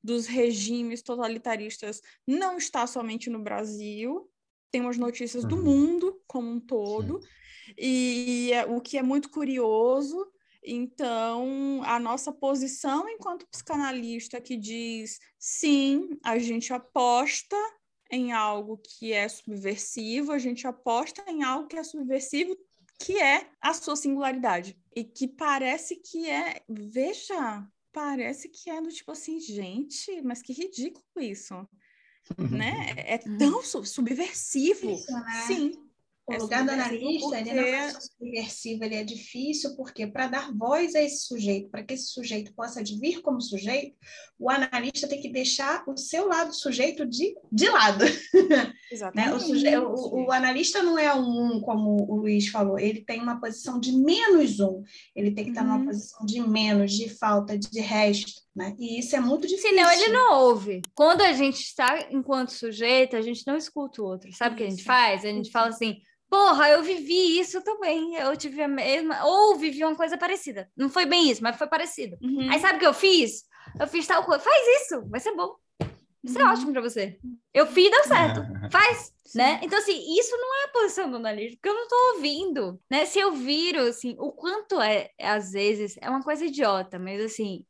dos 0.03 0.26
regimes 0.26 1.03
totalitaristas 1.03 2.01
não 2.26 2.57
está 2.57 2.86
somente 2.86 3.28
no 3.28 3.38
Brasil, 3.38 4.30
tem 4.70 4.80
umas 4.80 4.96
notícias 4.96 5.44
do 5.44 5.57
uhum. 5.57 5.62
mundo 5.62 6.22
como 6.26 6.51
um 6.51 6.59
todo, 6.59 7.20
Sim. 7.20 7.74
e 7.76 8.51
é, 8.55 8.64
o 8.64 8.80
que 8.80 8.96
é 8.96 9.03
muito 9.03 9.28
curioso 9.28 10.26
então, 10.70 11.80
a 11.84 11.98
nossa 11.98 12.30
posição 12.30 13.08
enquanto 13.08 13.46
psicanalista 13.48 14.40
que 14.40 14.56
diz 14.56 15.18
sim, 15.38 16.10
a 16.22 16.38
gente 16.38 16.72
aposta 16.72 17.56
em 18.10 18.32
algo 18.32 18.78
que 18.78 19.12
é 19.12 19.28
subversivo, 19.28 20.32
a 20.32 20.38
gente 20.38 20.66
aposta 20.66 21.24
em 21.28 21.42
algo 21.42 21.68
que 21.68 21.76
é 21.76 21.82
subversivo 21.82 22.56
que 22.98 23.16
é 23.16 23.48
a 23.60 23.72
sua 23.72 23.96
singularidade. 23.96 24.76
E 24.94 25.04
que 25.04 25.28
parece 25.28 25.96
que 25.96 26.28
é, 26.28 26.60
veja, 26.68 27.64
parece 27.92 28.48
que 28.48 28.68
é 28.68 28.80
do 28.80 28.88
tipo 28.88 29.12
assim, 29.12 29.38
gente, 29.38 30.20
mas 30.22 30.42
que 30.42 30.52
ridículo 30.52 31.04
isso. 31.18 31.54
Né? 32.36 32.94
É, 32.96 33.14
é 33.14 33.18
tão 33.18 33.58
uhum. 33.58 33.84
subversivo. 33.84 34.90
Isso, 34.90 35.12
né? 35.12 35.44
Sim. 35.46 35.88
O 36.29 36.33
é 36.33 36.39
lugar 36.39 36.64
do 36.64 36.70
analista, 36.70 37.37
porque... 37.37 37.51
ele 37.51 37.61
é 37.61 37.91
subversivo, 37.91 38.85
ele 38.85 38.95
é 38.95 39.05
difícil, 39.05 39.74
porque 39.76 40.07
para 40.07 40.26
dar 40.26 40.53
voz 40.55 40.95
a 40.95 41.01
esse 41.01 41.26
sujeito, 41.26 41.70
para 41.70 41.83
que 41.83 41.95
esse 41.95 42.09
sujeito 42.09 42.53
possa 42.55 42.83
vir 42.85 43.22
como 43.22 43.41
sujeito, 43.41 43.97
o 44.39 44.51
analista 44.51 45.09
tem 45.09 45.20
que 45.20 45.31
deixar 45.31 45.85
o 45.89 45.97
seu 45.97 46.29
lado 46.29 46.53
sujeito 46.53 47.07
de, 47.07 47.35
de 47.51 47.68
lado. 47.68 48.05
Exatamente. 48.93 49.29
né? 49.31 49.35
o, 49.35 49.41
suje... 49.41 49.76
o, 49.79 50.26
o, 50.26 50.33
analista 50.33 50.83
não 50.83 50.99
é 50.99 51.14
um 51.14 51.39
um, 51.39 51.61
como 51.61 51.97
o 52.11 52.16
Luiz 52.16 52.49
falou, 52.49 52.79
ele 52.79 53.01
tem 53.01 53.20
uma 53.20 53.41
posição 53.41 53.79
de 53.79 53.93
menos 53.93 54.61
um, 54.61 54.83
ele 55.14 55.31
tem 55.31 55.45
que 55.45 55.51
estar 55.51 55.64
numa 55.64 55.79
uhum. 55.79 55.87
posição 55.87 56.24
de 56.26 56.41
menos, 56.41 56.93
de 56.93 57.09
falta, 57.09 57.59
de 57.59 57.81
resto. 57.81 58.33
Né? 58.55 58.74
E 58.79 58.99
isso 58.99 59.14
é 59.14 59.20
muito 59.20 59.47
difícil. 59.47 59.70
Senão 59.70 59.91
ele 59.93 60.09
não 60.09 60.41
ouve. 60.41 60.83
Quando 60.95 61.22
a 61.22 61.33
gente 61.33 61.61
está 61.61 62.09
enquanto 62.11 62.51
sujeito, 62.51 63.16
a 63.16 63.22
gente 63.22 63.47
não 63.47 63.57
escuta 63.57 64.03
o 64.03 64.05
outro. 64.05 64.33
Sabe 64.33 64.55
o 64.55 64.59
que 64.59 64.64
a 64.64 64.70
gente 64.70 64.83
faz? 64.83 65.24
A 65.24 65.29
gente 65.29 65.51
fala 65.51 65.68
assim, 65.68 65.99
Porra, 66.29 66.68
eu 66.68 66.83
vivi 66.83 67.39
isso 67.39 67.62
também. 67.62 68.14
Eu 68.16 68.37
tive 68.37 68.62
a 68.62 68.68
mesma. 68.68 69.24
Ou 69.24 69.57
vivi 69.57 69.83
uma 69.83 69.97
coisa 69.97 70.18
parecida. 70.18 70.70
Não 70.76 70.89
foi 70.89 71.07
bem 71.07 71.31
isso, 71.31 71.43
mas 71.43 71.57
foi 71.57 71.66
parecido. 71.66 72.16
Uhum. 72.20 72.51
Aí 72.51 72.61
sabe 72.61 72.76
o 72.76 72.81
que 72.81 72.87
eu 72.87 72.95
fiz? 72.95 73.45
Eu 73.81 73.87
fiz 73.87 74.07
tal 74.07 74.24
coisa. 74.24 74.43
Faz 74.43 74.83
isso, 74.83 75.09
vai 75.09 75.20
ser 75.20 75.35
bom. 75.35 75.57
Isso 76.22 76.39
é 76.39 76.45
uhum. 76.45 76.51
ótimo 76.51 76.72
para 76.72 76.83
você. 76.83 77.18
Eu 77.55 77.66
fiz 77.66 77.87
e 77.87 77.91
deu 77.91 78.05
certo. 78.05 78.41
Faz, 78.70 79.12
Sim. 79.24 79.39
né? 79.39 79.61
Então, 79.62 79.79
assim, 79.79 80.18
isso 80.18 80.37
não 80.37 80.61
é 80.61 80.64
a 80.64 80.72
posição 80.72 81.11
do 81.11 81.16
analista, 81.16 81.57
porque 81.57 81.68
eu 81.68 81.74
não 81.74 81.89
tô 81.89 82.14
ouvindo, 82.14 82.81
né? 82.91 83.07
Se 83.07 83.18
eu 83.18 83.33
viro, 83.33 83.81
assim, 83.81 84.14
o 84.18 84.33
quanto 84.33 84.81
é, 84.81 85.11
às 85.20 85.53
vezes, 85.53 85.97
é 86.01 86.11
uma 86.11 86.22
coisa 86.22 86.45
idiota, 86.45 86.99
mas, 86.99 87.20
assim, 87.20 87.64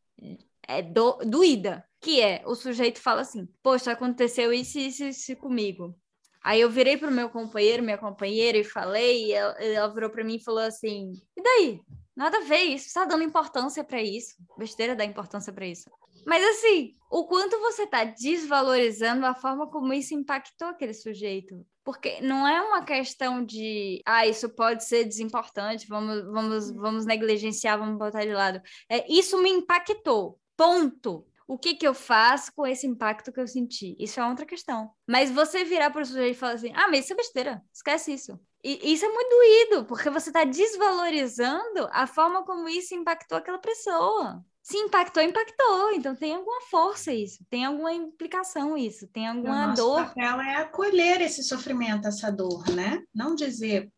é 0.67 0.83
do, 0.83 1.19
doída. 1.25 1.85
Que 2.01 2.21
é, 2.21 2.43
o 2.47 2.55
sujeito 2.55 3.01
fala 3.01 3.23
assim, 3.23 3.49
poxa, 3.63 3.93
aconteceu 3.93 4.53
isso, 4.53 4.79
isso, 4.79 5.05
isso 5.05 5.37
comigo. 5.37 5.99
Aí 6.43 6.61
eu 6.61 6.71
virei 6.71 6.97
pro 6.97 7.11
meu 7.11 7.29
companheiro, 7.29 7.83
minha 7.83 7.99
companheira, 7.99 8.59
e 8.59 8.65
falei, 8.65 9.27
e 9.27 9.33
ela, 9.33 9.53
ela 9.63 9.89
virou 9.93 10.11
para 10.11 10.25
mim 10.25 10.37
e 10.37 10.45
falou 10.45 10.61
assim: 10.61 11.13
e 11.37 11.43
daí? 11.43 11.81
Nada 12.17 12.39
a 12.39 12.41
ver 12.41 12.63
isso, 12.63 12.89
você 12.89 12.95
tá 12.95 13.05
dando 13.05 13.23
importância 13.23 13.85
para 13.85 14.03
isso. 14.03 14.35
Besteira 14.59 14.97
dar 14.97 15.05
importância 15.05 15.53
para 15.53 15.65
isso. 15.65 15.89
Mas 16.27 16.45
assim, 16.45 16.97
o 17.11 17.25
quanto 17.27 17.59
você 17.61 17.87
tá 17.87 18.03
desvalorizando 18.03 19.25
a 19.25 19.37
forma 19.37 19.71
como 19.71 19.93
isso 19.93 20.15
impactou 20.15 20.69
aquele 20.69 20.93
sujeito. 20.93 21.65
Porque 21.85 22.21
não 22.21 22.47
é 22.47 22.61
uma 22.61 22.85
questão 22.85 23.45
de, 23.45 24.03
ah, 24.05 24.27
isso 24.27 24.49
pode 24.51 24.85
ser 24.85 25.05
desimportante, 25.05 25.87
vamos, 25.89 26.25
vamos, 26.25 26.71
vamos 26.73 27.07
negligenciar, 27.07 27.79
vamos 27.79 27.97
botar 27.97 28.25
de 28.25 28.33
lado. 28.33 28.61
É, 28.91 29.11
isso 29.11 29.41
me 29.41 29.49
impactou. 29.49 30.39
Ponto 30.57 31.25
o 31.49 31.59
que, 31.59 31.75
que 31.75 31.89
eu 31.89 31.95
faço 31.95 32.53
com 32.55 32.67
esse 32.67 32.87
impacto 32.87 33.33
que 33.33 33.41
eu 33.41 33.49
senti? 33.49 33.97
Isso 33.99 34.21
é 34.21 34.29
outra 34.29 34.45
questão. 34.45 34.91
Mas 35.09 35.31
você 35.31 35.65
virar 35.65 35.91
para 35.91 36.03
o 36.03 36.05
sujeito 36.05 36.37
e 36.37 36.39
falar 36.39 36.53
assim: 36.53 36.73
ah, 36.77 36.89
mas 36.89 37.05
isso 37.05 37.15
é 37.15 37.17
besteira, 37.17 37.63
esquece 37.73 38.13
isso. 38.13 38.39
E 38.63 38.93
isso 38.93 39.07
é 39.07 39.09
muito 39.09 39.31
doído, 39.31 39.85
porque 39.87 40.11
você 40.11 40.29
está 40.29 40.45
desvalorizando 40.45 41.89
a 41.91 42.07
forma 42.07 42.45
como 42.45 42.69
isso 42.69 42.95
impactou 42.95 43.39
aquela 43.39 43.59
pessoa. 43.59 44.45
Se 44.63 44.77
impactou, 44.77 45.23
impactou. 45.23 45.93
Então 45.93 46.15
tem 46.15 46.35
alguma 46.35 46.61
força 46.63 47.15
isso, 47.15 47.43
tem 47.49 47.65
alguma 47.65 47.95
implicação 47.95 48.77
isso, 48.77 49.09
tem 49.09 49.27
alguma 49.27 49.65
o 49.65 49.69
nosso 49.69 49.83
dor. 49.83 50.03
O 50.03 50.05
papel 50.05 50.41
é 50.43 50.57
acolher 50.57 51.23
esse 51.23 51.43
sofrimento, 51.43 52.07
essa 52.07 52.31
dor, 52.31 52.69
né? 52.69 53.03
Não 53.15 53.35
dizer 53.35 53.91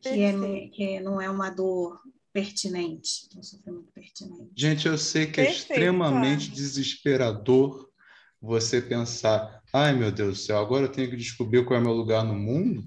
que, 0.00 0.22
é, 0.22 0.68
que 0.68 1.00
não 1.00 1.20
é 1.20 1.28
uma 1.28 1.50
dor 1.50 2.00
pertinente, 2.34 3.28
um 3.36 3.42
sofrimento 3.44 3.92
pertinente. 3.94 4.50
Gente, 4.56 4.88
eu 4.88 4.98
sei 4.98 5.26
que 5.26 5.40
é 5.40 5.44
Perfeito, 5.44 5.70
é 5.70 5.74
extremamente 5.74 6.50
desesperador 6.50 7.88
você 8.42 8.82
pensar, 8.82 9.62
ai 9.72 9.94
meu 9.94 10.10
Deus 10.10 10.38
do 10.38 10.44
céu, 10.44 10.58
agora 10.58 10.86
eu 10.86 10.90
tenho 10.90 11.08
que 11.08 11.16
descobrir 11.16 11.64
qual 11.64 11.78
é 11.78 11.80
o 11.80 11.84
meu 11.84 11.94
lugar 11.94 12.24
no 12.24 12.34
mundo, 12.34 12.84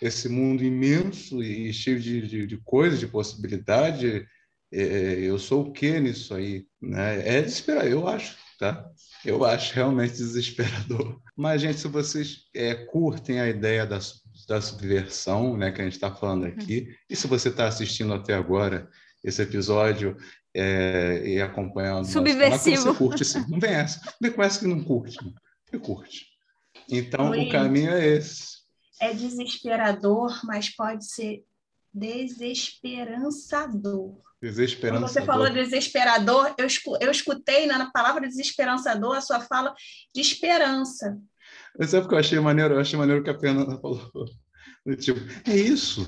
esse 0.00 0.28
mundo 0.28 0.62
imenso 0.62 1.42
e 1.42 1.72
cheio 1.72 1.98
de, 1.98 2.28
de, 2.28 2.46
de 2.46 2.56
coisas, 2.58 3.00
de 3.00 3.06
possibilidade, 3.06 4.26
é, 4.70 5.20
eu 5.20 5.38
sou 5.38 5.68
o 5.68 5.72
que 5.72 5.98
nisso 5.98 6.34
aí? 6.34 6.66
Né? 6.80 7.38
É 7.38 7.40
desesperador, 7.40 7.90
eu 7.90 8.06
acho, 8.06 8.36
tá? 8.58 8.90
Eu 9.24 9.44
acho 9.44 9.74
realmente 9.74 10.12
desesperador. 10.18 11.18
Mas, 11.34 11.62
gente, 11.62 11.78
se 11.78 11.88
vocês 11.88 12.44
é, 12.54 12.74
curtem 12.74 13.40
a 13.40 13.48
ideia 13.48 13.86
da 13.86 14.00
da 14.46 14.60
subversão, 14.60 15.56
né, 15.56 15.70
que 15.70 15.80
a 15.80 15.84
gente 15.84 15.94
está 15.94 16.14
falando 16.14 16.46
aqui. 16.46 16.80
Uhum. 16.80 16.94
E 17.10 17.16
se 17.16 17.26
você 17.26 17.48
está 17.48 17.66
assistindo 17.66 18.12
até 18.12 18.34
agora 18.34 18.88
esse 19.22 19.42
episódio 19.42 20.16
é, 20.54 21.22
e 21.24 21.40
acompanhando 21.40 22.06
subversivo, 22.06 22.82
você 22.82 22.98
curte 22.98 23.24
sim. 23.24 23.44
Não 23.48 23.58
vem 23.58 23.72
essa, 23.72 24.00
não 24.04 24.12
vem 24.20 24.32
com 24.32 24.42
essa 24.42 24.60
que 24.60 24.66
não 24.66 24.82
curte, 24.82 25.16
você 25.64 25.78
curte. 25.78 26.26
Então 26.90 27.30
o 27.30 27.50
caminho 27.50 27.90
é 27.90 28.06
esse. 28.06 28.60
É 29.00 29.14
desesperador, 29.14 30.40
mas 30.44 30.68
pode 30.68 31.06
ser 31.06 31.42
desesperançador. 31.92 34.16
Desesperançador. 34.40 35.00
Quando 35.00 35.12
você 35.12 35.24
falou 35.24 35.50
desesperador, 35.50 36.54
eu, 36.58 36.68
eu 37.00 37.10
escutei 37.10 37.66
na 37.66 37.90
palavra 37.90 38.28
desesperançador 38.28 39.16
a 39.16 39.20
sua 39.20 39.40
fala 39.40 39.74
de 40.14 40.20
esperança. 40.20 41.18
Mas 41.78 41.90
sabe 41.90 42.06
o 42.06 42.08
que 42.08 42.14
eu 42.14 42.18
achei 42.18 42.38
maneiro? 42.38 42.74
Eu 42.74 42.80
achei 42.80 42.98
maneiro 42.98 43.22
que 43.22 43.30
a 43.30 43.38
Fernanda 43.38 43.78
falou. 43.78 44.10
Tipo, 44.98 45.20
é 45.48 45.56
isso. 45.56 46.06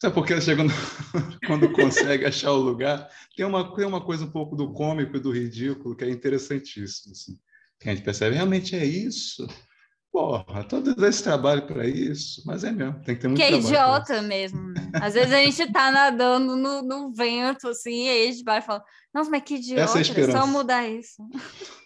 Sabe 0.00 0.14
por 0.14 0.26
que 0.26 0.40
chega 0.40 0.64
no... 0.64 0.70
quando 1.46 1.70
consegue 1.72 2.24
achar 2.24 2.52
o 2.52 2.60
lugar? 2.60 3.08
Tem 3.36 3.46
uma, 3.46 3.74
tem 3.74 3.86
uma 3.86 4.00
coisa 4.00 4.24
um 4.24 4.30
pouco 4.30 4.56
do 4.56 4.72
cômico 4.72 5.16
e 5.16 5.20
do 5.20 5.30
ridículo 5.30 5.94
que 5.94 6.04
é 6.04 6.10
interessantíssimo. 6.10 7.12
Assim, 7.12 7.38
a 7.84 7.94
gente 7.94 8.02
percebe, 8.02 8.34
realmente 8.34 8.74
é 8.74 8.84
isso. 8.84 9.46
Porra, 10.12 10.62
todo 10.64 11.06
esse 11.06 11.22
trabalho 11.22 11.66
para 11.66 11.86
isso, 11.86 12.42
mas 12.44 12.62
é 12.64 12.70
mesmo, 12.70 13.00
tem 13.02 13.14
que 13.14 13.22
ter 13.22 13.28
muito 13.28 13.40
Que 13.40 13.44
é 13.44 13.56
idiota 13.56 14.20
mesmo. 14.20 14.60
Né? 14.60 14.90
Às 15.00 15.14
vezes 15.14 15.32
a 15.32 15.38
gente 15.38 15.72
tá 15.72 15.90
nadando 15.90 16.54
no, 16.54 16.82
no 16.82 17.10
vento, 17.14 17.68
assim, 17.68 18.04
e 18.04 18.08
aí 18.10 18.28
a 18.28 18.30
gente 18.30 18.44
vai 18.44 18.58
e 18.58 18.62
fala, 18.62 18.84
nossa, 19.14 19.30
mas 19.30 19.42
que 19.42 19.54
idiota, 19.54 19.98
é, 19.98 20.20
é 20.20 20.30
só 20.30 20.46
mudar 20.46 20.86
isso. 20.86 21.26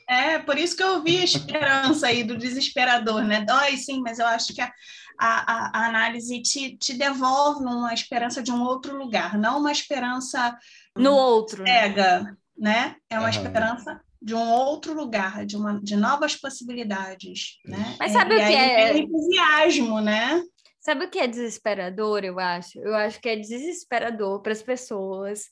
É, 0.08 0.40
por 0.40 0.58
isso 0.58 0.76
que 0.76 0.82
eu 0.82 1.04
vi 1.04 1.18
a 1.18 1.24
esperança 1.24 2.08
aí 2.08 2.24
do 2.24 2.36
desesperador, 2.36 3.22
né? 3.22 3.44
Dói 3.44 3.76
sim, 3.76 4.00
mas 4.00 4.18
eu 4.18 4.26
acho 4.26 4.52
que 4.52 4.60
a, 4.60 4.72
a, 5.18 5.70
a 5.72 5.86
análise 5.86 6.42
te, 6.42 6.76
te 6.76 6.94
devolve 6.94 7.64
uma 7.64 7.94
esperança 7.94 8.42
de 8.42 8.50
um 8.50 8.60
outro 8.60 8.96
lugar, 8.96 9.38
não 9.38 9.60
uma 9.60 9.70
esperança 9.70 10.58
no 10.96 11.12
outro 11.12 11.62
né? 11.62 11.82
cega, 11.82 12.22
né? 12.22 12.36
né? 12.58 12.96
É 13.08 13.18
uma 13.20 13.24
uhum. 13.24 13.30
esperança 13.30 14.00
de 14.26 14.34
um 14.34 14.50
outro 14.50 14.92
lugar, 14.92 15.46
de, 15.46 15.56
uma, 15.56 15.80
de 15.80 15.94
novas 15.94 16.34
possibilidades, 16.34 17.60
né? 17.64 17.94
Mas 17.96 18.10
sabe 18.10 18.34
é, 18.34 18.36
o 18.36 18.48
que 18.48 18.54
é? 18.54 18.98
entusiasmo, 18.98 20.00
né? 20.00 20.42
Sabe 20.80 21.04
o 21.04 21.08
que 21.08 21.20
é 21.20 21.28
desesperador, 21.28 22.24
eu 22.24 22.40
acho? 22.40 22.76
Eu 22.80 22.96
acho 22.96 23.20
que 23.20 23.28
é 23.28 23.36
desesperador 23.36 24.42
para 24.42 24.50
as 24.50 24.60
pessoas 24.60 25.44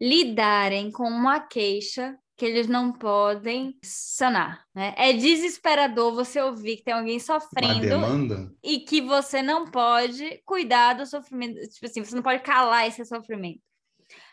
lidarem 0.00 0.90
com 0.90 1.06
uma 1.06 1.40
queixa 1.40 2.16
que 2.34 2.46
eles 2.46 2.66
não 2.66 2.90
podem 2.90 3.78
sanar, 3.84 4.64
né? 4.74 4.94
É 4.96 5.12
desesperador 5.12 6.14
você 6.14 6.40
ouvir 6.40 6.78
que 6.78 6.84
tem 6.84 6.94
alguém 6.94 7.20
sofrendo 7.20 8.50
e 8.64 8.80
que 8.80 9.02
você 9.02 9.42
não 9.42 9.66
pode 9.66 10.40
cuidar 10.46 10.94
do 10.94 11.04
sofrimento, 11.04 11.60
tipo 11.68 11.84
assim, 11.84 12.02
você 12.02 12.16
não 12.16 12.22
pode 12.22 12.42
calar 12.42 12.88
esse 12.88 13.04
sofrimento. 13.04 13.60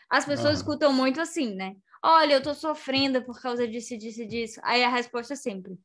As 0.08 0.24
pessoas 0.24 0.52
ah. 0.52 0.54
escutam 0.54 0.90
muito 0.90 1.20
assim, 1.20 1.54
né? 1.54 1.74
Olha, 2.02 2.34
eu 2.34 2.42
tô 2.42 2.54
sofrendo 2.54 3.22
por 3.22 3.40
causa 3.40 3.66
disso, 3.66 3.96
disso, 3.96 4.26
disso. 4.26 4.60
Aí 4.64 4.82
a 4.82 4.88
resposta 4.88 5.34
é 5.34 5.36
sempre: 5.36 5.78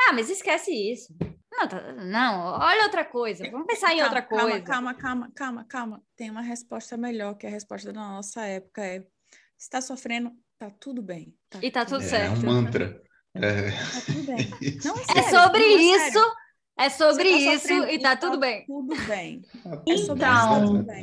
Ah, 0.00 0.12
mas 0.12 0.30
esquece 0.30 0.70
isso. 0.72 1.14
Não, 1.52 1.68
tá, 1.68 1.92
não, 1.92 2.58
olha 2.58 2.84
outra 2.84 3.04
coisa. 3.04 3.48
Vamos 3.50 3.66
pensar 3.66 3.92
em 3.92 4.02
outra 4.02 4.22
coisa. 4.22 4.62
Calma, 4.62 4.94
calma, 4.94 5.30
calma, 5.34 5.64
calma. 5.64 6.02
Tem 6.16 6.30
uma 6.30 6.40
resposta 6.40 6.96
melhor, 6.96 7.34
que 7.34 7.46
a 7.46 7.50
resposta 7.50 7.92
da 7.92 8.00
nossa 8.00 8.44
época 8.44 8.84
é: 8.84 9.04
está 9.58 9.80
sofrendo, 9.80 10.32
Tá 10.60 10.70
tudo 10.78 11.00
bem. 11.00 11.34
Tá 11.48 11.58
e 11.62 11.70
tá 11.70 11.86
tudo 11.86 12.02
é, 12.02 12.06
certo. 12.06 12.44
É 12.44 12.48
um 12.50 12.52
mantra. 12.52 13.02
É, 13.34 13.70
tá 13.70 14.00
tudo 14.04 14.22
bem. 14.24 14.50
Não, 14.84 14.94
é, 14.94 15.18
é 15.18 15.22
sobre 15.22 15.64
isso. 15.64 16.36
É 16.78 16.90
sobre 16.90 17.30
tá 17.30 17.54
isso 17.54 17.72
e 17.72 17.98
tá, 17.98 18.14
tudo 18.14 18.32
tá 18.32 18.40
bem. 18.40 18.66
Tudo 18.66 18.94
bem. 19.06 19.42
É 19.64 19.94
então, 19.94 21.00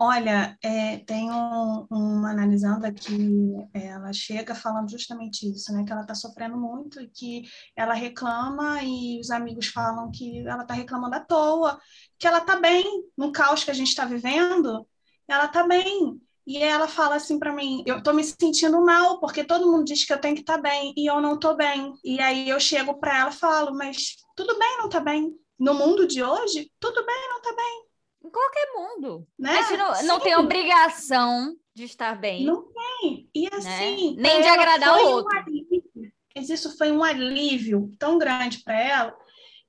olha, 0.00 0.56
é, 0.62 0.96
tem 1.00 1.30
um, 1.30 1.86
uma 1.90 2.30
analisando 2.30 2.90
que 2.94 3.54
ela 3.74 4.10
chega 4.14 4.54
falando 4.54 4.90
justamente 4.90 5.46
isso, 5.46 5.70
né? 5.74 5.84
Que 5.84 5.92
ela 5.92 6.06
tá 6.06 6.14
sofrendo 6.14 6.56
muito 6.56 6.98
e 7.02 7.08
que 7.08 7.42
ela 7.76 7.92
reclama 7.92 8.82
e 8.82 9.20
os 9.20 9.30
amigos 9.30 9.66
falam 9.68 10.10
que 10.10 10.40
ela 10.46 10.64
tá 10.64 10.72
reclamando 10.72 11.16
à 11.16 11.20
toa, 11.20 11.78
que 12.18 12.26
ela 12.26 12.40
tá 12.40 12.56
bem 12.56 12.82
no 13.16 13.30
caos 13.30 13.62
que 13.62 13.70
a 13.70 13.74
gente 13.74 13.88
está 13.88 14.06
vivendo, 14.06 14.86
ela 15.28 15.46
tá 15.48 15.66
bem. 15.66 16.18
E 16.46 16.56
ela 16.58 16.88
fala 16.88 17.16
assim 17.16 17.38
para 17.38 17.52
mim: 17.52 17.84
eu 17.86 18.02
tô 18.02 18.14
me 18.14 18.24
sentindo 18.24 18.82
mal, 18.82 19.20
porque 19.20 19.44
todo 19.44 19.70
mundo 19.70 19.84
diz 19.84 20.04
que 20.06 20.12
eu 20.14 20.20
tenho 20.20 20.34
que 20.34 20.40
estar 20.40 20.56
tá 20.56 20.62
bem 20.62 20.94
e 20.96 21.06
eu 21.10 21.20
não 21.20 21.38
tô 21.38 21.54
bem. 21.54 21.92
E 22.02 22.18
aí 22.20 22.48
eu 22.48 22.58
chego 22.58 22.94
para 22.98 23.18
ela 23.18 23.30
e 23.30 23.34
falo: 23.34 23.76
mas 23.76 24.16
tudo 24.34 24.58
bem 24.58 24.78
não 24.78 24.88
tá 24.88 25.00
bem. 25.00 25.30
No 25.58 25.74
mundo 25.74 26.06
de 26.06 26.22
hoje, 26.24 26.72
tudo 26.80 27.04
bem 27.04 27.28
não 27.28 27.42
tá 27.42 27.54
bem. 27.54 27.89
Em 28.22 28.30
qualquer 28.30 28.72
mundo. 28.74 29.26
Né? 29.38 29.50
A 29.50 29.62
gente 29.62 29.76
não, 29.78 30.02
não 30.04 30.20
tem 30.20 30.36
obrigação 30.36 31.56
de 31.74 31.84
estar 31.84 32.18
bem. 32.18 32.44
Não 32.44 32.70
tem. 32.72 33.28
E 33.34 33.42
né? 33.42 33.48
assim. 33.52 34.16
Né? 34.16 34.22
Nem 34.22 34.42
de 34.42 34.48
agradar 34.48 34.98
o 34.98 35.10
outro. 35.10 35.38
Um 35.38 36.10
mas 36.36 36.48
isso 36.48 36.76
foi 36.78 36.92
um 36.92 37.02
alívio 37.02 37.90
tão 37.98 38.16
grande 38.16 38.62
para 38.62 38.80
ela 38.80 39.16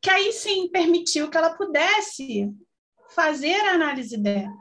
que 0.02 0.10
aí 0.10 0.32
sim 0.32 0.70
permitiu 0.70 1.30
que 1.30 1.38
ela 1.38 1.56
pudesse 1.56 2.52
fazer 3.10 3.56
a 3.62 3.74
análise 3.74 4.18
dela. 4.18 4.52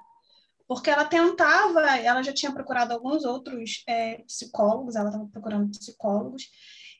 Porque 0.68 0.90
ela 0.90 1.04
tentava, 1.04 1.80
ela 1.98 2.22
já 2.22 2.32
tinha 2.32 2.52
procurado 2.52 2.92
alguns 2.92 3.24
outros 3.24 3.82
é, 3.88 4.18
psicólogos, 4.22 4.94
ela 4.94 5.08
estava 5.08 5.26
procurando 5.28 5.70
psicólogos, 5.70 6.44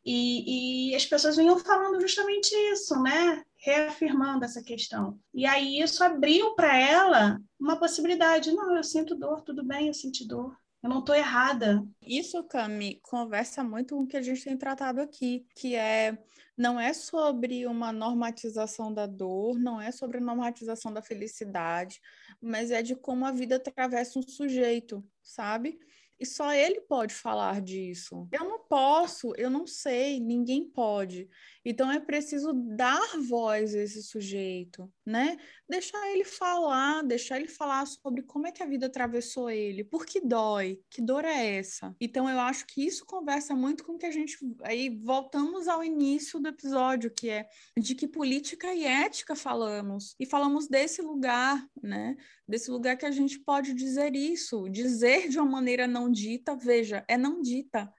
e, 0.04 0.90
e 0.90 0.94
as 0.94 1.04
pessoas 1.04 1.36
vinham 1.36 1.58
falando 1.58 2.00
justamente 2.00 2.50
isso, 2.72 3.00
né? 3.02 3.44
Reafirmando 3.62 4.44
essa 4.44 4.62
questão. 4.62 5.18
E 5.34 5.46
aí 5.46 5.80
isso 5.80 6.02
abriu 6.02 6.54
para 6.54 6.76
ela 6.76 7.40
uma 7.58 7.78
possibilidade. 7.78 8.52
Não, 8.52 8.76
eu 8.76 8.82
sinto 8.82 9.14
dor, 9.14 9.42
tudo 9.42 9.64
bem, 9.64 9.88
eu 9.88 9.94
sinto 9.94 10.26
dor. 10.26 10.56
Eu 10.82 10.88
não 10.88 11.00
estou 11.00 11.14
errada. 11.14 11.86
Isso, 12.00 12.42
Cami, 12.44 13.00
conversa 13.02 13.62
muito 13.62 13.94
com 13.94 14.02
o 14.02 14.06
que 14.06 14.16
a 14.16 14.22
gente 14.22 14.42
tem 14.42 14.56
tratado 14.56 15.00
aqui, 15.00 15.46
que 15.54 15.74
é 15.74 16.16
não 16.56 16.78
é 16.78 16.92
sobre 16.92 17.66
uma 17.66 17.90
normatização 17.90 18.92
da 18.92 19.06
dor, 19.06 19.58
não 19.58 19.80
é 19.80 19.90
sobre 19.90 20.18
a 20.18 20.20
normatização 20.20 20.92
da 20.92 21.00
felicidade, 21.00 21.98
mas 22.40 22.70
é 22.70 22.82
de 22.82 22.94
como 22.94 23.24
a 23.24 23.32
vida 23.32 23.56
atravessa 23.56 24.18
um 24.18 24.22
sujeito, 24.22 25.02
sabe? 25.22 25.78
E 26.18 26.26
só 26.26 26.52
ele 26.52 26.82
pode 26.82 27.14
falar 27.14 27.62
disso. 27.62 28.28
Eu 28.30 28.44
não 28.44 28.58
posso, 28.66 29.32
eu 29.38 29.48
não 29.48 29.66
sei, 29.66 30.20
ninguém 30.20 30.68
pode. 30.68 31.30
Então 31.64 31.90
é 31.90 32.00
preciso 32.00 32.52
dar 32.52 33.00
voz 33.28 33.74
a 33.74 33.82
esse 33.82 34.02
sujeito, 34.02 34.90
né? 35.04 35.36
Deixar 35.68 36.10
ele 36.10 36.24
falar, 36.24 37.02
deixar 37.02 37.38
ele 37.38 37.48
falar 37.48 37.86
sobre 37.86 38.22
como 38.22 38.46
é 38.46 38.52
que 38.52 38.62
a 38.62 38.66
vida 38.66 38.86
atravessou 38.86 39.50
ele, 39.50 39.84
por 39.84 40.06
que 40.06 40.20
dói, 40.20 40.80
que 40.88 41.02
dor 41.02 41.24
é 41.24 41.56
essa. 41.56 41.94
Então 42.00 42.28
eu 42.28 42.40
acho 42.40 42.66
que 42.66 42.84
isso 42.84 43.04
conversa 43.04 43.54
muito 43.54 43.84
com 43.84 43.92
o 43.92 43.98
que 43.98 44.06
a 44.06 44.10
gente 44.10 44.38
aí 44.62 44.88
voltamos 45.02 45.68
ao 45.68 45.84
início 45.84 46.40
do 46.40 46.48
episódio, 46.48 47.10
que 47.10 47.28
é 47.28 47.48
de 47.78 47.94
que 47.94 48.08
política 48.08 48.74
e 48.74 48.84
ética 48.84 49.36
falamos 49.36 50.14
e 50.18 50.26
falamos 50.26 50.66
desse 50.66 51.02
lugar, 51.02 51.66
né? 51.82 52.16
Desse 52.48 52.70
lugar 52.70 52.96
que 52.96 53.06
a 53.06 53.10
gente 53.10 53.38
pode 53.38 53.74
dizer 53.74 54.14
isso, 54.16 54.68
dizer 54.68 55.28
de 55.28 55.38
uma 55.38 55.50
maneira 55.50 55.86
não 55.86 56.10
dita, 56.10 56.56
veja, 56.56 57.04
é 57.06 57.16
não 57.16 57.40
dita, 57.40 57.92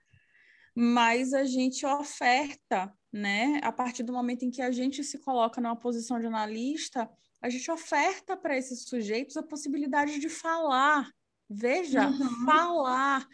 mas 0.74 1.32
a 1.32 1.44
gente 1.44 1.84
oferta, 1.84 2.92
né? 3.12 3.60
A 3.62 3.70
partir 3.70 4.02
do 4.02 4.12
momento 4.12 4.44
em 4.44 4.50
que 4.50 4.62
a 4.62 4.70
gente 4.70 5.04
se 5.04 5.18
coloca 5.18 5.60
numa 5.60 5.76
posição 5.76 6.18
de 6.18 6.26
analista, 6.26 7.08
a 7.40 7.50
gente 7.50 7.70
oferta 7.70 8.36
para 8.36 8.56
esses 8.56 8.84
sujeitos 8.84 9.36
a 9.36 9.42
possibilidade 9.42 10.18
de 10.18 10.28
falar. 10.28 11.10
Veja, 11.48 12.08
uhum. 12.08 12.44
falar. 12.46 13.26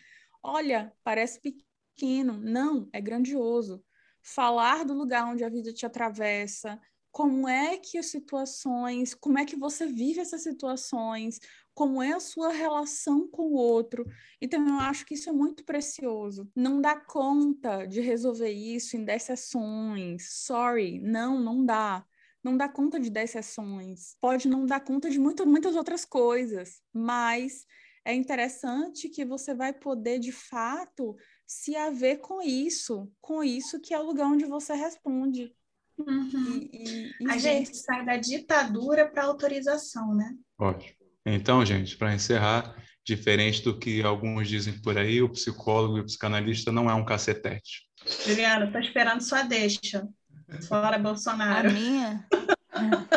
Olha, 0.42 0.92
parece 1.04 1.40
pequeno. 1.40 2.40
Não, 2.40 2.88
é 2.92 3.00
grandioso. 3.00 3.84
Falar 4.20 4.84
do 4.84 4.94
lugar 4.94 5.26
onde 5.26 5.44
a 5.44 5.48
vida 5.48 5.72
te 5.72 5.86
atravessa, 5.86 6.80
como 7.10 7.48
é 7.48 7.76
que 7.78 7.98
as 7.98 8.06
situações, 8.06 9.14
como 9.14 9.38
é 9.38 9.44
que 9.44 9.56
você 9.56 9.86
vive 9.86 10.20
essas 10.20 10.42
situações, 10.42 11.38
como 11.78 12.02
é 12.02 12.12
a 12.12 12.18
sua 12.18 12.48
relação 12.48 13.28
com 13.28 13.42
o 13.42 13.54
outro. 13.54 14.04
Então, 14.42 14.66
eu 14.66 14.80
acho 14.80 15.06
que 15.06 15.14
isso 15.14 15.30
é 15.30 15.32
muito 15.32 15.64
precioso. 15.64 16.50
Não 16.52 16.80
dá 16.80 16.96
conta 16.96 17.86
de 17.86 18.00
resolver 18.00 18.50
isso 18.50 18.96
em 18.96 19.04
10 19.04 19.22
sessões. 19.22 20.28
Sorry, 20.28 20.98
não, 20.98 21.38
não 21.38 21.64
dá. 21.64 22.04
Não 22.42 22.56
dá 22.56 22.68
conta 22.68 22.98
de 22.98 23.08
10 23.08 23.30
sessões. 23.30 24.16
Pode 24.20 24.48
não 24.48 24.66
dar 24.66 24.80
conta 24.80 25.08
de 25.08 25.20
muitas, 25.20 25.46
muitas 25.46 25.76
outras 25.76 26.04
coisas, 26.04 26.82
mas 26.92 27.64
é 28.04 28.12
interessante 28.12 29.08
que 29.08 29.24
você 29.24 29.54
vai 29.54 29.72
poder, 29.72 30.18
de 30.18 30.32
fato, 30.32 31.14
se 31.46 31.76
haver 31.76 32.16
com 32.16 32.42
isso, 32.42 33.08
com 33.20 33.44
isso 33.44 33.78
que 33.78 33.94
é 33.94 34.00
o 34.00 34.06
lugar 34.06 34.26
onde 34.26 34.46
você 34.46 34.74
responde. 34.74 35.54
Uhum. 35.96 36.68
E, 36.72 37.12
e, 37.20 37.24
e 37.24 37.30
a 37.30 37.34
ver. 37.34 37.38
gente 37.38 37.76
sai 37.76 38.04
da 38.04 38.16
ditadura 38.16 39.08
para 39.08 39.26
autorização, 39.26 40.12
né? 40.12 40.36
Ótimo. 40.58 40.97
Então, 41.34 41.64
gente, 41.64 41.96
para 41.96 42.14
encerrar, 42.14 42.74
diferente 43.04 43.62
do 43.62 43.78
que 43.78 44.02
alguns 44.02 44.48
dizem 44.48 44.74
por 44.80 44.98
aí, 44.98 45.22
o 45.22 45.28
psicólogo 45.28 45.98
e 45.98 46.00
o 46.00 46.04
psicanalista 46.04 46.70
não 46.70 46.90
é 46.90 46.94
um 46.94 47.04
cacetete. 47.04 47.88
Juliana, 48.26 48.66
estou 48.66 48.80
esperando 48.80 49.20
sua 49.20 49.42
deixa. 49.42 50.06
Fora 50.66 50.98
Bolsonaro. 50.98 51.68
A 51.68 51.72
minha? 51.72 52.26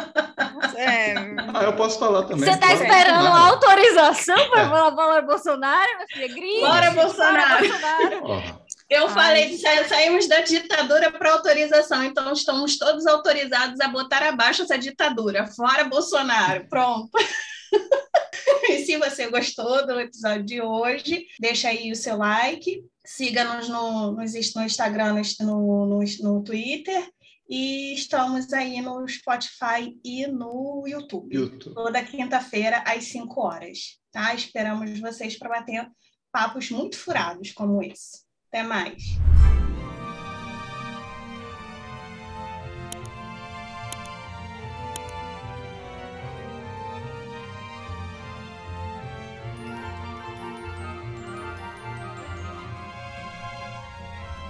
É... 0.76 1.14
Ah, 1.53 1.64
eu 1.64 1.76
posso 1.76 1.99
falar 1.99 2.24
também. 2.24 2.43
Você 2.43 2.51
está 2.51 2.74
esperando 2.74 3.28
a 3.28 3.47
autorização 3.49 4.49
para 4.49 4.62
é. 4.62 4.70
falar 4.70 4.95
fora 4.95 5.22
Bolsonaro, 5.22 5.89
minha 6.16 6.30
filha? 6.30 6.68
Bora, 6.68 6.91
Bolsonaro! 6.91 7.68
Bolsonaro. 7.68 8.62
Eu 8.89 9.07
Ai. 9.07 9.14
falei, 9.14 9.57
saímos 9.57 10.28
da 10.28 10.41
ditadura 10.41 11.12
para 11.12 11.34
autorização, 11.34 12.03
então 12.03 12.34
estamos 12.34 12.78
todos 12.78 13.05
autorizados 13.05 13.80
a 13.80 13.88
botar 13.88 14.24
abaixo 14.24 14.64
essa 14.64 14.78
ditadura. 14.78 15.45
Fora 15.47 15.84
Bolsonaro. 15.84 16.66
Pronto. 16.68 17.09
e 18.69 18.86
se 18.86 18.97
você 18.97 19.30
gostou 19.30 19.86
do 19.86 19.99
episódio 19.99 20.45
de 20.45 20.61
hoje, 20.61 21.28
deixa 21.39 21.69
aí 21.69 21.91
o 21.91 21.95
seu 21.95 22.17
like, 22.17 22.84
siga-nos 23.05 23.69
no, 23.69 24.11
no, 24.11 24.24
Instagram, 24.24 25.22
no, 25.39 25.86
no, 25.86 25.99
no 26.22 26.43
Twitter 26.43 27.09
e 27.49 27.93
estamos 27.93 28.53
aí 28.53 28.82
no 28.82 29.05
Spotify 29.07 29.99
e 30.05 30.26
no 30.26 30.86
YouTube. 30.88 31.36
YouTube. 31.36 31.76
Toda 31.76 32.03
quinta-feira, 32.03 32.82
às 32.88 33.03
5 33.05 33.41
horas. 33.41 33.99
Tá? 34.09 34.34
Esperamos 34.34 34.97
vocês 34.99 35.38
para 35.38 35.49
bater 35.49 35.86
papos 36.32 36.72
muito 36.72 36.97
furados 36.97 37.51
como 37.51 37.84
esse. 37.84 38.22
Até 38.47 38.63
mais. 38.63 39.03